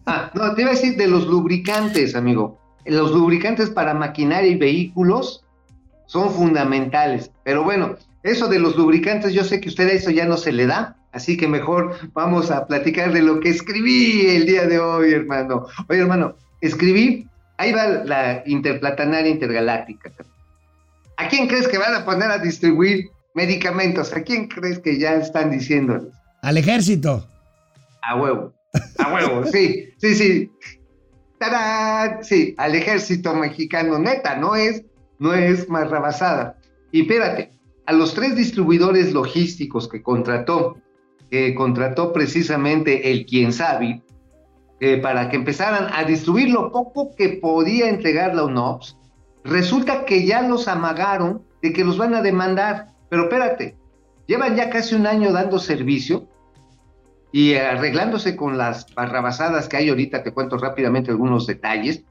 Ah, 0.05 0.31
no, 0.35 0.53
te 0.53 0.61
iba 0.61 0.71
a 0.71 0.73
decir 0.73 0.95
de 0.97 1.07
los 1.07 1.25
lubricantes, 1.27 2.15
amigo. 2.15 2.59
Los 2.85 3.11
lubricantes 3.11 3.69
para 3.69 3.93
maquinaria 3.93 4.51
y 4.51 4.57
vehículos 4.57 5.43
son 6.05 6.31
fundamentales. 6.31 7.31
Pero 7.43 7.63
bueno, 7.63 7.97
eso 8.23 8.47
de 8.47 8.59
los 8.59 8.75
lubricantes, 8.75 9.33
yo 9.33 9.43
sé 9.43 9.59
que 9.59 9.69
a 9.69 9.71
usted 9.71 9.89
a 9.89 9.93
eso 9.93 10.11
ya 10.11 10.25
no 10.25 10.37
se 10.37 10.51
le 10.51 10.65
da, 10.65 10.97
así 11.11 11.37
que 11.37 11.47
mejor 11.47 11.95
vamos 12.13 12.51
a 12.51 12.67
platicar 12.67 13.13
de 13.13 13.21
lo 13.21 13.39
que 13.39 13.49
escribí 13.49 14.25
el 14.27 14.45
día 14.45 14.65
de 14.67 14.79
hoy, 14.79 15.13
hermano. 15.13 15.67
Oye, 15.89 15.99
hermano, 15.99 16.35
escribí, 16.61 17.27
ahí 17.57 17.71
va 17.71 17.87
la 17.87 18.43
interplatanaria 18.45 19.31
intergaláctica. 19.31 20.11
¿A 21.17 21.27
quién 21.27 21.47
crees 21.47 21.67
que 21.67 21.77
van 21.77 21.95
a 21.95 22.03
poner 22.03 22.29
a 22.29 22.39
distribuir 22.39 23.09
medicamentos? 23.33 24.13
¿A 24.13 24.23
quién 24.23 24.47
crees 24.47 24.79
que 24.79 24.99
ya 24.99 25.15
están 25.15 25.51
diciéndoles? 25.51 26.13
Al 26.41 26.57
ejército. 26.57 27.27
A 28.01 28.15
huevo. 28.15 28.53
A 28.99 29.13
huevo, 29.13 29.45
sí, 29.45 29.89
sí, 29.97 30.15
sí. 30.15 30.51
¡Tarán! 31.37 32.23
Sí, 32.23 32.55
al 32.57 32.75
ejército 32.75 33.33
mexicano, 33.33 33.99
neta, 33.99 34.35
no 34.35 34.55
es, 34.55 34.83
no 35.19 35.33
es 35.33 35.69
más 35.69 35.89
rabasada. 35.89 36.57
Y 36.91 37.01
espérate, 37.01 37.51
a 37.85 37.93
los 37.93 38.13
tres 38.13 38.35
distribuidores 38.35 39.13
logísticos 39.13 39.87
que 39.87 40.01
contrató, 40.01 40.77
que 41.29 41.53
contrató 41.53 42.13
precisamente 42.13 43.11
el 43.11 43.25
quien 43.25 43.51
sabe, 43.51 44.01
eh, 44.79 44.97
para 44.97 45.29
que 45.29 45.35
empezaran 45.35 45.87
a 45.93 46.03
distribuir 46.03 46.49
lo 46.49 46.71
poco 46.71 47.15
que 47.15 47.29
podía 47.29 47.89
entregar 47.89 48.35
la 48.35 48.45
UNOPS, 48.45 48.97
resulta 49.43 50.05
que 50.05 50.25
ya 50.25 50.41
los 50.41 50.67
amagaron 50.67 51.43
de 51.61 51.73
que 51.73 51.83
los 51.83 51.97
van 51.97 52.13
a 52.13 52.21
demandar. 52.21 52.87
Pero 53.09 53.23
espérate, 53.23 53.77
llevan 54.27 54.55
ya 54.55 54.69
casi 54.69 54.95
un 54.95 55.07
año 55.07 55.31
dando 55.31 55.59
servicio 55.59 56.27
y 57.35 57.55
arreglándose 57.55 58.37
con 58.37 58.57
las 58.57 58.85
barrabasadas 58.95 59.67
que 59.67 59.75
hay 59.75 59.89
ahorita, 59.89 60.23
te 60.23 60.31
cuento 60.31 60.57
rápidamente 60.57 61.11
algunos 61.11 61.45
detalles, 61.45 62.01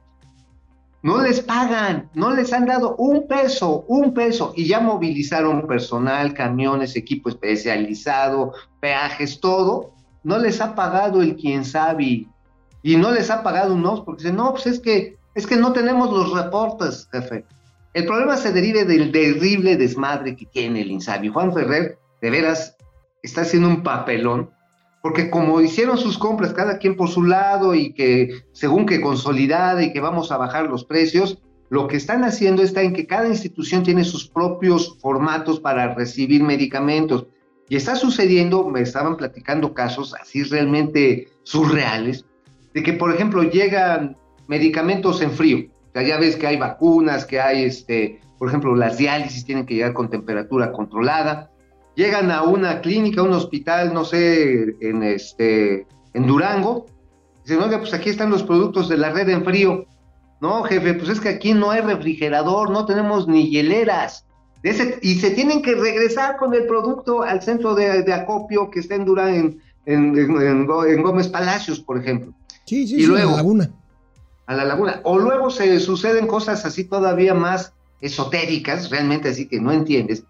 no 1.01 1.19
les 1.19 1.41
pagan, 1.41 2.11
no 2.13 2.29
les 2.29 2.53
han 2.53 2.67
dado 2.67 2.95
un 2.97 3.27
peso, 3.27 3.85
un 3.87 4.13
peso, 4.13 4.53
y 4.55 4.67
ya 4.67 4.81
movilizaron 4.81 5.65
personal, 5.65 6.35
camiones, 6.35 6.95
equipo 6.95 7.29
especializado, 7.29 8.53
peajes, 8.79 9.39
todo, 9.39 9.95
no 10.21 10.37
les 10.37 10.61
ha 10.61 10.75
pagado 10.75 11.23
el 11.23 11.35
quien 11.35 11.65
sabe, 11.65 12.27
y 12.83 12.95
no 12.95 13.11
les 13.11 13.31
ha 13.31 13.41
pagado 13.41 13.73
unos, 13.73 14.01
porque 14.01 14.21
dicen, 14.21 14.35
no, 14.35 14.51
pues 14.51 14.67
es 14.67 14.79
que, 14.79 15.17
es 15.33 15.47
que 15.47 15.55
no 15.55 15.73
tenemos 15.73 16.11
los 16.11 16.33
reportes, 16.33 17.09
jefe. 17.11 17.45
El 17.95 18.05
problema 18.05 18.37
se 18.37 18.53
derive 18.53 18.85
del 18.85 19.11
terrible 19.11 19.75
desmadre 19.75 20.35
que 20.35 20.45
tiene 20.45 20.81
el 20.81 20.91
INSABI. 20.91 21.29
Juan 21.29 21.51
Ferrer, 21.51 21.97
de 22.21 22.29
veras, 22.29 22.77
está 23.23 23.41
haciendo 23.41 23.69
un 23.69 23.81
papelón, 23.81 24.51
porque 25.05 25.29
como 25.29 25.61
hicieron 25.61 25.99
sus 25.99 26.17
compras 26.17 26.51
cada 26.53 26.79
quien 26.79 26.95
por 26.95 27.09
su 27.09 27.21
lado 27.21 27.75
y 27.75 27.93
que 27.93 28.41
según 28.53 28.87
que 28.87 29.01
consolidada 29.01 29.83
y 29.83 29.93
que 29.93 29.99
vamos 29.99 30.31
a 30.31 30.37
bajar 30.37 30.65
los 30.65 30.83
precios, 30.83 31.43
lo 31.69 31.85
que 31.85 31.95
están 31.95 32.23
haciendo 32.23 32.63
está 32.63 32.81
en 32.81 32.93
que 32.93 33.05
cada 33.05 33.27
institución 33.27 33.83
tiene 33.83 34.03
sus 34.03 34.27
propios 34.27 34.97
formatos 34.99 35.59
para 35.59 35.93
recibir 35.93 36.41
medicamentos. 36.41 37.27
Y 37.69 37.75
está 37.75 37.95
sucediendo, 37.95 38.67
me 38.67 38.81
estaban 38.81 39.15
platicando 39.15 39.75
casos 39.75 40.15
así 40.19 40.41
realmente 40.41 41.27
surreales, 41.43 42.25
de 42.73 42.81
que 42.81 42.93
por 42.93 43.13
ejemplo 43.13 43.43
llegan 43.43 44.17
medicamentos 44.47 45.21
en 45.21 45.29
frío. 45.29 45.69
O 45.93 46.01
ya 46.01 46.17
ves 46.17 46.35
que 46.35 46.47
hay 46.47 46.57
vacunas, 46.57 47.25
que 47.25 47.39
hay, 47.39 47.63
este, 47.63 48.21
por 48.39 48.47
ejemplo, 48.47 48.75
las 48.75 48.97
diálisis 48.97 49.45
tienen 49.45 49.67
que 49.67 49.75
llegar 49.75 49.93
con 49.93 50.09
temperatura 50.09 50.71
controlada 50.71 51.51
llegan 51.95 52.31
a 52.31 52.43
una 52.43 52.81
clínica, 52.81 53.21
a 53.21 53.23
un 53.23 53.33
hospital, 53.33 53.93
no 53.93 54.05
sé, 54.05 54.75
en, 54.81 55.03
este, 55.03 55.87
en 56.13 56.27
Durango, 56.27 56.85
dicen, 57.43 57.61
oiga, 57.61 57.79
pues 57.79 57.93
aquí 57.93 58.09
están 58.09 58.29
los 58.29 58.43
productos 58.43 58.89
de 58.89 58.97
la 58.97 59.11
red 59.11 59.29
en 59.29 59.43
frío. 59.43 59.85
No, 60.41 60.63
jefe, 60.63 60.93
pues 60.95 61.09
es 61.09 61.19
que 61.19 61.29
aquí 61.29 61.53
no 61.53 61.71
hay 61.71 61.81
refrigerador, 61.81 62.69
no 62.69 62.85
tenemos 62.85 63.27
ni 63.27 63.49
hieleras. 63.49 64.25
Ese- 64.63 64.99
y 65.01 65.15
se 65.15 65.31
tienen 65.31 65.61
que 65.61 65.75
regresar 65.75 66.37
con 66.37 66.53
el 66.53 66.65
producto 66.65 67.21
al 67.21 67.41
centro 67.41 67.75
de, 67.75 68.03
de 68.03 68.13
acopio 68.13 68.69
que 68.69 68.79
está 68.79 68.95
en 68.95 69.05
Durango, 69.05 69.35
en, 69.37 69.61
en- 69.85 70.17
en- 70.17 70.41
en 70.41 70.67
Gó- 70.67 70.87
en 70.91 71.03
Gómez 71.03 71.27
Palacios, 71.27 71.79
por 71.79 71.97
ejemplo 71.99 72.33
Sí, 72.65 72.87
sí, 72.87 72.95
Y 72.95 73.01
sí, 73.01 73.05
luego- 73.05 73.29
la 73.31 73.37
laguna. 73.37 73.69
a 74.47 74.55
la 74.55 74.65
laguna. 74.65 74.99
O 75.03 75.19
luego 75.19 75.51
se 75.51 75.79
suceden 75.79 76.25
cosas 76.25 76.65
así 76.65 76.83
todavía 76.85 77.35
más 77.35 77.73
esotéricas, 78.01 78.89
realmente 78.89 79.29
así 79.29 79.47
que 79.47 79.59
no 79.61 79.71
entiendes, 79.71 80.23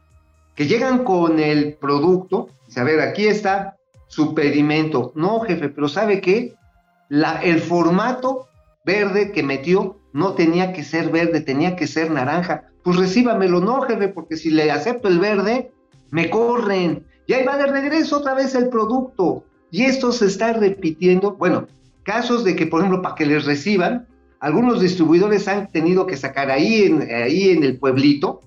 que 0.55 0.67
llegan 0.67 1.03
con 1.03 1.39
el 1.39 1.73
producto, 1.73 2.49
dice, 2.67 2.79
a 2.79 2.83
ver, 2.83 3.01
aquí 3.01 3.27
está 3.27 3.75
su 4.07 4.33
pedimento. 4.33 5.11
No, 5.15 5.41
jefe, 5.41 5.69
pero 5.69 5.89
¿sabe 5.89 6.21
qué? 6.21 6.55
El 7.09 7.59
formato 7.59 8.47
verde 8.85 9.31
que 9.31 9.43
metió 9.43 9.97
no 10.13 10.33
tenía 10.33 10.71
que 10.71 10.83
ser 10.83 11.09
verde, 11.09 11.41
tenía 11.41 11.75
que 11.75 11.87
ser 11.87 12.09
naranja. 12.09 12.69
Pues 12.83 12.97
recíbamelo, 12.97 13.59
no, 13.59 13.81
jefe, 13.81 14.07
porque 14.07 14.37
si 14.37 14.49
le 14.49 14.71
acepto 14.71 15.07
el 15.07 15.19
verde, 15.19 15.71
me 16.11 16.29
corren. 16.29 17.05
Y 17.27 17.33
ahí 17.33 17.45
va 17.45 17.57
de 17.57 17.67
regreso 17.67 18.17
otra 18.17 18.33
vez 18.33 18.55
el 18.55 18.69
producto. 18.69 19.43
Y 19.71 19.83
esto 19.83 20.11
se 20.11 20.27
está 20.27 20.53
repitiendo. 20.53 21.35
Bueno, 21.35 21.67
casos 22.03 22.43
de 22.45 22.55
que, 22.55 22.67
por 22.67 22.79
ejemplo, 22.79 23.01
para 23.01 23.15
que 23.15 23.25
les 23.25 23.45
reciban, 23.45 24.07
algunos 24.39 24.79
distribuidores 24.79 25.47
han 25.47 25.71
tenido 25.71 26.05
que 26.05 26.15
sacar 26.15 26.51
ahí 26.51 26.83
en, 26.83 27.01
ahí 27.01 27.49
en 27.49 27.63
el 27.63 27.77
pueblito, 27.79 28.41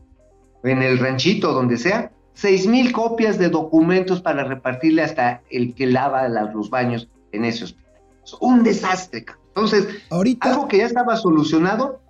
en 0.64 0.82
el 0.82 0.98
ranchito, 0.98 1.52
donde 1.52 1.76
sea, 1.76 2.10
seis 2.34 2.66
mil 2.66 2.92
copias 2.92 3.38
de 3.38 3.48
documentos 3.48 4.20
para 4.20 4.44
repartirle 4.44 5.02
hasta 5.02 5.42
el 5.50 5.74
que 5.74 5.86
lava 5.86 6.28
la- 6.28 6.44
los 6.52 6.70
baños 6.70 7.08
en 7.32 7.44
ese 7.44 7.64
hospital. 7.64 7.92
Es 8.24 8.34
un 8.40 8.62
desastre. 8.62 9.24
Entonces, 9.48 9.86
Ahorita, 10.10 10.50
algo 10.50 10.68
que 10.68 10.78
ya 10.78 10.86
estaba 10.86 11.16
solucionado, 11.16 12.00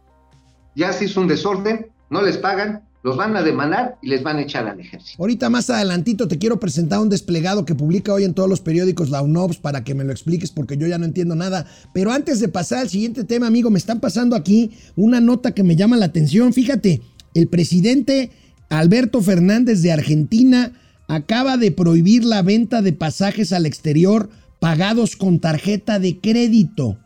ya 0.74 0.92
se 0.92 1.06
hizo 1.06 1.20
un 1.20 1.28
desorden, 1.28 1.87
no 2.11 2.22
les 2.22 2.37
pagan, 2.37 2.82
los 3.02 3.16
van 3.16 3.37
a 3.37 3.42
demandar 3.42 3.96
y 4.02 4.08
les 4.08 4.22
van 4.22 4.37
a 4.38 4.42
echar 4.42 4.66
al 4.66 4.80
ejército. 4.80 5.22
ahorita 5.22 5.48
más 5.48 5.70
adelantito 5.70 6.26
te 6.28 6.37
quiero 6.38 6.58
presentar 6.58 6.98
un 6.98 7.08
desplegado 7.08 7.64
que 7.64 7.74
publica 7.74 8.12
hoy 8.12 8.24
en 8.24 8.34
todos 8.34 8.48
los 8.50 8.61
periódicos 8.61 9.08
la 9.11 9.22
UNOPS 9.22 9.58
para 9.58 9.84
que 9.84 9.94
me 9.94 10.04
lo 10.04 10.12
expliques 10.12 10.50
porque 10.50 10.76
yo 10.76 10.87
ya 10.88 10.98
no 10.98 11.04
entiendo 11.04 11.34
nada. 11.37 11.64
Pero 11.94 12.11
antes 12.11 12.40
de 12.40 12.48
pasar 12.48 12.80
al 12.80 12.88
siguiente 12.88 13.24
tema, 13.24 13.46
amigo, 13.46 13.70
me 13.70 13.78
están 13.78 14.00
pasando 14.00 14.34
aquí 14.37 14.72
una 14.96 15.20
nota 15.20 15.52
que 15.52 15.62
me 15.62 15.76
llama 15.76 15.96
la 15.96 16.06
atención. 16.06 16.52
Fíjate, 16.52 17.00
el 17.38 17.46
presidente 17.46 18.31
Alberto 18.68 19.22
Fernández 19.22 19.81
de 19.83 19.92
Argentina 19.92 20.72
acaba 21.07 21.57
de 21.57 21.70
prohibir 21.70 22.24
la 22.24 22.42
venta 22.42 22.83
de 22.83 22.92
pasajes 22.92 23.53
al 23.53 23.64
exterior 23.64 24.29
pagados 24.59 25.14
con 25.14 25.38
tarjeta 25.38 26.01
de 26.01 26.18
crédito. 26.18 26.98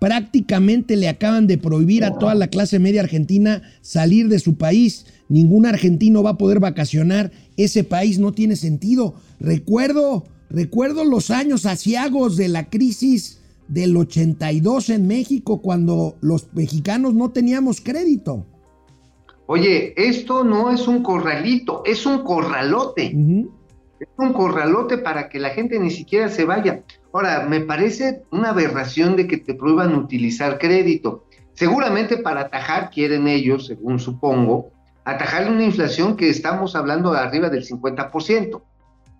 Prácticamente 0.00 0.96
le 0.96 1.08
acaban 1.08 1.46
de 1.46 1.56
prohibir 1.56 2.04
a 2.04 2.18
toda 2.18 2.34
la 2.34 2.48
clase 2.48 2.80
media 2.80 3.00
argentina 3.00 3.62
salir 3.80 4.28
de 4.28 4.40
su 4.40 4.56
país. 4.56 5.06
Ningún 5.28 5.66
argentino 5.66 6.22
va 6.24 6.30
a 6.30 6.38
poder 6.38 6.58
vacacionar. 6.58 7.30
Ese 7.56 7.84
país 7.84 8.18
no 8.18 8.32
tiene 8.32 8.56
sentido. 8.56 9.14
Recuerdo, 9.38 10.24
recuerdo 10.50 11.04
los 11.04 11.30
años 11.30 11.64
asiagos 11.64 12.36
de 12.36 12.48
la 12.48 12.68
crisis 12.68 13.38
del 13.68 13.96
82 13.96 14.90
en 14.90 15.06
México 15.06 15.62
cuando 15.62 16.18
los 16.20 16.52
mexicanos 16.54 17.14
no 17.14 17.30
teníamos 17.30 17.80
crédito. 17.80 18.46
Oye, 19.46 19.94
esto 19.96 20.42
no 20.42 20.70
es 20.70 20.88
un 20.88 21.02
corralito, 21.02 21.82
es 21.84 22.04
un 22.04 22.24
corralote. 22.24 23.14
Es 23.98 24.08
un 24.16 24.32
corralote 24.32 24.98
para 24.98 25.28
que 25.28 25.38
la 25.38 25.50
gente 25.50 25.78
ni 25.78 25.90
siquiera 25.90 26.28
se 26.28 26.44
vaya. 26.44 26.82
Ahora, 27.12 27.46
me 27.48 27.60
parece 27.60 28.22
una 28.30 28.50
aberración 28.50 29.16
de 29.16 29.26
que 29.26 29.38
te 29.38 29.54
prohíban 29.54 29.94
utilizar 29.94 30.58
crédito. 30.58 31.24
Seguramente 31.54 32.18
para 32.18 32.42
atajar, 32.42 32.90
quieren 32.90 33.28
ellos, 33.28 33.66
según 33.66 33.98
supongo, 33.98 34.70
atajar 35.04 35.48
una 35.48 35.64
inflación 35.64 36.16
que 36.16 36.28
estamos 36.28 36.74
hablando 36.74 37.12
de 37.12 37.20
arriba 37.20 37.48
del 37.48 37.64
50%. 37.64 38.60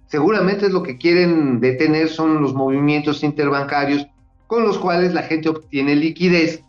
Seguramente 0.09 0.67
es 0.67 0.73
lo 0.73 0.83
que 0.83 0.99
quieren 0.99 1.61
detener 1.61 2.09
son 2.09 2.43
los 2.43 2.53
movimientos 2.53 3.23
interbancarios 3.23 4.07
con 4.47 4.65
los 4.65 4.79
cuales 4.79 5.15
la 5.15 5.23
gente 5.23 5.49
obtiene 5.49 5.97
liquidez, 5.97 6.63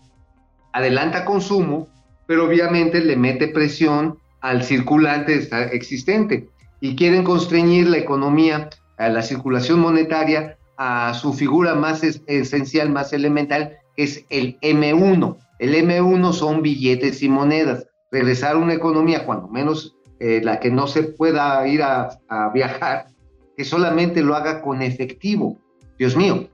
adelanta 0.71 1.25
consumo, 1.25 1.87
pero 2.27 2.45
obviamente 2.45 2.99
le 2.99 3.15
mete 3.15 3.47
presión 3.47 4.19
al 4.41 4.63
circulante 4.63 5.49
existente 5.71 6.47
y 6.79 6.95
quieren 6.95 7.23
constreñir 7.23 7.87
la 7.87 7.97
economía, 7.97 8.69
a 8.97 9.09
la 9.09 9.21
circulación 9.21 9.79
monetaria, 9.79 10.57
a 10.77 11.13
su 11.15 11.33
figura 11.33 11.73
más 11.73 12.03
esencial, 12.03 12.91
más 12.91 13.13
elemental, 13.13 13.77
que 13.95 14.03
es 14.03 14.25
el 14.29 14.59
M1. 14.61 15.37
El 15.59 15.73
M1 15.73 16.33
son 16.33 16.61
billetes 16.61 17.23
y 17.23 17.29
monedas. 17.29 17.87
Regresar 18.11 18.55
a 18.55 18.59
una 18.59 18.73
economía, 18.73 19.25
cuando 19.25 19.47
menos 19.47 19.95
eh, 20.19 20.41
la 20.43 20.59
que 20.59 20.69
no 20.69 20.87
se 20.87 21.03
pueda 21.03 21.67
ir 21.67 21.81
a, 21.81 22.19
a 22.27 22.49
viajar, 22.49 23.07
que 23.55 23.63
solamente 23.63 24.21
lo 24.21 24.35
haga 24.35 24.61
con 24.61 24.81
efectivo. 24.81 25.57
Dios 25.97 26.15
mío, 26.15 26.47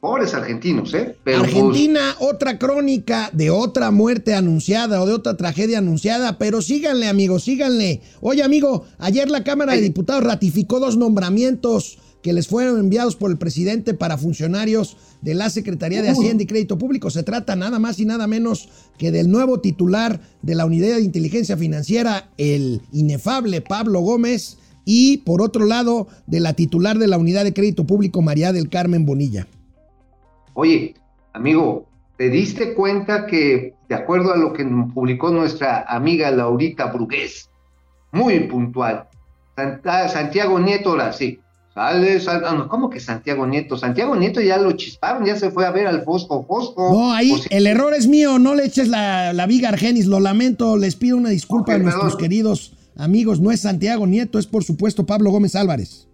pobres 0.00 0.34
argentinos, 0.34 0.94
¿eh? 0.94 1.16
Pero 1.24 1.40
pues, 1.40 1.54
Argentina, 1.54 2.16
otra 2.20 2.58
crónica 2.58 3.30
de 3.32 3.50
otra 3.50 3.90
muerte 3.90 4.34
anunciada 4.34 5.00
o 5.02 5.06
de 5.06 5.12
otra 5.12 5.36
tragedia 5.36 5.78
anunciada, 5.78 6.38
pero 6.38 6.62
síganle, 6.62 7.08
amigos, 7.08 7.44
síganle. 7.44 8.02
Oye, 8.20 8.42
amigo, 8.42 8.84
ayer 8.98 9.30
la 9.30 9.44
Cámara 9.44 9.74
de 9.74 9.80
Diputados 9.80 10.24
ratificó 10.24 10.80
dos 10.80 10.96
nombramientos 10.96 11.98
que 12.22 12.32
les 12.32 12.48
fueron 12.48 12.80
enviados 12.80 13.14
por 13.14 13.30
el 13.30 13.38
presidente 13.38 13.94
para 13.94 14.18
funcionarios 14.18 14.96
de 15.22 15.34
la 15.34 15.48
Secretaría 15.48 16.02
de 16.02 16.10
Hacienda 16.10 16.42
y 16.42 16.46
Crédito 16.46 16.76
Público. 16.76 17.08
Se 17.10 17.22
trata 17.22 17.54
nada 17.54 17.78
más 17.78 18.00
y 18.00 18.04
nada 18.04 18.26
menos 18.26 18.68
que 18.98 19.12
del 19.12 19.30
nuevo 19.30 19.60
titular 19.60 20.20
de 20.42 20.54
la 20.56 20.66
Unidad 20.66 20.96
de 20.96 21.02
Inteligencia 21.02 21.56
Financiera, 21.56 22.30
el 22.36 22.82
inefable 22.92 23.60
Pablo 23.60 24.00
Gómez, 24.00 24.58
y 24.84 25.18
por 25.18 25.42
otro 25.42 25.66
lado, 25.66 26.06
de 26.26 26.40
la 26.40 26.54
titular 26.54 26.98
de 26.98 27.08
la 27.08 27.18
Unidad 27.18 27.44
de 27.44 27.52
Crédito 27.52 27.86
Público, 27.86 28.22
María 28.22 28.52
del 28.52 28.70
Carmen 28.70 29.04
Bonilla. 29.04 29.46
Oye, 30.58 30.94
amigo, 31.34 31.86
¿te 32.16 32.30
diste 32.30 32.72
cuenta 32.72 33.26
que, 33.26 33.74
de 33.90 33.94
acuerdo 33.94 34.32
a 34.32 34.38
lo 34.38 34.54
que 34.54 34.64
publicó 34.64 35.30
nuestra 35.30 35.84
amiga 35.86 36.30
Laurita 36.30 36.86
Brugués, 36.86 37.50
muy 38.10 38.40
puntual, 38.40 39.06
Santiago 39.54 40.58
Nieto, 40.58 40.90
ahora 40.90 41.12
sí, 41.12 41.38
sale, 41.74 42.22
ah, 42.26 42.66
¿cómo 42.70 42.88
que 42.88 43.00
Santiago 43.00 43.46
Nieto? 43.46 43.76
Santiago 43.76 44.16
Nieto 44.16 44.40
ya 44.40 44.56
lo 44.56 44.72
chisparon, 44.72 45.26
ya 45.26 45.36
se 45.36 45.50
fue 45.50 45.66
a 45.66 45.70
ver 45.72 45.86
al 45.86 46.04
Fosco 46.04 46.46
Fosco. 46.46 46.90
No, 46.90 47.12
ahí 47.12 47.34
el 47.50 47.66
error 47.66 47.92
es 47.92 48.06
mío, 48.06 48.38
no 48.38 48.54
le 48.54 48.64
eches 48.64 48.88
la, 48.88 49.34
la 49.34 49.46
viga 49.46 49.68
Argenis, 49.68 50.06
lo 50.06 50.20
lamento, 50.20 50.78
les 50.78 50.96
pido 50.96 51.18
una 51.18 51.28
disculpa 51.28 51.74
a 51.74 51.78
nuestros 51.78 52.16
queridos 52.16 52.72
amigos, 52.96 53.40
no 53.40 53.50
es 53.50 53.60
Santiago 53.60 54.06
Nieto, 54.06 54.38
es 54.38 54.46
por 54.46 54.64
supuesto 54.64 55.04
Pablo 55.04 55.30
Gómez 55.30 55.54
Álvarez 55.54 56.08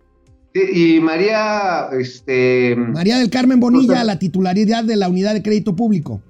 y 0.55 1.01
María, 1.01 1.89
este... 1.93 2.77
María 2.77 3.19
del 3.19 3.31
Carmen 3.31 3.61
Bonilla, 3.61 4.05
la 4.05 4.19
titularidad 4.19 4.85
de 4.85 4.97
la 4.97 5.09
unidad 5.09 5.35
de 5.35 5.43
crédito 5.43 5.75
público. 5.75 6.21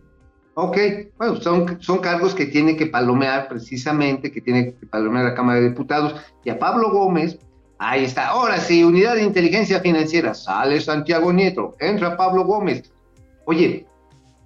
Ok, 0.55 0.77
bueno, 1.19 1.41
son, 1.41 1.79
son 1.81 1.99
cargos 1.99 2.35
que 2.35 2.47
tiene 2.47 2.77
que 2.77 2.87
palomear 2.87 3.49
precisamente, 3.49 4.31
que 4.31 4.41
tiene 4.41 4.75
que 4.75 4.87
palomear 4.87 5.25
la 5.25 5.35
Cámara 5.35 5.61
de 5.61 5.71
Diputados. 5.71 6.15
Y 6.45 6.51
a 6.51 6.59
Pablo 6.59 6.91
Gómez, 6.91 7.39
ahí 7.79 8.05
está, 8.05 8.29
ahora 8.29 8.59
sí, 8.59 8.85
unidad 8.85 9.17
de 9.17 9.25
inteligencia 9.25 9.81
financiera, 9.81 10.35
sale 10.35 10.81
Santiago 10.81 11.33
Nieto, 11.33 11.75
entra 11.81 12.17
Pablo 12.17 12.45
Gómez. 12.45 12.93
Oye, 13.47 13.87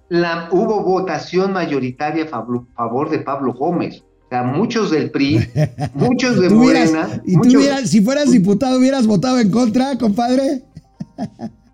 la, 0.09 0.47
hubo 0.51 0.81
votación 0.81 1.51
mayoritaria 1.51 2.23
a 2.23 2.27
favor 2.27 3.09
de 3.09 3.19
Pablo 3.19 3.53
Gómez. 3.53 4.03
Sea, 4.29 4.43
muchos 4.43 4.91
del 4.91 5.09
PRI, 5.09 5.47
muchos 5.93 6.39
de 6.39 6.49
Morena. 6.49 7.21
¿Y 7.25 7.35
tú 7.39 7.61
si 7.85 8.01
fueras 8.01 8.31
diputado, 8.31 8.77
hubieras 8.77 9.07
votado 9.07 9.39
en 9.39 9.49
contra, 9.49 9.97
compadre? 9.97 10.63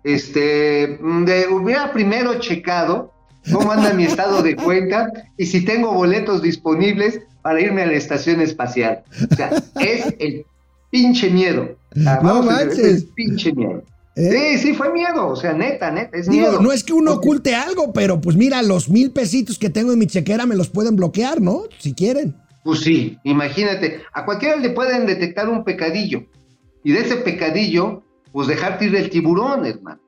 Este, 0.04 0.98
de, 0.98 1.46
hubiera 1.50 1.92
primero 1.92 2.38
checado 2.38 3.12
cómo 3.52 3.72
anda 3.72 3.92
mi 3.92 4.04
estado 4.04 4.42
de 4.42 4.54
cuenta 4.54 5.10
y 5.36 5.46
si 5.46 5.64
tengo 5.64 5.92
boletos 5.92 6.42
disponibles 6.42 7.20
para 7.42 7.60
irme 7.60 7.82
a 7.82 7.86
la 7.86 7.94
estación 7.94 8.40
espacial. 8.40 9.02
O 9.30 9.34
sea, 9.34 9.50
es 9.80 10.14
el 10.18 10.46
pinche 10.90 11.30
miedo. 11.30 11.76
no 11.94 12.42
manches. 12.42 13.04
pinche 13.14 13.52
miedo. 13.52 13.82
¿Eh? 14.16 14.58
Sí, 14.58 14.68
sí, 14.68 14.74
fue 14.74 14.92
miedo, 14.92 15.26
o 15.26 15.34
sea, 15.34 15.52
neta, 15.52 15.90
neta, 15.90 16.16
es 16.16 16.28
miedo. 16.28 16.60
No 16.62 16.70
es 16.70 16.84
que 16.84 16.92
uno 16.92 17.14
oculte 17.14 17.54
algo, 17.54 17.92
pero 17.92 18.20
pues 18.20 18.36
mira, 18.36 18.62
los 18.62 18.88
mil 18.88 19.10
pesitos 19.10 19.58
que 19.58 19.70
tengo 19.70 19.92
en 19.92 19.98
mi 19.98 20.06
chequera 20.06 20.46
me 20.46 20.54
los 20.54 20.68
pueden 20.68 20.94
bloquear, 20.94 21.40
¿no? 21.40 21.64
Si 21.80 21.94
quieren. 21.94 22.36
Pues 22.64 22.80
sí, 22.80 23.18
imagínate, 23.24 24.02
a 24.14 24.24
cualquiera 24.24 24.56
le 24.56 24.70
pueden 24.70 25.06
detectar 25.06 25.50
un 25.50 25.64
pecadillo 25.64 26.24
y 26.82 26.92
de 26.92 27.00
ese 27.00 27.16
pecadillo, 27.16 28.02
pues 28.32 28.48
dejarte 28.48 28.86
ir 28.86 28.96
el 28.96 29.10
tiburón, 29.10 29.66
hermano. 29.66 30.00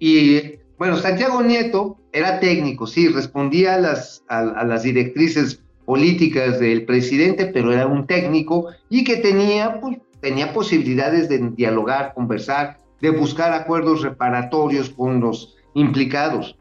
Y 0.00 0.56
bueno, 0.78 0.96
Santiago 0.96 1.42
Nieto 1.42 1.96
era 2.12 2.40
técnico, 2.40 2.88
sí, 2.88 3.06
respondía 3.06 3.74
a 3.74 3.78
las, 3.78 4.24
a, 4.28 4.64
las 4.64 4.82
directrices 4.82 5.62
políticas 5.84 6.58
del 6.58 6.84
presidente, 6.86 7.46
pero 7.46 7.72
era 7.72 7.86
un 7.86 8.06
técnico 8.06 8.68
y 8.88 9.04
que 9.04 9.18
tenía, 9.18 9.80
pues, 9.80 9.98
tenía 10.20 10.52
posibilidades 10.52 11.28
de 11.28 11.50
dialogar, 11.50 12.14
conversar, 12.14 12.78
de 13.00 13.10
buscar 13.10 13.52
acuerdos 13.52 14.02
reparatorios 14.02 14.90
con 14.90 15.20
los 15.20 15.56
implicados. 15.74 16.56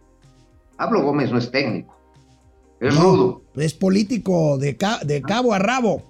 Pablo 0.77 1.01
Gómez 1.01 1.31
no 1.31 1.39
es 1.39 1.49
técnico. 1.49 2.00
Es 2.81 2.95
rudo. 2.95 3.43
Es 3.55 3.73
político 3.73 4.57
de, 4.57 4.77
de 5.05 5.21
cabo 5.21 5.53
a 5.53 5.59
rabo. 5.59 6.03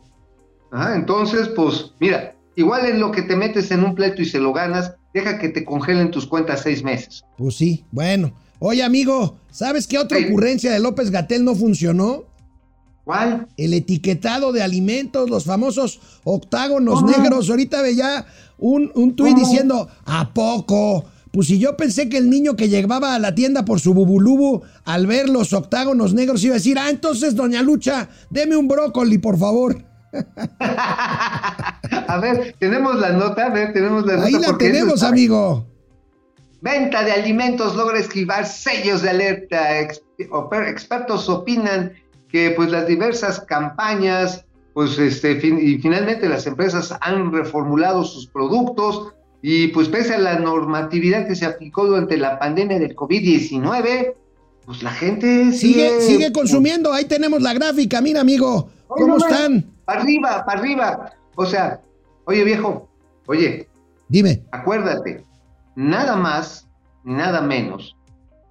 Ajá, 0.72 0.96
entonces, 0.96 1.50
pues, 1.50 1.92
mira, 2.00 2.34
igual 2.56 2.86
en 2.86 3.02
lo 3.02 3.12
que 3.12 3.22
te 3.24 3.36
metes 3.36 3.70
en 3.72 3.84
un 3.84 3.94
pleito 3.94 4.22
y 4.22 4.26
se 4.26 4.40
lo 4.40 4.54
ganas, 4.54 4.96
deja 5.14 5.38
que 5.38 5.50
te 5.50 5.66
congelen 5.66 6.12
tus 6.12 6.26
cuentas 6.26 6.62
seis 6.62 6.82
meses. 6.82 7.24
Pues 7.38 7.56
sí, 7.56 7.84
bueno. 7.92 8.34
Oye, 8.60 8.84
amigo, 8.84 9.36
¿sabes 9.52 9.86
qué 9.86 9.98
otra 9.98 10.18
ocurrencia 10.20 10.72
de 10.72 10.80
López 10.80 11.12
Gatel 11.12 11.44
no 11.44 11.56
funcionó? 11.56 12.24
¿Cuál? 13.04 13.48
El 13.58 13.74
etiquetado 13.74 14.54
de 14.54 14.62
alimentos, 14.62 15.30
los 15.30 15.44
famosos 15.44 16.00
octágonos 16.24 17.04
negros. 17.04 17.50
Ahorita 17.50 17.82
veía 17.82 18.26
un, 18.60 18.92
un 18.96 19.16
tuit 19.16 19.36
diciendo, 19.36 19.90
¿a 20.06 20.34
poco? 20.34 21.06
Pues 21.32 21.48
si 21.48 21.60
yo 21.60 21.78
pensé 21.78 22.10
que 22.10 22.17
el 22.17 22.30
niño 22.30 22.56
que 22.56 22.67
llegaba 22.67 23.15
a 23.15 23.20
la 23.20 23.34
tienda 23.34 23.63
por 23.63 23.80
su 23.80 23.94
bubulubu, 23.94 24.63
al 24.84 25.08
ver 25.08 25.30
los 25.30 25.54
octágonos 25.54 26.13
negros, 26.13 26.44
iba 26.44 26.56
a 26.56 26.58
decir, 26.58 26.78
ah, 26.78 26.89
entonces, 26.89 27.36
doña 27.36 27.62
Lucha, 27.62 28.10
deme 28.30 28.58
un 28.58 28.67
brócoli, 28.67 29.17
por 29.17 29.38
favor. 29.38 29.78
a 30.60 32.20
ver, 32.22 32.56
tenemos 32.60 33.00
la 33.00 33.13
nota, 33.13 33.46
a 33.46 33.50
ver, 33.50 33.72
tenemos 33.72 34.06
la 34.06 34.15
nota. 34.15 34.28
Ahí 34.28 34.34
la 34.34 34.58
tenemos, 34.58 35.04
amigo. 35.04 35.65
Venta 36.60 37.04
de 37.04 37.13
alimentos 37.13 37.76
logra 37.76 38.00
esquivar 38.00 38.46
sellos 38.46 39.02
de 39.02 39.10
alerta. 39.10 39.80
expertos 39.80 41.30
opinan 41.30 41.94
que 42.30 42.52
pues 42.52 42.70
las 42.70 42.88
diversas 42.88 43.39
campañas, 43.39 44.46
pues 44.74 45.00
este, 45.00 45.32
y 45.32 45.78
finalmente 45.80 46.28
las 46.28 46.46
empresas 46.46 46.94
han 47.02 47.32
reformulado 47.32 48.04
sus 48.04 48.28
productos 48.28 49.13
y 49.42 49.70
pues 49.70 49.90
pese 49.90 50.16
a 50.16 50.20
la 50.20 50.40
normatividad 50.40 51.28
que 51.28 51.36
se 51.36 51.46
aplicó 51.46 51.88
durante 51.88 52.18
la 52.18 52.38
pandemia 52.38 52.80
del 52.80 52.96
COVID-19, 52.96 54.14
pues 54.66 54.84
la 54.84 54.92
gente 54.92 55.52
sigue... 55.52 56.02
Sigue, 56.02 56.32
consumiendo, 56.32 56.94
ahí 56.94 57.06
tenemos 57.06 57.42
la 57.42 57.54
gráfica, 57.54 58.02
mira 58.02 58.22
amigo, 58.22 58.70
¿cómo 58.88 59.18
están? 59.18 59.66
Para 59.86 60.02
arriba, 60.02 60.44
para 60.46 60.60
arriba. 60.60 61.14
O 61.36 61.46
sea, 61.46 61.82
oye 62.26 62.44
viejo, 62.44 62.88
oye. 63.26 63.68
Dime. 64.10 64.44
Acuérdate, 64.52 65.26
nada 65.76 66.16
más, 66.16 66.68
nada 67.04 67.42
menos 67.42 67.98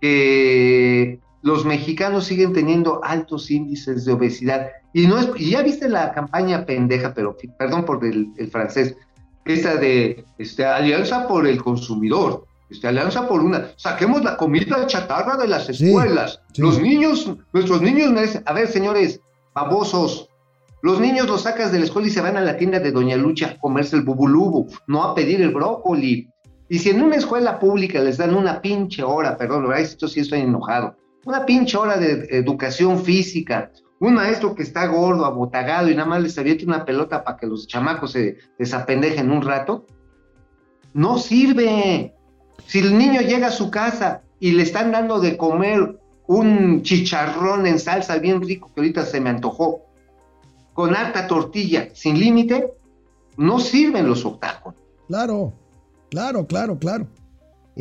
que 0.01 1.21
los 1.43 1.65
mexicanos 1.65 2.25
siguen 2.25 2.53
teniendo 2.53 3.01
altos 3.05 3.51
índices 3.51 4.05
de 4.05 4.13
obesidad. 4.13 4.69
Y 4.93 5.07
no 5.07 5.21
es, 5.21 5.31
y 5.37 5.51
ya 5.51 5.63
viste 5.63 5.89
la 5.89 6.13
campaña 6.13 6.67
pendeja, 6.67 7.15
pero 7.15 7.37
perdón 7.59 7.85
por 7.85 8.05
el 8.05 8.33
francés, 8.51 8.97
esta 9.45 9.77
de 9.77 10.25
este, 10.39 10.65
alianza 10.65 11.27
por 11.27 11.47
el 11.47 11.63
consumidor, 11.63 12.45
este, 12.69 12.87
alianza 12.87 13.27
por 13.27 13.43
una, 13.43 13.71
saquemos 13.77 14.23
la 14.23 14.37
comida 14.37 14.87
chatarra 14.87 15.37
de 15.37 15.49
las 15.49 15.69
escuelas. 15.69 16.41
Los 16.57 16.81
niños, 16.81 17.31
nuestros 17.53 17.83
niños 17.83 18.13
a 18.45 18.53
ver 18.53 18.69
señores, 18.69 19.21
babosos, 19.55 20.29
los 20.83 20.99
niños 20.99 21.27
los 21.27 21.43
sacas 21.43 21.73
de 21.73 21.79
la 21.79 21.85
escuela 21.85 22.09
y 22.09 22.11
se 22.11 22.21
van 22.21 22.37
a 22.37 22.41
la 22.41 22.57
tienda 22.57 22.81
de 22.81 22.93
Doña 22.93 23.17
Lucha 23.17 23.51
a 23.51 23.59
comerse 23.59 23.97
el 23.97 24.03
bubulubu, 24.03 24.69
no 24.87 25.03
a 25.03 25.15
pedir 25.15 25.43
el 25.43 25.51
brócoli. 25.51 26.29
Y 26.69 26.79
si 26.79 26.91
en 26.91 27.03
una 27.03 27.17
escuela 27.17 27.59
pública 27.59 28.01
les 28.01 28.17
dan 28.17 28.35
una 28.35 28.63
pinche 28.63 29.03
hora, 29.03 29.37
perdón, 29.37 29.71
esto 29.75 30.09
sí 30.09 30.21
estoy 30.21 30.41
enojado, 30.41 30.97
una 31.27 31.45
pinche 31.45 31.77
hora 31.77 31.99
de 31.99 32.29
educación 32.31 33.03
física, 33.03 33.71
un 34.01 34.15
maestro 34.15 34.55
que 34.55 34.63
está 34.63 34.87
gordo, 34.87 35.27
abotagado 35.27 35.91
y 35.91 35.95
nada 35.95 36.09
más 36.09 36.23
les 36.23 36.37
avienta 36.39 36.65
una 36.65 36.85
pelota 36.85 37.23
para 37.23 37.37
que 37.37 37.47
los 37.47 37.67
chamacos 37.67 38.13
se 38.13 38.39
desapendejen 38.59 39.31
un 39.31 39.43
rato, 39.43 39.87
no 40.95 41.19
sirve. 41.19 42.15
Si 42.67 42.79
el 42.79 42.97
niño 42.97 43.21
llega 43.21 43.49
a 43.49 43.53
su 43.53 43.71
casa 43.71 44.23
y 44.41 44.53
le 44.53 44.63
están 44.63 44.91
dando 44.91 45.21
de 45.21 45.37
comer 45.37 46.01
un 46.27 46.83
chicharrón 46.83 47.67
en 47.67 47.79
salsa 47.79 48.17
bien 48.19 48.41
rico 48.41 48.71
que 48.75 48.81
ahorita 48.81 49.05
se 49.05 49.21
me 49.21 49.31
antojó, 49.31 49.83
con 50.73 50.97
alta 50.97 51.27
tortilla, 51.27 51.91
sin 51.93 52.19
límite, 52.19 52.73
no 53.37 53.61
sirven 53.61 54.09
los 54.09 54.25
octágonos. 54.25 54.81
Claro, 55.09 55.53
claro, 56.09 56.47
claro, 56.47 56.79
claro. 56.79 57.07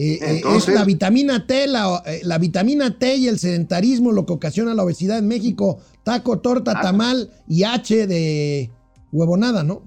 Eh, 0.02 0.18
eh, 0.22 0.41
es 0.56 0.68
la 0.70 0.86
vitamina 0.86 1.45
T, 1.45 1.68
la, 1.68 2.02
eh, 2.06 2.22
la 2.24 2.38
vitamina 2.38 2.97
T 2.97 3.18
y 3.18 3.28
el 3.28 3.38
sedentarismo 3.38 4.14
lo 4.14 4.26
que 4.26 4.32
ocasiona 4.32 4.74
la 4.74 4.84
obesidad 4.84 5.18
en 5.18 5.28
México. 5.28 5.80
Taco, 6.04 6.39
torta, 6.39 6.72
Ah. 6.78 6.82
tamal 6.82 7.30
y 7.50 7.64
H 7.64 8.08
de 8.08 8.70
huevonada, 9.12 9.62
¿no? 9.64 9.82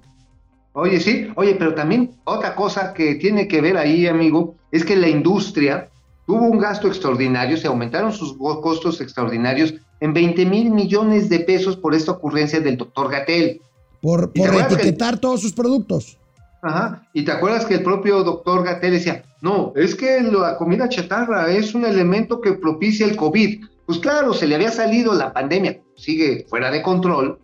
Oye, 0.74 1.00
sí, 1.00 1.28
oye, 1.36 1.54
pero 1.54 1.74
también 1.74 2.10
otra 2.24 2.54
cosa 2.54 2.92
que 2.92 3.14
tiene 3.14 3.48
que 3.48 3.62
ver 3.62 3.78
ahí, 3.78 4.06
amigo, 4.06 4.54
es 4.70 4.84
que 4.84 4.96
la 4.96 5.08
industria 5.08 5.88
tuvo 6.26 6.44
un 6.46 6.58
gasto 6.58 6.88
extraordinario, 6.88 7.56
se 7.56 7.66
aumentaron 7.68 8.12
sus 8.12 8.36
costos 8.36 9.00
extraordinarios 9.00 9.72
en 10.00 10.12
20 10.12 10.44
mil 10.44 10.70
millones 10.70 11.30
de 11.30 11.40
pesos 11.40 11.76
por 11.78 11.94
esta 11.94 12.12
ocurrencia 12.12 12.60
del 12.60 12.76
doctor 12.76 13.10
Gatel. 13.10 13.62
Por, 14.02 14.30
¿Y 14.34 14.42
te 14.42 14.48
por 14.48 14.66
que- 14.68 14.74
etiquetar 14.74 15.18
todos 15.18 15.40
sus 15.40 15.52
productos. 15.54 16.18
Ajá. 16.62 17.08
Y 17.12 17.24
te 17.24 17.32
acuerdas 17.32 17.66
que 17.66 17.74
el 17.74 17.82
propio 17.82 18.22
doctor 18.22 18.64
Gatel 18.64 18.92
decía, 18.92 19.24
no, 19.40 19.72
es 19.74 19.96
que 19.96 20.22
la 20.22 20.56
comida 20.56 20.88
chatarra 20.88 21.50
es 21.50 21.74
un 21.74 21.84
elemento 21.84 22.40
que 22.40 22.52
propicia 22.52 23.04
el 23.04 23.16
COVID. 23.16 23.64
Pues 23.84 23.98
claro, 23.98 24.32
se 24.32 24.46
le 24.46 24.54
había 24.54 24.70
salido 24.70 25.12
la 25.12 25.32
pandemia, 25.32 25.80
sigue 25.96 26.46
fuera 26.48 26.70
de 26.70 26.80
control. 26.80 27.40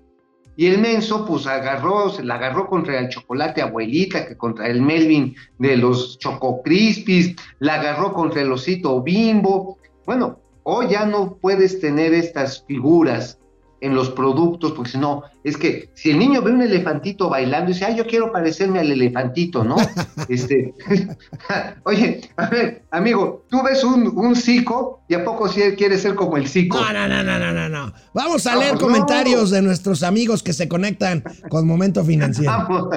Y 0.56 0.66
el 0.66 0.78
menso, 0.78 1.24
pues 1.26 1.46
agarró, 1.46 2.10
se 2.10 2.24
la 2.24 2.34
agarró 2.34 2.68
contra 2.68 2.98
el 2.98 3.08
chocolate 3.08 3.60
abuelita, 3.60 4.26
que 4.26 4.36
contra 4.36 4.68
el 4.68 4.82
Melvin 4.82 5.34
de 5.58 5.76
los 5.76 6.18
Choco 6.18 6.62
Crispies, 6.62 7.34
la 7.58 7.74
agarró 7.74 8.12
contra 8.12 8.42
el 8.42 8.50
osito 8.50 9.02
bimbo. 9.02 9.78
Bueno, 10.06 10.40
hoy 10.62 10.88
ya 10.90 11.06
no 11.06 11.36
puedes 11.40 11.80
tener 11.80 12.14
estas 12.14 12.64
figuras 12.66 13.37
en 13.80 13.94
los 13.94 14.10
productos, 14.10 14.72
porque 14.72 14.90
si 14.92 14.98
no, 14.98 15.22
es 15.44 15.56
que 15.56 15.90
si 15.94 16.10
el 16.10 16.18
niño 16.18 16.42
ve 16.42 16.50
un 16.52 16.62
elefantito 16.62 17.28
bailando 17.28 17.70
y 17.70 17.74
dice, 17.74 17.84
ah, 17.84 17.94
yo 17.94 18.06
quiero 18.06 18.32
parecerme 18.32 18.80
al 18.80 18.90
elefantito, 18.90 19.62
¿no? 19.64 19.76
este, 20.28 20.74
oye, 21.84 22.20
a 22.36 22.48
ver, 22.48 22.82
amigo, 22.90 23.44
tú 23.48 23.62
ves 23.62 23.84
un, 23.84 24.08
un 24.16 24.36
cico 24.36 25.00
y 25.08 25.14
a 25.14 25.24
poco 25.24 25.48
si 25.48 25.60
quieres 25.76 26.02
ser 26.02 26.14
como 26.14 26.36
el 26.36 26.48
cico. 26.48 26.78
No, 26.80 26.92
no, 26.92 27.08
no, 27.08 27.22
no, 27.38 27.52
no, 27.52 27.68
no. 27.68 27.92
Vamos 28.14 28.46
a 28.46 28.56
leer 28.56 28.74
no. 28.74 28.80
comentarios 28.80 29.50
de 29.50 29.62
nuestros 29.62 30.02
amigos 30.02 30.42
que 30.42 30.52
se 30.52 30.68
conectan 30.68 31.22
con 31.48 31.66
Momento 31.66 32.04
Financiero. 32.04 32.50
Vamos. 32.68 32.88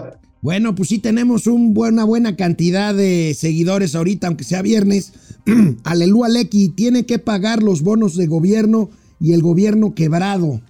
Bueno, 0.42 0.74
pues 0.74 0.90
sí 0.90 0.98
tenemos 0.98 1.46
un 1.46 1.76
buen- 1.76 1.94
una 1.94 2.04
buena 2.04 2.36
cantidad 2.36 2.96
de 2.96 3.36
seguidores 3.38 3.94
ahorita, 3.94 4.26
aunque 4.28 4.44
sea 4.44 4.64
viernes. 4.64 5.14
Aleluya 5.84 6.30
Lecky 6.30 6.70
tiene 6.70 7.06
que 7.06 7.20
pagar 7.20 7.62
los 7.62 7.84
bonos 7.84 8.16
de 8.16 8.26
gobierno 8.26 8.90
y 9.20 9.34
el 9.34 9.44
gobierno 9.44 9.94
quebrado. 9.94 10.62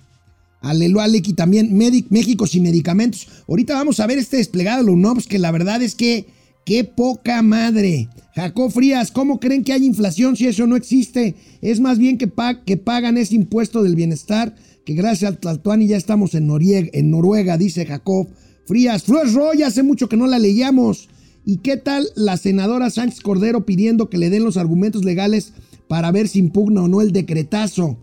Aleluya 0.62 1.08
Lecky 1.08 1.34
también, 1.34 1.76
México 1.76 2.46
sin 2.48 2.64
medicamentos. 2.64 3.28
Ahorita 3.48 3.74
vamos 3.74 4.00
a 4.00 4.08
ver 4.08 4.20
este 4.20 4.38
desplegado 4.38 4.80
de 4.80 4.86
los 4.86 4.94
UNOPS, 4.96 5.28
que 5.28 5.40
la 5.40 5.52
verdad 5.52 5.82
es 5.82 5.96
que 5.96 6.28
qué 6.66 6.84
poca 6.84 7.42
madre. 7.42 8.10
Jacob 8.36 8.72
Frías, 8.72 9.12
¿cómo 9.12 9.40
creen 9.40 9.64
que 9.64 9.74
hay 9.74 9.86
inflación 9.86 10.36
si 10.36 10.46
eso 10.46 10.68
no 10.68 10.76
existe? 10.76 11.36
Es 11.62 11.80
más 11.80 11.98
bien 11.98 12.18
que, 12.20 12.28
pa- 12.28 12.64
que 12.64 12.78
pagan 12.78 13.18
ese 13.18 13.36
impuesto 13.36 13.82
del 13.82 13.96
bienestar, 13.96 14.56
que 14.86 14.94
gracias 14.94 15.32
al 15.32 15.40
Tlatuani 15.40 15.88
ya 15.88 15.98
estamos 15.98 16.36
en, 16.36 16.48
en 16.94 17.10
Noruega, 17.12 17.58
dice 17.58 17.86
Jacob 17.86 18.28
Frías. 18.68 19.04
Flores 19.04 19.34
Roy, 19.34 19.64
hace 19.64 19.82
mucho 19.82 20.08
que 20.08 20.18
no 20.18 20.28
la 20.28 20.38
leíamos. 20.40 21.10
¿Y 21.44 21.58
qué 21.58 21.76
tal 21.76 22.08
la 22.16 22.38
senadora 22.38 22.92
Sánchez 22.92 23.22
Cordero 23.22 23.66
pidiendo 23.66 24.12
que 24.12 24.20
le 24.20 24.30
den 24.30 24.44
los 24.44 24.58
argumentos 24.58 25.04
legales 25.04 25.54
para 25.88 26.12
ver 26.12 26.28
si 26.28 26.38
impugna 26.38 26.84
o 26.84 26.88
no 26.88 27.02
el 27.02 27.12
decretazo? 27.12 27.98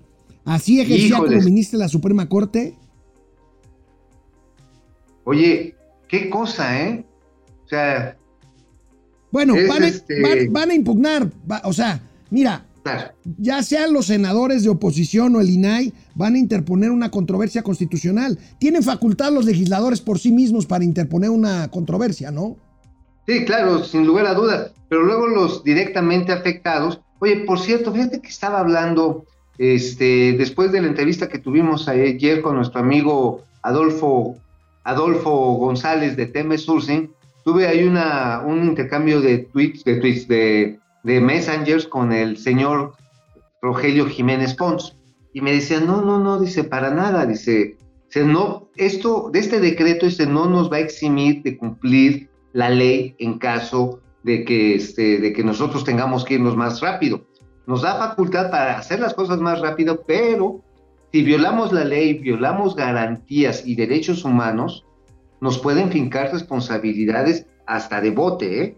¿Así 0.49 0.81
ejercía 0.81 1.07
Híjoles. 1.09 1.39
como 1.39 1.45
ministra 1.45 1.79
de 1.79 1.85
la 1.85 1.89
Suprema 1.89 2.29
Corte? 2.29 2.75
Oye, 5.25 5.77
qué 6.09 6.31
cosa, 6.31 6.81
¿eh? 6.83 7.05
O 7.65 7.69
sea, 7.69 8.17
Bueno, 9.31 9.55
Es 9.57 9.69
van, 9.69 9.83
a, 9.83 9.89
este- 9.89 10.23
van- 10.23 10.53
van 10.53 10.71
a 10.71 10.75
impugnar. 10.75 11.31
va- 11.51 11.61
o 11.65 11.73
sea, 11.75 12.01
mira, 12.31 12.65
claro. 12.83 13.13
ya 13.37 13.63
sean 13.63 13.93
los 13.93 14.07
senadores 14.07 14.63
de 14.63 14.71
oposición 14.71 15.37
o 15.37 15.41
el 15.43 15.51
INAI, 15.51 15.93
van 16.15 16.35
a 16.35 16.39
interponer 16.39 16.91
una 16.91 17.11
controversia 17.11 17.63
constitucional. 17.63 18.39
Tienen 18.59 18.83
facultad 18.83 19.31
los 19.31 19.45
legisladores 19.45 20.01
por 20.01 20.19
sí 20.19 20.33
mismos 20.33 20.65
para 20.65 20.83
interponer 20.85 21.29
una 21.29 21.69
controversia, 21.69 22.31
¿no? 22.31 22.57
Sí, 23.27 23.45
claro, 23.45 23.85
sin 23.85 24.07
lugar 24.07 24.25
a 24.25 24.33
dudas. 24.33 24.73
Pero 24.89 25.03
luego 25.03 25.27
los 25.27 25.63
directamente 25.63 26.33
afectados. 26.33 27.03
Oye, 27.19 27.45
por 27.45 27.61
cierto, 27.61 27.93
fíjate 27.93 28.23
que 28.23 28.29
estaba 28.31 28.61
hablando, 28.61 29.27
este, 29.59 30.35
después 30.39 30.73
de 30.73 30.81
la 30.81 30.89
entrevista 30.89 31.29
que 31.29 31.39
tuvimos 31.39 31.89
ayer 31.89 32.41
con 32.41 32.57
nuestro 32.57 32.81
amigo 32.81 33.43
Adolfo, 33.63 34.37
Adolfo 34.85 35.31
González 35.55 36.17
de 36.17 36.27
Temes 36.27 36.63
Sourcing, 36.63 37.11
tuve 37.45 37.67
ahí 37.67 37.85
una, 37.85 38.43
un 38.47 38.65
intercambio 38.65 39.21
de 39.21 39.39
tweets, 39.39 39.85
de 39.85 39.97
tweets, 39.97 40.29
de, 40.29 40.79
de 41.03 41.21
messengers 41.21 41.87
con 41.87 42.13
el 42.13 42.37
señor 42.37 42.95
Rogelio 43.61 44.07
Jiménez 44.07 44.55
Pons. 44.55 44.95
Y 45.33 45.41
me 45.41 45.53
decía, 45.53 45.81
no, 45.81 46.03
no, 46.03 46.19
no, 46.19 46.41
dice, 46.41 46.65
para 46.65 46.91
nada, 46.91 47.27
dice, 47.27 47.77
dice, 48.07 48.25
no, 48.25 48.69
esto, 48.77 49.31
de 49.33 49.41
este 49.41 49.61
decreto, 49.61 50.07
dice, 50.07 50.27
no 50.27 50.47
nos 50.47 50.71
va 50.71 50.77
a 50.77 50.81
eximir 50.81 51.43
de 51.43 51.57
cumplir 51.57 52.29
la 52.53 52.71
ley 52.71 53.15
en 53.19 53.39
caso 53.39 54.01
de 54.23 54.45
que, 54.45 54.75
este, 54.75 55.19
de 55.19 55.33
que 55.33 55.45
nosotros 55.45 55.85
tengamos 55.85 56.25
que 56.25 56.35
irnos 56.35 56.57
más 56.57 56.81
rápido. 56.81 57.23
Nos 57.69 57.83
da 57.83 57.99
facultad 57.99 58.51
para 58.51 58.79
hacer 58.79 58.99
las 58.99 59.12
cosas 59.12 59.39
más 59.41 59.61
rápido, 59.61 60.03
pero 60.07 60.62
si 61.12 61.23
violamos 61.23 61.71
la 61.71 61.85
ley, 61.85 62.14
violamos 62.14 62.75
garantías 62.75 63.62
y 63.66 63.75
derechos 63.75 64.25
humanos, 64.25 64.87
nos 65.43 65.59
pueden 65.59 65.91
fincar 65.93 66.33
responsabilidades 66.33 67.45
hasta 67.66 68.01
de 68.01 68.11
bote, 68.11 68.64
¿eh? 68.64 68.77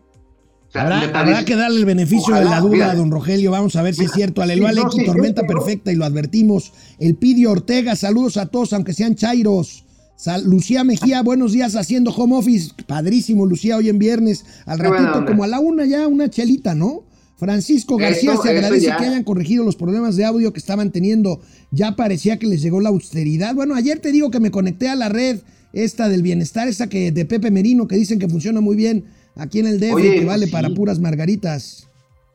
O 0.69 0.73
sea, 0.73 0.83
habrá, 0.83 1.45
que 1.45 1.55
darle 1.57 1.79
el 1.79 1.85
beneficio 1.85 2.35
de 2.35 2.45
la 2.45 2.61
duda 2.61 2.73
mira. 2.73 2.91
a 2.91 2.95
don 2.97 3.13
Rogelio. 3.13 3.53
Vamos 3.53 3.77
a 3.77 3.83
ver 3.83 3.95
si 3.95 4.05
es 4.05 4.13
cierto. 4.13 4.43
Aleluya, 4.43 4.73
sí, 4.73 4.81
no, 4.83 4.91
sí, 4.91 5.05
tormenta 5.05 5.43
perfecta 5.45 5.93
y 5.93 5.97
lo 5.97 6.05
advertimos. 6.05 6.73
El 6.99 7.15
Pidio 7.15 7.53
Ortega, 7.53 7.95
saludos 7.95 8.37
a 8.37 8.47
todos, 8.47 8.73
aunque 8.73 8.93
sean 8.93 9.15
chairos. 9.15 9.85
Sal- 10.17 10.45
Lucía 10.45 10.85
Mejía, 10.85 11.23
buenos 11.23 11.53
días 11.53 11.77
haciendo 11.77 12.11
home 12.13 12.37
office. 12.37 12.73
Padrísimo, 12.87 13.47
Lucía, 13.47 13.77
hoy 13.77 13.89
en 13.89 13.99
viernes. 13.99 14.45
Al 14.67 14.79
ratito, 14.81 15.25
como 15.27 15.45
a 15.45 15.47
la 15.49 15.61
una 15.61 15.87
ya, 15.87 16.07
una 16.09 16.29
chelita, 16.29 16.75
¿no? 16.75 17.05
Francisco 17.41 17.97
García 17.97 18.35
Eso- 18.35 18.43
se 18.43 18.51
agradece 18.51 18.87
que 18.87 19.05
hayan 19.07 19.25
corregido 19.25 19.65
los 19.65 19.75
problemas 19.75 20.15
de 20.17 20.25
audio 20.27 20.53
que 20.53 20.61
estaban 20.61 20.93
teniendo. 20.93 21.41
Ya 21.73 21.97
parecía 21.97 22.39
que 22.39 22.47
les 22.47 22.61
llegó 22.63 22.81
la 22.81 22.91
austeridad. 22.91 23.55
Bueno, 23.55 23.75
ayer 23.75 23.99
te 23.99 24.13
digo 24.13 24.31
que 24.31 24.39
me 24.41 24.51
conecté 24.51 24.89
a 24.89 24.95
la 24.95 25.09
red 25.09 25.41
esta 25.73 26.09
del 26.09 26.23
bienestar, 26.23 26.69
esa 26.69 26.89
que 26.89 27.11
de 27.13 27.25
Pepe 27.25 27.51
Merino, 27.51 27.89
que 27.89 27.97
dicen 27.97 28.19
que 28.19 28.29
funciona 28.29 28.61
muy 28.61 28.77
bien 28.77 29.07
aquí 29.37 29.59
en 29.61 29.67
el 29.67 29.81
DF, 29.81 29.95
Oye, 29.95 30.15
que 30.21 30.25
vale 30.25 30.47
sí. 30.47 30.53
para 30.53 30.69
puras 30.71 30.99
margaritas. 31.01 31.89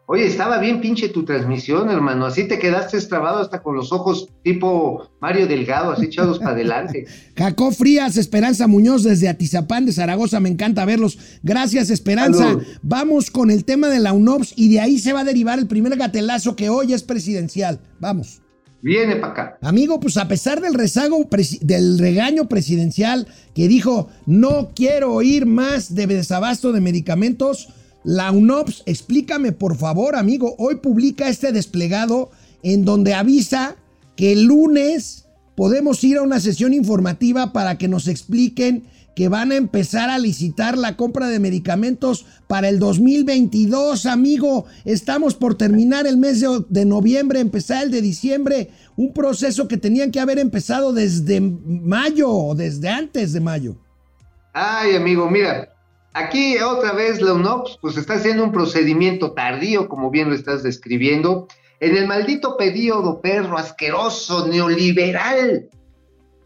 Oye, 0.08 0.28
estaba 0.28 0.60
bien 0.60 0.82
pinche 0.82 1.10
tu 1.10 1.26
transmisión, 1.26 1.90
hermano. 1.90 2.28
Así 2.28 2.48
te 2.48 2.60
quedaste 2.60 2.98
estrabado 2.98 3.40
hasta 3.40 3.64
con 3.64 3.76
los 3.76 3.92
ojos 3.92 4.30
tipo 4.44 5.10
Mario 5.20 5.48
Delgado, 5.48 5.92
así 5.92 6.06
echados 6.06 6.38
para 6.38 6.52
adelante. 6.52 7.08
Jacob 7.36 7.74
Frías, 7.74 8.16
Esperanza 8.16 8.68
Muñoz 8.68 9.02
desde 9.04 9.30
Atizapán 9.30 9.88
de 9.88 9.94
Zaragoza, 9.94 10.40
me 10.40 10.50
encanta 10.50 10.86
verlos. 10.86 11.18
Gracias, 11.42 11.90
Esperanza. 11.90 12.44
Salud. 12.44 12.64
Vamos 12.84 13.32
con 13.32 13.50
el 13.50 13.66
tema 13.66 13.90
de 13.90 14.00
la 14.00 14.14
UNOPS 14.14 14.54
y 14.56 14.70
de 14.70 14.80
ahí 14.80 15.00
se 15.00 15.12
va 15.12 15.22
a 15.22 15.26
derivar 15.26 15.58
el 15.58 15.66
primer 15.66 15.98
gatelazo 15.98 16.56
que 16.56 16.70
hoy 16.70 16.94
es 16.94 17.02
presidencial. 17.02 17.80
Vamos. 18.00 18.44
Viene 18.84 19.16
para 19.16 19.34
acá. 19.34 19.58
Amigo, 19.64 20.00
pues 20.00 20.18
a 20.18 20.28
pesar 20.28 20.62
del 20.62 20.76
rezago, 20.76 21.28
del 21.62 21.98
regaño 21.98 22.48
presidencial 22.48 23.28
que 23.56 23.68
dijo, 23.68 24.10
no 24.28 24.70
quiero 24.76 25.12
oír 25.12 25.48
más 25.48 25.96
de 25.96 26.06
desabasto 26.06 26.72
de 26.72 26.82
medicamentos, 26.82 27.70
la 28.06 28.32
UNOPS, 28.32 28.84
explícame 28.86 29.52
por 29.52 29.76
favor, 29.78 30.16
amigo, 30.16 30.56
hoy 30.60 30.76
publica 30.76 31.28
este 31.28 31.52
desplegado 31.52 32.30
en 32.62 32.86
donde 32.86 33.16
avisa 33.16 33.78
que 34.16 34.32
el 34.32 34.44
lunes 34.44 35.26
podemos 35.56 36.04
ir 36.04 36.18
a 36.18 36.22
una 36.22 36.40
sesión 36.40 36.74
informativa 36.74 37.52
para 37.52 37.80
que 37.80 37.88
nos 37.88 38.08
expliquen 38.08 38.84
que 39.16 39.28
van 39.28 39.52
a 39.52 39.56
empezar 39.56 40.10
a 40.10 40.20
licitar 40.20 40.78
la 40.78 40.98
compra 40.98 41.30
de 41.30 41.40
medicamentos 41.40 42.28
para 42.48 42.70
el 42.70 42.78
2022, 42.78 44.06
amigo. 44.06 44.66
Estamos 44.84 45.34
por 45.34 45.56
terminar 45.56 46.06
el 46.06 46.18
mes 46.18 46.44
de, 46.70 46.86
noviembre, 46.86 47.40
empezar 47.40 47.86
el 47.86 47.92
de 47.92 48.02
diciembre, 48.02 48.70
un 48.98 49.14
proceso 49.14 49.68
que 49.68 49.78
tenían 49.78 50.12
que 50.12 50.20
haber 50.20 50.38
empezado 50.38 50.94
desde 50.94 51.40
mayo 51.40 52.30
o 52.30 52.56
desde 52.56 52.90
antes 52.90 53.34
de 53.34 53.40
mayo. 53.40 53.78
Ay, 54.54 54.96
amigo, 54.96 55.30
mira, 55.30 55.75
aquí 56.16 56.58
otra 56.60 56.94
vez 56.94 57.22
la 57.22 57.34
UNOPS 57.34 57.78
pues 57.82 57.98
está 57.98 58.16
haciendo 58.16 58.44
un 58.44 58.52
procedimiento 58.52 59.34
tardío, 59.34 59.88
como 59.88 60.10
bien 60.10 60.30
lo 60.30 60.36
estás 60.36 60.64
describiendo, 60.64 61.48
en 61.80 61.96
el 61.98 62.08
maldito 62.08 62.58
periodo 62.58 63.22
perro 63.22 63.58
asqueroso, 63.58 64.48
neoliberal. 64.48 65.70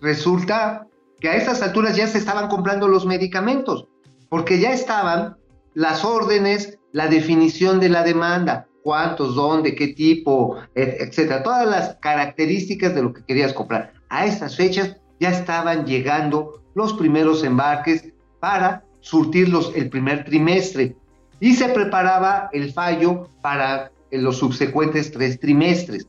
Resulta 0.01 0.87
que 1.19 1.29
a 1.29 1.35
esas 1.35 1.61
alturas 1.61 1.95
ya 1.95 2.07
se 2.07 2.17
estaban 2.17 2.47
comprando 2.49 2.87
los 2.87 3.05
medicamentos, 3.05 3.85
porque 4.29 4.59
ya 4.59 4.71
estaban 4.73 5.37
las 5.73 6.03
órdenes, 6.03 6.77
la 6.91 7.07
definición 7.07 7.79
de 7.79 7.89
la 7.89 8.03
demanda, 8.03 8.67
cuántos, 8.83 9.35
dónde, 9.35 9.75
qué 9.75 9.89
tipo, 9.89 10.57
et- 10.73 10.99
etcétera, 10.99 11.43
todas 11.43 11.67
las 11.67 11.97
características 12.01 12.95
de 12.95 13.03
lo 13.03 13.13
que 13.13 13.23
querías 13.25 13.53
comprar. 13.53 13.93
A 14.09 14.25
estas 14.25 14.55
fechas 14.55 14.97
ya 15.19 15.29
estaban 15.29 15.85
llegando 15.85 16.63
los 16.73 16.93
primeros 16.93 17.43
embarques 17.43 18.11
para 18.39 18.83
surtirlos 19.01 19.71
el 19.75 19.89
primer 19.89 20.25
trimestre 20.25 20.95
y 21.39 21.55
se 21.55 21.69
preparaba 21.69 22.49
el 22.51 22.71
fallo 22.73 23.29
para 23.41 23.91
en 24.11 24.23
los 24.23 24.37
subsecuentes 24.37 25.11
tres 25.11 25.39
trimestres. 25.39 26.07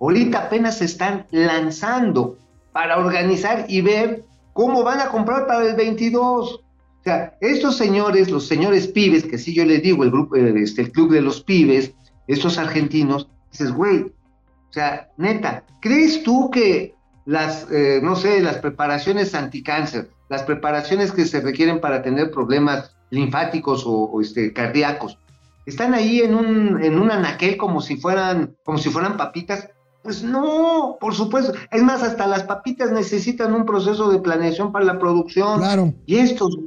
Ahorita 0.00 0.46
apenas 0.46 0.78
se 0.78 0.84
están 0.84 1.26
lanzando 1.30 2.36
para 2.72 2.98
organizar 2.98 3.66
y 3.68 3.80
ver 3.80 4.24
cómo 4.52 4.82
van 4.82 5.00
a 5.00 5.08
comprar 5.08 5.46
para 5.46 5.66
el 5.66 5.76
22. 5.76 6.54
O 6.54 6.60
sea, 7.04 7.36
estos 7.40 7.76
señores, 7.76 8.30
los 8.30 8.46
señores 8.46 8.86
pibes, 8.88 9.24
que 9.24 9.38
sí 9.38 9.54
yo 9.54 9.64
les 9.64 9.82
digo, 9.82 10.04
el 10.04 10.10
grupo, 10.10 10.36
eh, 10.36 10.54
este, 10.56 10.82
el 10.82 10.92
club 10.92 11.12
de 11.12 11.20
los 11.20 11.42
pibes, 11.42 11.92
estos 12.26 12.58
argentinos, 12.58 13.28
dices, 13.50 13.72
güey, 13.72 14.02
o 14.02 14.72
sea, 14.72 15.10
neta, 15.16 15.64
¿crees 15.80 16.22
tú 16.22 16.50
que 16.50 16.94
las, 17.24 17.66
eh, 17.70 18.00
no 18.02 18.16
sé, 18.16 18.40
las 18.40 18.58
preparaciones 18.58 19.34
anticáncer, 19.34 20.10
las 20.32 20.44
preparaciones 20.44 21.12
que 21.12 21.26
se 21.26 21.42
requieren 21.42 21.78
para 21.78 22.02
tener 22.02 22.30
problemas 22.30 22.96
linfáticos 23.10 23.84
o, 23.86 24.04
o, 24.04 24.20
este, 24.22 24.54
cardíacos, 24.54 25.18
están 25.66 25.92
ahí 25.92 26.20
en 26.20 26.34
un, 26.34 26.82
en 26.82 26.98
un 26.98 27.10
anaquel 27.10 27.58
como 27.58 27.82
si 27.82 27.96
fueran, 27.96 28.56
como 28.64 28.78
si 28.78 28.88
fueran 28.88 29.18
papitas? 29.18 29.68
Pues 30.02 30.22
no, 30.22 30.96
por 30.98 31.14
supuesto. 31.14 31.52
Es 31.70 31.82
más, 31.82 32.02
hasta 32.02 32.26
las 32.26 32.44
papitas 32.44 32.90
necesitan 32.90 33.54
un 33.54 33.66
proceso 33.66 34.10
de 34.10 34.20
planeación 34.20 34.72
para 34.72 34.86
la 34.86 34.98
producción. 34.98 35.58
Claro. 35.58 35.92
Y 36.06 36.16
estos, 36.16 36.58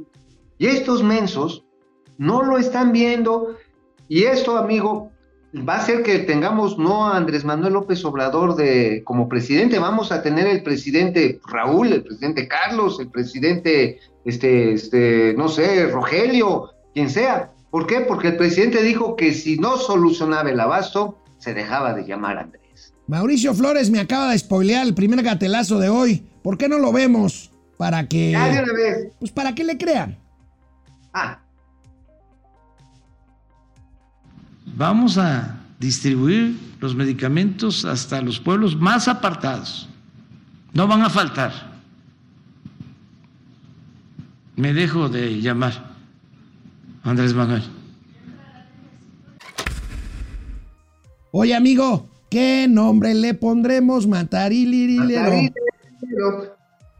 y 0.58 0.68
estos 0.68 1.02
mensos 1.02 1.64
no 2.18 2.44
lo 2.44 2.58
están 2.58 2.92
viendo. 2.92 3.56
Y 4.08 4.22
esto, 4.22 4.56
amigo, 4.56 5.10
va 5.56 5.74
a 5.74 5.78
hacer 5.78 6.02
que 6.02 6.20
tengamos 6.20 6.78
no 6.78 7.06
a 7.06 7.16
Andrés 7.16 7.44
Manuel 7.44 7.74
López 7.74 8.04
Obrador 8.04 8.56
de, 8.56 9.02
como 9.04 9.28
presidente, 9.28 9.78
vamos 9.78 10.12
a 10.12 10.22
tener 10.22 10.46
el 10.46 10.62
presidente 10.62 11.40
Raúl, 11.46 11.92
el 11.92 12.02
presidente 12.02 12.48
Carlos, 12.48 12.98
el 13.00 13.08
presidente, 13.08 14.00
este, 14.24 14.72
este, 14.72 15.34
no 15.36 15.48
sé, 15.48 15.86
Rogelio, 15.86 16.70
quien 16.94 17.10
sea. 17.10 17.52
¿Por 17.70 17.86
qué? 17.86 18.00
Porque 18.00 18.28
el 18.28 18.36
presidente 18.36 18.82
dijo 18.82 19.16
que 19.16 19.32
si 19.32 19.56
no 19.58 19.76
solucionaba 19.76 20.50
el 20.50 20.60
abasto, 20.60 21.18
se 21.38 21.54
dejaba 21.54 21.94
de 21.94 22.06
llamar 22.06 22.38
Andrés. 22.38 22.94
Mauricio 23.06 23.54
Flores 23.54 23.90
me 23.90 24.00
acaba 24.00 24.32
de 24.32 24.38
spoilear 24.38 24.86
el 24.86 24.94
primer 24.94 25.22
gatelazo 25.22 25.78
de 25.78 25.88
hoy. 25.88 26.26
¿Por 26.42 26.58
qué 26.58 26.68
no 26.68 26.78
lo 26.78 26.92
vemos? 26.92 27.52
Para 27.76 28.08
que. 28.08 28.32
Ya 28.32 28.48
de 28.48 28.62
una 28.62 28.72
vez. 28.72 29.08
Pues 29.18 29.30
para 29.30 29.54
que 29.54 29.64
le 29.64 29.78
crean. 29.78 30.18
Ah, 31.12 31.40
Vamos 34.76 35.16
a 35.16 35.58
distribuir 35.80 36.54
los 36.80 36.94
medicamentos 36.94 37.86
hasta 37.86 38.20
los 38.20 38.38
pueblos 38.38 38.76
más 38.76 39.08
apartados. 39.08 39.88
No 40.74 40.86
van 40.86 41.00
a 41.00 41.08
faltar. 41.08 41.80
Me 44.54 44.74
dejo 44.74 45.08
de 45.08 45.40
llamar 45.40 45.94
Andrés 47.02 47.32
Manuel. 47.32 47.62
Oye, 51.30 51.54
amigo, 51.54 52.08
¿qué 52.30 52.66
nombre 52.68 53.14
le 53.14 53.32
pondremos? 53.32 54.06
Matarilililero. 54.06 55.50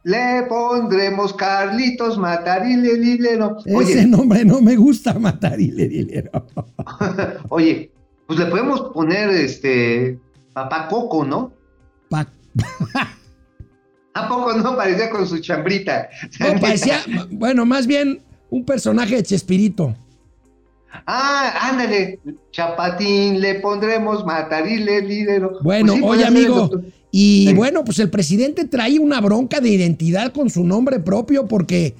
Le 0.07 0.45
pondremos 0.49 1.33
Carlitos 1.33 2.17
Matarililero. 2.17 3.57
Ese 3.65 3.75
Oye, 3.75 4.07
nombre 4.07 4.45
no 4.45 4.61
me 4.61 4.77
gusta, 4.77 5.15
Matarililero. 5.19 6.31
oye, 7.49 7.91
pues 8.25 8.39
le 8.39 8.47
podemos 8.47 8.93
poner 8.95 9.31
este 9.31 10.17
Papá 10.53 10.87
Coco, 10.87 11.25
¿no? 11.25 11.53
Pa- 12.09 12.29
¿A 14.15 14.29
poco 14.29 14.53
no 14.53 14.77
parecía 14.77 15.11
con 15.11 15.27
su 15.27 15.41
chambrita? 15.41 16.09
no, 16.39 16.61
parecía, 16.61 17.01
bueno, 17.33 17.67
más 17.67 17.89
bien 17.89 18.23
un 18.49 18.65
personaje 18.65 19.17
de 19.17 19.23
Chespirito. 19.25 19.93
Ah, 21.05 21.69
ándale, 21.69 22.21
Chapatín, 22.53 23.41
le 23.41 23.57
pondremos 23.57 24.25
Matarililero. 24.25 25.59
Bueno, 25.63 25.95
Pues 25.95 25.99
sí, 25.99 26.05
oye, 26.07 26.25
amigo. 26.27 26.71
Y 27.19 27.47
Sí. 27.49 27.55
bueno, 27.55 27.83
pues 27.83 27.99
el 27.99 28.11
presidente 28.11 28.67
trae 28.67 28.99
una 28.99 29.23
bronca 29.23 29.62
de 29.62 29.71
identidad 29.71 30.35
con 30.35 30.51
su 30.51 30.64
nombre 30.64 31.01
propio 31.01 31.49
porque 31.49 31.95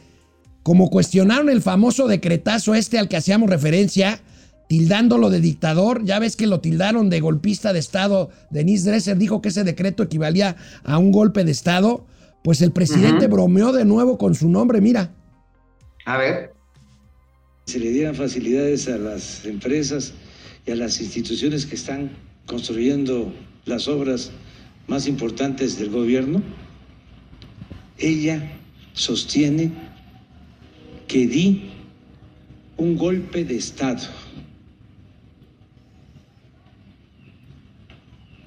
como 0.62 0.91
cuestionaron 0.91 1.49
el 1.49 1.62
famoso 1.62 2.07
decretazo 2.07 2.75
este 2.75 2.99
al 2.99 3.09
que 3.09 3.17
hacíamos 3.17 3.49
referencia, 3.49 4.21
tildándolo 4.69 5.31
de 5.31 5.41
dictador, 5.41 6.05
ya 6.05 6.19
ves 6.19 6.37
que 6.37 6.47
lo 6.47 6.61
tildaron 6.61 7.09
de 7.09 7.21
golpista 7.21 7.73
de 7.73 7.79
Estado, 7.79 8.29
Denise 8.51 8.91
Dresser 8.91 9.17
dijo 9.17 9.41
que 9.41 9.49
ese 9.49 9.64
decreto 9.64 10.03
equivalía 10.03 10.57
a 10.85 10.99
un 10.99 11.12
golpe 11.12 11.45
de 11.45 11.53
Estado, 11.53 12.05
pues 12.45 12.61
el 12.61 12.73
presidente 12.73 13.27
bromeó 13.27 13.73
de 13.73 13.87
nuevo 13.87 14.19
con 14.19 14.35
su 14.35 14.51
nombre, 14.51 14.83
mira. 14.83 15.14
A 16.05 16.19
ver, 16.19 16.53
Se 17.64 17.79
le 17.79 17.91
dieran 17.91 18.14
facilidades 18.14 18.87
a 18.89 18.99
las 18.99 19.47
empresas 19.47 20.12
y 20.67 20.73
a 20.73 20.77
las 20.77 21.01
instituciones 21.01 21.64
que 21.64 21.75
están 21.75 22.11
construyendo 22.47 23.33
las 23.64 23.89
obras 23.89 24.31
más 24.87 25.07
importantes 25.07 25.78
del 25.78 25.91
gobierno. 25.91 26.43
Ella 27.99 28.59
sostiene 28.93 29.72
que 31.07 31.26
di 31.26 31.70
un 32.76 32.97
golpe 32.97 33.45
de 33.45 33.57
Estado. 33.57 34.03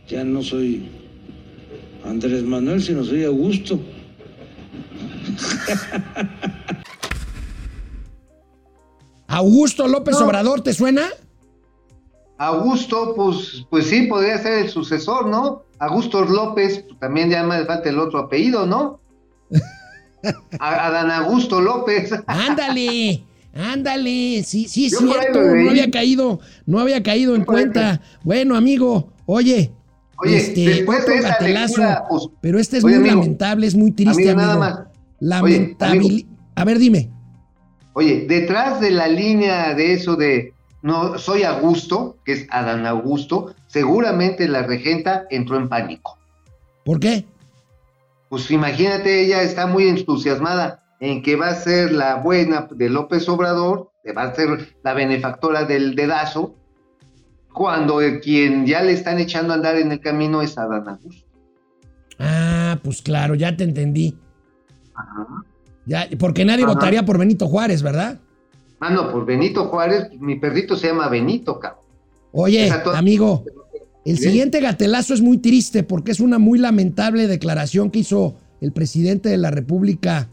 Ya 0.08 0.24
no 0.24 0.42
soy 0.42 0.88
Andrés 2.04 2.44
Manuel, 2.44 2.82
sino 2.82 3.04
soy 3.04 3.24
Augusto. 3.26 3.80
Augusto 9.28 9.88
López 9.88 10.20
No. 10.20 10.26
Obrador, 10.26 10.62
¿te 10.62 10.74
suena? 10.74 11.08
Augusto, 12.38 13.14
pues, 13.16 13.66
pues 13.70 13.88
sí, 13.88 14.08
podría 14.08 14.38
ser 14.40 14.64
el 14.66 14.70
sucesor, 14.70 15.28
¿no? 15.28 15.64
Augusto 15.80 16.24
López, 16.26 16.86
también 17.00 17.30
ya 17.30 17.44
me 17.44 17.64
falta 17.66 17.90
el 17.90 18.00
otro 18.00 18.20
apellido, 18.20 18.66
¿no? 18.66 19.00
A- 20.60 20.88
Adán 20.88 21.10
Augusto 21.12 21.62
López. 21.62 22.12
Ándale, 22.28 23.24
ándale, 23.54 24.44
sí, 24.44 24.68
sí, 24.68 24.88
es 24.88 24.98
cierto, 24.98 25.40
no 25.42 25.70
había 25.70 25.90
caído, 25.90 26.40
no 26.66 26.80
había 26.80 27.02
caído 27.02 27.36
en 27.36 27.46
cuenta. 27.46 28.02
Bueno, 28.24 28.56
amigo, 28.56 29.14
oye, 29.26 29.72
Oye, 30.22 30.36
este, 30.38 30.62
después 30.68 31.06
de 31.06 31.18
esa 31.20 31.38
lectura, 31.40 32.04
pues, 32.10 32.28
pero 32.42 32.60
este 32.60 32.78
es 32.80 32.84
oye, 32.84 33.00
muy 33.00 33.08
amigo, 33.10 33.22
lamentable, 33.24 33.68
es 33.68 33.76
muy 33.76 33.92
triste, 33.92 34.30
amigo, 34.30 34.32
amigo. 34.32 34.48
nada 34.48 34.60
más. 34.60 34.80
Lamentable. 35.22 35.98
amigo. 36.00 36.30
A 36.56 36.66
ver, 36.66 36.78
dime. 36.78 37.10
Oye, 37.94 38.26
detrás 38.28 38.82
de 38.82 38.92
la 38.92 39.08
línea 39.08 39.74
de 39.76 39.94
eso 39.94 40.18
de 40.18 40.54
no 40.82 41.18
soy 41.18 41.44
Augusto, 41.44 42.18
que 42.26 42.34
es 42.34 42.48
Adán 42.50 42.86
Augusto, 42.86 43.54
seguramente 43.70 44.48
la 44.48 44.64
regenta 44.64 45.26
entró 45.30 45.58
en 45.58 45.70
pánico. 45.70 46.18
¿Por 46.84 47.00
qué? 47.00 47.26
Pues 48.30 48.52
imagínate, 48.52 49.22
ella 49.22 49.42
está 49.42 49.68
muy 49.68 49.88
entusiasmada 49.88 50.84
en 51.00 51.22
que 51.22 51.36
va 51.36 51.50
a 51.50 51.56
ser 51.56 51.92
la 51.92 52.16
buena 52.16 52.68
de 52.70 52.90
López 52.90 53.30
Obrador, 53.30 53.92
que 54.04 54.12
va 54.12 54.24
a 54.24 54.36
ser 54.36 54.76
la 54.84 54.94
benefactora 54.94 55.64
del 55.64 55.96
dedazo, 55.96 56.56
cuando 57.54 58.02
el 58.02 58.20
quien 58.20 58.66
ya 58.66 58.82
le 58.84 58.92
están 58.92 59.20
echando 59.20 59.54
a 59.54 59.56
andar 59.56 59.78
en 59.78 59.92
el 59.92 60.00
camino 60.02 60.42
es 60.42 60.58
Adán 60.58 60.88
Augusto. 60.88 61.28
Ah, 62.20 62.78
pues 62.84 63.02
claro, 63.02 63.36
ya 63.36 63.56
te 63.56 63.64
entendí. 63.64 64.18
Ajá. 64.94 65.28
Ya, 65.86 66.08
porque 66.20 66.44
nadie 66.44 66.66
Ajá. 66.66 66.74
votaría 66.74 67.06
por 67.06 67.18
Benito 67.18 67.48
Juárez, 67.48 67.82
¿verdad? 67.82 68.20
Ah, 68.80 68.90
no, 68.90 69.12
por 69.12 69.26
Benito 69.26 69.66
Juárez, 69.66 70.10
mi 70.20 70.36
perrito 70.36 70.76
se 70.76 70.88
llama 70.88 71.08
Benito, 71.08 71.60
cabrón. 71.60 71.89
Oye, 72.32 72.70
amigo, 72.96 73.44
el 74.06 74.18
siguiente 74.18 74.60
gatelazo 74.62 75.14
es 75.14 75.22
muy 75.22 75.38
triste 75.40 75.84
porque 75.84 76.12
es 76.12 76.20
una 76.20 76.38
muy 76.40 76.60
lamentable 76.60 77.28
declaración 77.28 77.90
que 77.92 78.00
hizo 78.00 78.36
el 78.62 78.72
presidente 78.72 79.30
de 79.30 79.38
la 79.38 79.52
República 79.52 80.30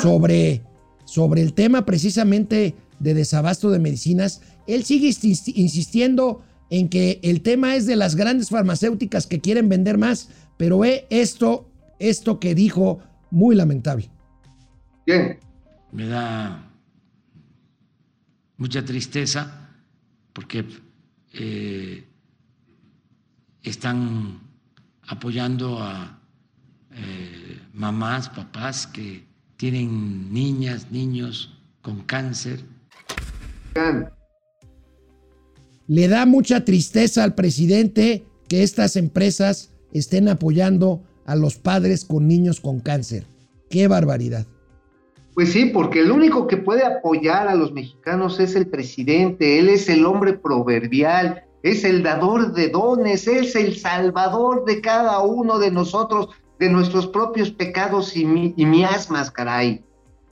sobre, 0.00 0.62
sobre 1.04 1.42
el 1.42 1.52
tema 1.54 1.84
precisamente 1.84 2.74
de 2.98 3.14
desabasto 3.14 3.70
de 3.70 3.78
medicinas. 3.78 4.42
Él 4.66 4.84
sigue 4.84 5.08
insis- 5.08 5.52
insistiendo 5.54 6.42
en 6.70 6.88
que 6.88 7.18
el 7.22 7.42
tema 7.42 7.76
es 7.76 7.86
de 7.86 7.96
las 7.96 8.14
grandes 8.16 8.48
farmacéuticas 8.48 9.26
que 9.26 9.40
quieren 9.40 9.68
vender 9.68 9.98
más, 9.98 10.28
pero 10.56 10.78
ve 10.78 11.06
esto, 11.10 11.68
esto 11.98 12.40
que 12.40 12.54
dijo, 12.54 12.98
muy 13.30 13.54
lamentable. 13.56 14.10
Bien. 15.06 15.38
me 15.90 16.06
da 16.06 16.70
mucha 18.56 18.84
tristeza 18.84 19.68
porque 20.32 20.64
eh, 21.34 22.04
están 23.62 24.40
apoyando 25.06 25.78
a 25.80 26.20
eh, 26.94 27.60
mamás, 27.72 28.28
papás 28.28 28.86
que 28.86 29.24
tienen 29.56 30.32
niñas, 30.32 30.90
niños 30.90 31.58
con 31.80 32.02
cáncer. 32.02 32.64
Le 35.86 36.08
da 36.08 36.26
mucha 36.26 36.64
tristeza 36.64 37.24
al 37.24 37.34
presidente 37.34 38.24
que 38.48 38.62
estas 38.62 38.96
empresas 38.96 39.70
estén 39.92 40.28
apoyando 40.28 41.02
a 41.24 41.36
los 41.36 41.56
padres 41.56 42.04
con 42.04 42.26
niños 42.26 42.60
con 42.60 42.80
cáncer. 42.80 43.26
Qué 43.70 43.88
barbaridad. 43.88 44.46
Pues 45.34 45.52
sí, 45.52 45.66
porque 45.66 46.00
el 46.00 46.10
único 46.10 46.46
que 46.46 46.58
puede 46.58 46.84
apoyar 46.84 47.48
a 47.48 47.54
los 47.54 47.72
mexicanos 47.72 48.38
es 48.38 48.54
el 48.54 48.66
presidente, 48.66 49.58
él 49.58 49.70
es 49.70 49.88
el 49.88 50.04
hombre 50.04 50.34
proverbial, 50.34 51.44
es 51.62 51.84
el 51.84 52.02
dador 52.02 52.52
de 52.52 52.68
dones, 52.68 53.26
es 53.26 53.56
el 53.56 53.76
salvador 53.76 54.64
de 54.66 54.82
cada 54.82 55.20
uno 55.20 55.58
de 55.58 55.70
nosotros, 55.70 56.28
de 56.58 56.68
nuestros 56.68 57.06
propios 57.06 57.50
pecados 57.50 58.14
y, 58.14 58.26
mi, 58.26 58.54
miasmas, 58.58 59.30
caray. 59.30 59.82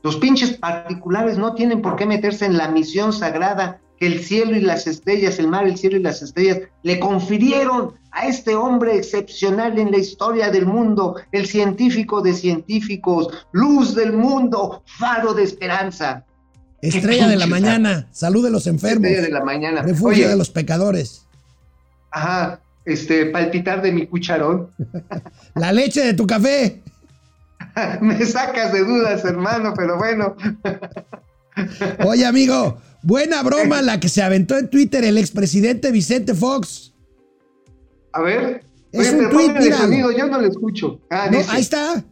Los 0.02 0.16
pinches 0.16 0.52
particulares 0.58 1.38
no 1.38 1.54
tienen 1.54 1.80
por 1.80 1.96
qué 1.96 2.04
meterse 2.04 2.44
en 2.44 2.58
la 2.58 2.68
misión 2.68 3.12
sagrada 3.12 3.80
que 3.98 4.06
el 4.06 4.20
cielo 4.20 4.56
y 4.56 4.60
las 4.60 4.86
estrellas, 4.86 5.38
el 5.38 5.48
mar, 5.48 5.66
el 5.66 5.76
cielo 5.76 5.96
y 5.96 6.02
las 6.02 6.22
estrellas 6.22 6.60
le 6.82 7.00
confirieron 7.00 7.94
a 8.12 8.26
este 8.26 8.54
hombre 8.54 8.96
excepcional 8.96 9.78
en 9.78 9.90
la 9.90 9.98
historia 9.98 10.50
del 10.50 10.66
mundo, 10.66 11.16
el 11.32 11.46
científico 11.46 12.22
de 12.22 12.34
científicos, 12.34 13.28
luz 13.52 13.94
del 13.94 14.12
mundo, 14.12 14.82
faro 14.86 15.34
de 15.34 15.44
esperanza. 15.44 16.24
Estrella 16.82 17.28
de 17.28 17.36
la 17.36 17.46
mañana, 17.46 18.08
salud 18.10 18.44
de 18.44 18.50
los 18.50 18.66
enfermos. 18.66 19.04
Estrella 19.04 19.26
de 19.26 19.32
la 19.32 19.44
mañana. 19.44 19.82
Refugio 19.82 20.24
Oye, 20.24 20.28
de 20.28 20.36
los 20.36 20.50
pecadores. 20.50 21.26
Ajá, 22.10 22.60
este, 22.84 23.26
palpitar 23.26 23.82
de 23.82 23.92
mi 23.92 24.06
cucharón. 24.06 24.70
la 25.54 25.72
leche 25.72 26.04
de 26.04 26.14
tu 26.14 26.26
café. 26.26 26.82
Me 28.00 28.24
sacas 28.24 28.72
de 28.72 28.80
dudas, 28.80 29.24
hermano, 29.24 29.74
pero 29.76 29.98
bueno. 29.98 30.36
Oye, 32.06 32.24
amigo, 32.24 32.80
buena 33.02 33.42
broma 33.42 33.82
la 33.82 34.00
que 34.00 34.08
se 34.08 34.22
aventó 34.22 34.56
en 34.56 34.70
Twitter 34.70 35.04
el 35.04 35.18
expresidente 35.18 35.90
Vicente 35.90 36.34
Fox. 36.34 36.89
A 38.12 38.20
ver. 38.22 38.64
Es 38.92 39.12
oye, 39.12 39.24
un 39.24 39.30
tweet, 39.30 39.52
mira. 39.58 39.76
sonido, 39.78 40.10
yo 40.10 40.26
no 40.26 40.40
lo 40.40 40.46
escucho. 40.48 41.00
Ah, 41.10 41.28
No, 41.30 41.38
dice, 41.38 41.50
ahí 41.52 41.60
está. 41.60 42.02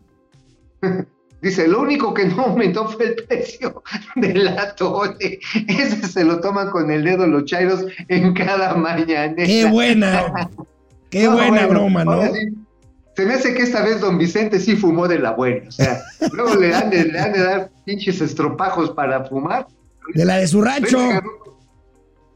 dice, 1.42 1.66
lo 1.68 1.80
único 1.80 2.14
que 2.14 2.26
no 2.26 2.42
aumentó 2.44 2.88
fue 2.88 3.07
el 3.07 3.14
precio 3.26 3.82
del 4.16 4.46
atole. 4.49 5.40
Ese 5.66 6.07
se 6.07 6.24
lo 6.24 6.40
toman 6.40 6.70
con 6.70 6.90
el 6.90 7.05
dedo 7.05 7.26
los 7.26 7.44
chairos 7.46 7.84
en 8.09 8.32
cada 8.34 8.74
mañana. 8.74 9.34
Qué 9.36 9.66
buena. 9.66 10.49
Qué 11.11 11.24
No, 11.24 11.32
buena 11.32 11.51
bueno, 11.66 11.68
broma, 11.68 12.05
¿no? 12.05 12.22
sí, 12.34 12.49
se 13.16 13.24
me 13.24 13.34
hace 13.34 13.55
que 13.55 13.62
esta 13.62 13.82
vez 13.82 14.01
don 14.01 14.18
Vicente 14.18 14.61
sí 14.61 14.76
fumó 14.76 15.09
de 15.09 15.18
la 15.18 15.32
buena. 15.32 15.66
O 15.68 15.72
sea, 15.72 16.01
luego 16.32 16.55
le 16.55 16.74
han 16.74 16.90
de, 16.90 17.05
le 17.07 17.18
han 17.18 17.32
de 17.32 17.42
dar 17.42 17.70
pinches 17.86 18.20
estropajos 18.20 18.90
para 18.90 19.24
fumar. 19.24 19.66
De 20.14 20.24
la 20.24 20.36
de 20.36 20.46
su 20.46 20.61
rancho. 20.61 20.99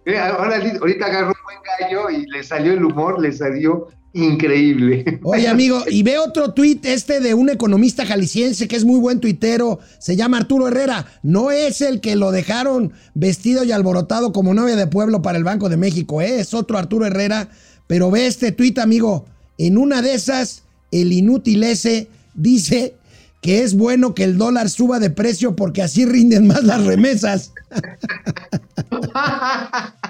Ahora, 0.07 0.61
ahorita 0.80 1.07
agarró 1.07 1.28
un 1.28 1.44
buen 1.44 1.59
gallo 1.78 2.11
y 2.11 2.26
le 2.26 2.42
salió 2.42 2.72
el 2.72 2.84
humor, 2.84 3.20
le 3.20 3.32
salió 3.32 3.88
increíble. 4.12 5.20
Oye, 5.22 5.48
amigo, 5.48 5.82
y 5.88 6.03
ve 6.03 6.18
otro 6.18 6.53
tuit 6.53 6.84
este 6.84 7.20
de 7.20 7.34
un 7.34 7.48
economista 7.50 8.05
jalisciense 8.05 8.68
que 8.68 8.76
es 8.76 8.84
muy 8.84 9.00
buen 9.00 9.20
tuitero, 9.20 9.78
se 9.98 10.16
llama 10.16 10.38
Arturo 10.38 10.68
Herrera. 10.68 11.07
No 11.22 11.50
es 11.50 11.80
el 11.80 12.00
que 12.00 12.16
lo 12.16 12.30
dejaron 12.30 12.92
vestido 13.14 13.64
y 13.64 13.72
alborotado 13.72 14.32
como 14.32 14.55
novia 14.55 14.76
de 14.76 14.86
pueblo 14.86 15.22
para 15.22 15.38
el 15.38 15.44
Banco 15.44 15.68
de 15.68 15.76
México, 15.76 16.20
¿eh? 16.20 16.40
es 16.40 16.55
otro 16.55 16.78
Arturo 16.78 17.07
Herrera. 17.07 17.48
Pero 17.86 18.11
ve 18.11 18.26
este 18.26 18.53
tuit, 18.53 18.78
amigo. 18.78 19.26
En 19.59 19.76
una 19.76 20.03
de 20.03 20.14
esas, 20.14 20.62
el 20.90 21.12
inútil 21.12 21.62
ese 21.62 22.09
dice 22.34 22.94
que 23.42 23.62
es 23.62 23.74
bueno 23.74 24.14
que 24.14 24.24
el 24.24 24.38
dólar 24.38 24.70
suba 24.70 25.00
de 25.00 25.11
precio 25.11 25.57
porque 25.57 25.82
así 25.82 26.07
rinden 26.07 26.46
más 26.46 26.64
las 26.64 26.84
remesas. 26.84 27.53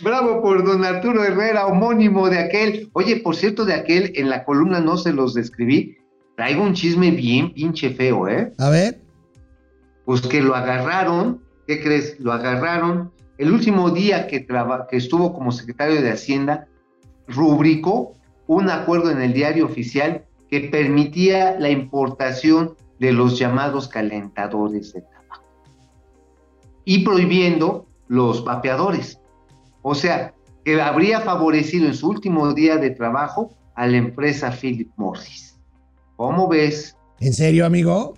Bravo 0.00 0.40
por 0.42 0.64
don 0.64 0.84
Arturo 0.84 1.24
Herrera, 1.24 1.66
homónimo 1.66 2.30
de 2.30 2.38
aquel. 2.38 2.88
Oye, 2.92 3.16
por 3.16 3.34
cierto, 3.34 3.64
de 3.64 3.74
aquel, 3.74 4.12
en 4.14 4.30
la 4.30 4.44
columna 4.44 4.80
no 4.80 4.96
se 4.96 5.12
los 5.12 5.34
describí. 5.34 5.96
Traigo 6.36 6.62
un 6.62 6.74
chisme 6.74 7.10
bien 7.10 7.52
pinche 7.52 7.90
feo, 7.90 8.28
¿eh? 8.28 8.52
A 8.58 8.70
ver. 8.70 9.00
Pues 10.04 10.20
que 10.22 10.40
lo 10.40 10.54
agarraron, 10.54 11.42
¿qué 11.66 11.82
crees? 11.82 12.18
Lo 12.20 12.32
agarraron. 12.32 13.12
El 13.38 13.52
último 13.52 13.90
día 13.90 14.28
que, 14.28 14.40
traba- 14.40 14.86
que 14.88 14.96
estuvo 14.96 15.34
como 15.34 15.50
secretario 15.50 16.00
de 16.00 16.10
Hacienda, 16.12 16.68
rubricó 17.26 18.12
un 18.46 18.70
acuerdo 18.70 19.10
en 19.10 19.20
el 19.20 19.32
diario 19.32 19.66
oficial 19.66 20.24
que 20.48 20.60
permitía 20.60 21.58
la 21.58 21.70
importación 21.70 22.76
de 23.00 23.12
los 23.12 23.36
llamados 23.38 23.88
calentadores 23.88 24.92
de 24.92 25.02
y 26.88 27.00
prohibiendo 27.00 27.86
los 28.08 28.42
vapeadores. 28.44 29.20
O 29.82 29.94
sea, 29.94 30.32
que 30.64 30.80
habría 30.80 31.20
favorecido 31.20 31.86
en 31.86 31.94
su 31.94 32.08
último 32.08 32.54
día 32.54 32.78
de 32.78 32.88
trabajo 32.88 33.54
a 33.74 33.86
la 33.86 33.98
empresa 33.98 34.50
Philip 34.50 34.88
Morris. 34.96 35.54
¿Cómo 36.16 36.48
ves? 36.48 36.96
¿En 37.20 37.34
serio, 37.34 37.66
amigo? 37.66 38.14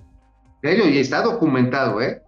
En 0.63 0.71
serio, 0.71 0.89
y 0.89 0.99
está 0.99 1.21
documentado, 1.21 2.01
¿eh? 2.01 2.23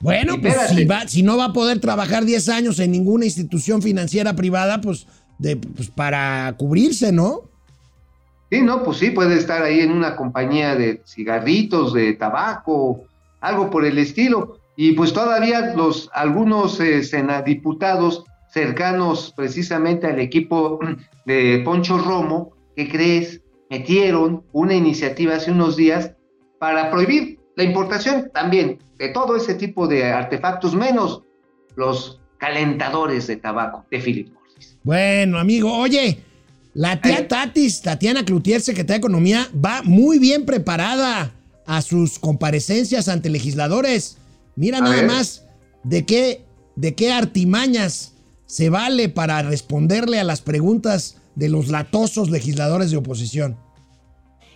Bueno, 0.00 0.40
pues 0.40 0.54
Espérate. 0.54 0.74
si, 0.74 0.84
va, 0.86 1.06
si 1.06 1.22
no 1.22 1.36
va 1.36 1.44
a 1.46 1.52
poder 1.52 1.78
trabajar 1.78 2.24
10 2.24 2.48
años 2.48 2.80
en 2.80 2.90
ninguna 2.90 3.24
institución 3.24 3.80
financiera 3.80 4.34
privada, 4.34 4.80
pues, 4.80 5.06
de, 5.38 5.56
pues 5.56 5.88
para 5.88 6.52
cubrirse, 6.58 7.12
¿no? 7.12 7.42
Sí, 8.50 8.60
no, 8.60 8.82
pues 8.82 8.98
sí, 8.98 9.12
puede 9.12 9.36
estar 9.36 9.62
ahí 9.62 9.78
en 9.78 9.92
una 9.92 10.16
compañía 10.16 10.74
de 10.74 11.00
cigarritos, 11.06 11.92
de 11.92 12.12
tabaco, 12.14 13.04
algo 13.40 13.70
por 13.70 13.84
el 13.84 13.98
estilo. 13.98 14.58
Y 14.76 14.92
pues 14.92 15.12
todavía 15.12 15.74
los 15.74 16.10
algunos 16.12 16.78
eh, 16.80 17.02
diputados 17.44 18.24
cercanos 18.52 19.32
precisamente 19.36 20.06
al 20.06 20.18
equipo 20.20 20.78
de 21.24 21.62
Poncho 21.64 21.98
Romo, 21.98 22.52
¿qué 22.76 22.88
crees? 22.88 23.40
Metieron 23.70 24.44
una 24.52 24.74
iniciativa 24.74 25.36
hace 25.36 25.50
unos 25.50 25.76
días 25.76 26.12
para 26.58 26.90
prohibir 26.90 27.38
la 27.56 27.64
importación 27.64 28.30
también 28.32 28.78
de 28.98 29.08
todo 29.08 29.36
ese 29.36 29.54
tipo 29.54 29.86
de 29.86 30.04
artefactos, 30.04 30.74
menos 30.74 31.22
los 31.74 32.20
calentadores 32.38 33.26
de 33.26 33.36
tabaco 33.36 33.84
de 33.90 34.00
Philip 34.00 34.32
Morris. 34.32 34.78
Bueno, 34.82 35.38
amigo, 35.38 35.72
oye, 35.72 36.18
la 36.74 37.00
tía. 37.00 37.26
Tatis, 37.26 37.80
Tatiana 37.82 38.24
Cloutier, 38.24 38.60
secretaria 38.60 38.96
de 38.96 39.06
Economía, 39.06 39.48
va 39.52 39.82
muy 39.82 40.18
bien 40.18 40.44
preparada 40.44 41.32
a 41.66 41.82
sus 41.82 42.18
comparecencias 42.18 43.08
ante 43.08 43.30
legisladores. 43.30 44.18
Mira 44.56 44.78
A 44.78 44.80
nada 44.80 44.96
ver. 44.96 45.06
más 45.06 45.46
de 45.84 46.04
qué, 46.04 46.44
de 46.74 46.94
qué 46.94 47.12
artimañas 47.12 48.14
se 48.46 48.70
vale 48.70 49.08
para 49.08 49.42
responderle 49.42 50.18
a 50.18 50.24
las 50.24 50.40
preguntas 50.40 51.18
de 51.34 51.48
los 51.48 51.68
latosos 51.68 52.30
legisladores 52.30 52.90
de 52.90 52.96
oposición. 52.96 53.58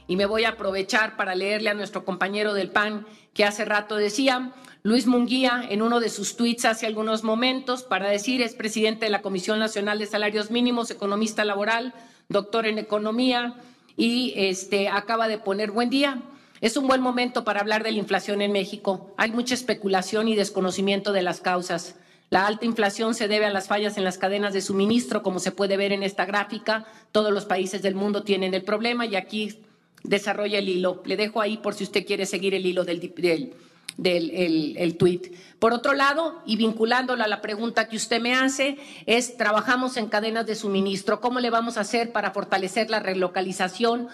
Y 0.07 0.16
me 0.16 0.26
voy 0.26 0.44
a 0.44 0.51
aprovechar 0.51 1.16
para 1.16 1.34
leerle 1.34 1.70
a 1.70 1.74
nuestro 1.74 2.05
compañero 2.05 2.55
del 2.55 2.70
PAN 2.70 3.07
que 3.32 3.44
hace 3.44 3.64
rato 3.64 3.94
decía, 3.94 4.53
Luis 4.82 5.07
Munguía, 5.07 5.62
en 5.68 5.82
uno 5.82 6.01
de 6.01 6.09
sus 6.09 6.36
tuits 6.36 6.64
hace 6.64 6.86
algunos 6.86 7.22
momentos, 7.22 7.82
para 7.82 8.09
decir, 8.09 8.42
es 8.42 8.55
presidente 8.55 9.05
de 9.05 9.11
la 9.11 9.22
Comisión 9.22 9.59
Nacional 9.59 9.98
de 9.98 10.07
Salarios 10.07 10.51
Mínimos, 10.51 10.90
economista 10.90 11.44
laboral, 11.44 11.94
doctor 12.28 12.66
en 12.66 12.78
economía, 12.78 13.55
y 13.96 14.32
este, 14.36 14.88
acaba 14.88 15.28
de 15.28 15.38
poner 15.38 15.70
buen 15.70 15.90
día. 15.90 16.22
Es 16.61 16.77
un 16.77 16.87
buen 16.87 17.01
momento 17.01 17.43
para 17.43 17.61
hablar 17.61 17.83
de 17.83 17.93
la 17.93 17.99
inflación 17.99 18.43
en 18.43 18.53
México. 18.53 19.15
Hay 19.17 19.31
mucha 19.33 19.55
especulación 19.55 20.29
y 20.29 20.37
desconocimiento 20.37 21.13
de 21.13 21.23
las 21.23 21.41
causas. 21.41 21.95
La 22.29 22.47
alta 22.47 22.67
inflación 22.67 23.15
se 23.15 23.29
debe 23.29 23.47
a 23.47 23.51
las 23.51 23.67
fallas 23.67 23.97
en 23.97 24.05
las 24.05 24.19
cadenas 24.19 24.53
de 24.53 24.61
suministro, 24.61 25.23
como 25.23 25.39
se 25.39 25.53
puede 25.53 25.79
ver 25.79 25.93
en 25.93 26.03
esta 26.03 26.27
gráfica. 26.27 26.85
Todos 27.13 27.33
los 27.33 27.47
países 27.47 27.81
del 27.81 27.95
mundo 27.95 28.25
tienen 28.25 28.53
el 28.53 28.63
problema 28.63 29.07
y 29.07 29.17
aquí 29.17 29.59
desarrolla 30.03 30.59
el 30.59 30.69
hilo. 30.69 31.03
Le 31.07 31.17
dejo 31.17 31.41
ahí 31.41 31.57
por 31.57 31.73
si 31.73 31.85
usted 31.85 32.05
quiere 32.05 32.27
seguir 32.27 32.55
el 32.55 32.67
hilo 32.67 32.85
del, 32.85 33.01
del, 33.01 33.55
del 33.97 34.77
el, 34.77 34.97
tweet. 34.99 35.33
Por 35.59 35.73
otro 35.73 35.95
lado, 35.95 36.43
y 36.45 36.57
vinculándolo 36.57 37.25
a 37.25 37.29
la 37.29 37.41
pregunta 37.41 37.89
que 37.89 37.97
usted 37.97 38.21
me 38.21 38.35
hace, 38.35 38.77
es 39.07 39.39
trabajamos 39.39 39.97
en 39.97 40.09
cadenas 40.09 40.45
de 40.45 40.57
suministro. 40.57 41.23
¿Cómo 41.23 41.41
le 41.41 41.49
vamos 41.49 41.79
a 41.79 41.81
hacer 41.81 42.13
para 42.13 42.33
fortalecer 42.33 42.91
la 42.91 43.01
relocalización? 43.01 44.09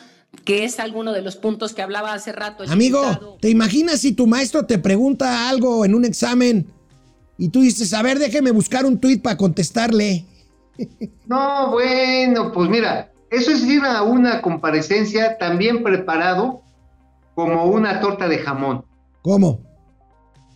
Que 0.44 0.64
es 0.64 0.78
alguno 0.78 1.12
de 1.12 1.22
los 1.22 1.36
puntos 1.36 1.74
que 1.74 1.82
hablaba 1.82 2.12
hace 2.12 2.32
rato. 2.32 2.64
Amigo, 2.68 3.00
diputado. 3.00 3.38
¿te 3.40 3.50
imaginas 3.50 4.00
si 4.00 4.12
tu 4.12 4.26
maestro 4.26 4.64
te 4.66 4.78
pregunta 4.78 5.48
algo 5.48 5.84
en 5.84 5.94
un 5.94 6.04
examen 6.04 6.66
y 7.38 7.48
tú 7.48 7.60
dices, 7.62 7.92
a 7.94 8.02
ver, 8.02 8.18
déjeme 8.18 8.50
buscar 8.50 8.84
un 8.86 8.98
tuit 8.98 9.22
para 9.22 9.36
contestarle? 9.36 10.24
No, 11.26 11.70
bueno, 11.72 12.52
pues 12.52 12.68
mira, 12.68 13.10
eso 13.30 13.50
es 13.50 13.64
ir 13.64 13.82
a 13.84 14.02
una 14.02 14.42
comparecencia 14.42 15.38
también 15.38 15.82
preparado 15.82 16.62
como 17.34 17.64
una 17.64 18.00
torta 18.00 18.28
de 18.28 18.38
jamón. 18.38 18.84
¿Cómo? 19.22 19.60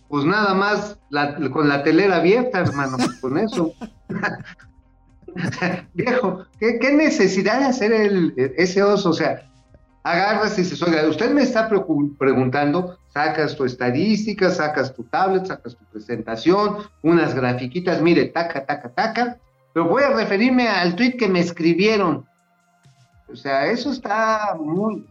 Pues 0.07 0.23
nada 0.25 0.53
más 0.53 0.97
la- 1.09 1.37
con 1.49 1.67
la 1.67 1.83
telera 1.83 2.17
abierta, 2.17 2.59
hermano, 2.59 2.97
pues 2.97 3.13
con 3.19 3.37
eso. 3.37 3.73
Viejo, 5.93 6.45
¿qué, 6.59 6.77
qué 6.79 6.93
necesidad 6.93 7.59
de 7.59 7.65
hacer 7.65 7.91
el, 7.93 8.33
ese 8.57 8.83
oso? 8.83 9.09
O 9.09 9.13
sea, 9.13 9.50
agarras 10.03 10.57
y 10.57 10.61
dices, 10.61 10.81
oiga, 10.81 11.07
usted 11.07 11.31
me 11.31 11.43
está 11.43 11.69
preguntando 11.69 12.97
sacas 13.13 13.55
tu 13.55 13.65
estadística, 13.65 14.49
sacas 14.49 14.93
tu 14.93 15.03
tablet, 15.03 15.45
sacas 15.45 15.75
tu 15.75 15.85
presentación, 15.85 16.77
unas 17.03 17.35
grafiquitas, 17.35 18.01
mire, 18.01 18.25
taca, 18.25 18.65
taca, 18.65 18.89
taca. 18.89 19.37
Pero 19.73 19.87
voy 19.87 20.03
a 20.03 20.09
referirme 20.11 20.67
al 20.67 20.95
tweet 20.95 21.17
que 21.17 21.27
me 21.27 21.39
escribieron. 21.39 22.25
O 23.31 23.35
sea, 23.35 23.67
eso 23.71 23.91
está 23.91 24.55
muy... 24.59 25.05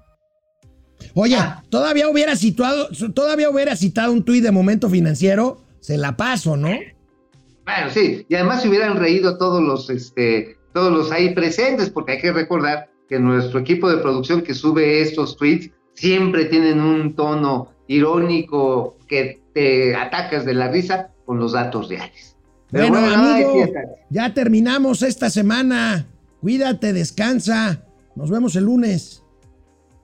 Oye, 1.15 1.37
Ah. 1.39 1.63
todavía 1.71 2.09
hubiera 2.09 2.37
situado, 2.37 2.89
todavía 3.15 3.49
hubiera 3.49 3.75
citado 3.75 4.13
un 4.13 4.25
tuit 4.25 4.43
de 4.43 4.51
momento 4.51 4.91
financiero, 4.91 5.63
se 5.81 5.97
la 5.97 6.17
paso, 6.17 6.57
¿no? 6.57 6.69
Bueno, 6.69 7.91
sí, 7.91 8.27
y 8.29 8.35
además 8.35 8.63
se 8.63 8.69
hubieran 8.69 8.97
reído 8.97 9.39
todos 9.39 9.63
los, 9.63 9.89
este, 9.89 10.59
todos 10.75 10.93
los 10.93 11.11
ahí 11.11 11.35
presentes, 11.35 11.89
porque 11.89 12.13
hay 12.13 12.21
que 12.21 12.33
recordar 12.33 12.90
que 13.11 13.19
nuestro 13.19 13.59
equipo 13.59 13.91
de 13.91 13.99
producción 13.99 14.41
que 14.41 14.55
sube 14.55 15.03
estos 15.03 15.37
tweets 15.37 15.71
siempre 15.95 16.45
tienen 16.45 16.81
un 16.81 17.17
tono 17.17 17.73
irónico 17.89 18.97
que 19.09 19.43
te 19.53 19.97
atacas 19.97 20.45
de 20.47 20.55
la 20.55 20.69
risa 20.69 21.11
con 21.27 21.41
los 21.41 21.53
datos 21.53 21.89
reales. 21.89 22.37
Pero 22.71 22.89
Bueno, 22.89 23.05
ay, 23.09 23.43
amigo, 23.43 23.65
ya 24.11 24.33
terminamos 24.33 25.03
esta 25.03 25.29
semana. 25.29 26.07
Cuídate, 26.41 26.93
descansa. 26.93 27.83
Nos 28.15 28.31
vemos 28.31 28.55
el 28.55 28.65
lunes. 28.65 29.25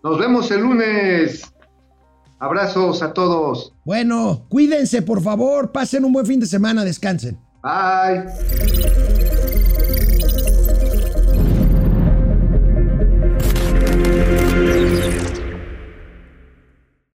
Nos 0.02 0.18
vemos 0.18 0.50
el 0.50 0.62
lunes. 0.62 1.44
Abrazos 2.40 3.02
a 3.02 3.12
todos. 3.12 3.72
Bueno, 3.84 4.46
cuídense, 4.48 5.00
por 5.00 5.22
favor. 5.22 5.70
Pasen 5.70 6.04
un 6.04 6.12
buen 6.12 6.26
fin 6.26 6.40
de 6.40 6.46
semana. 6.46 6.84
Descansen. 6.84 7.38
Bye. 7.62 8.75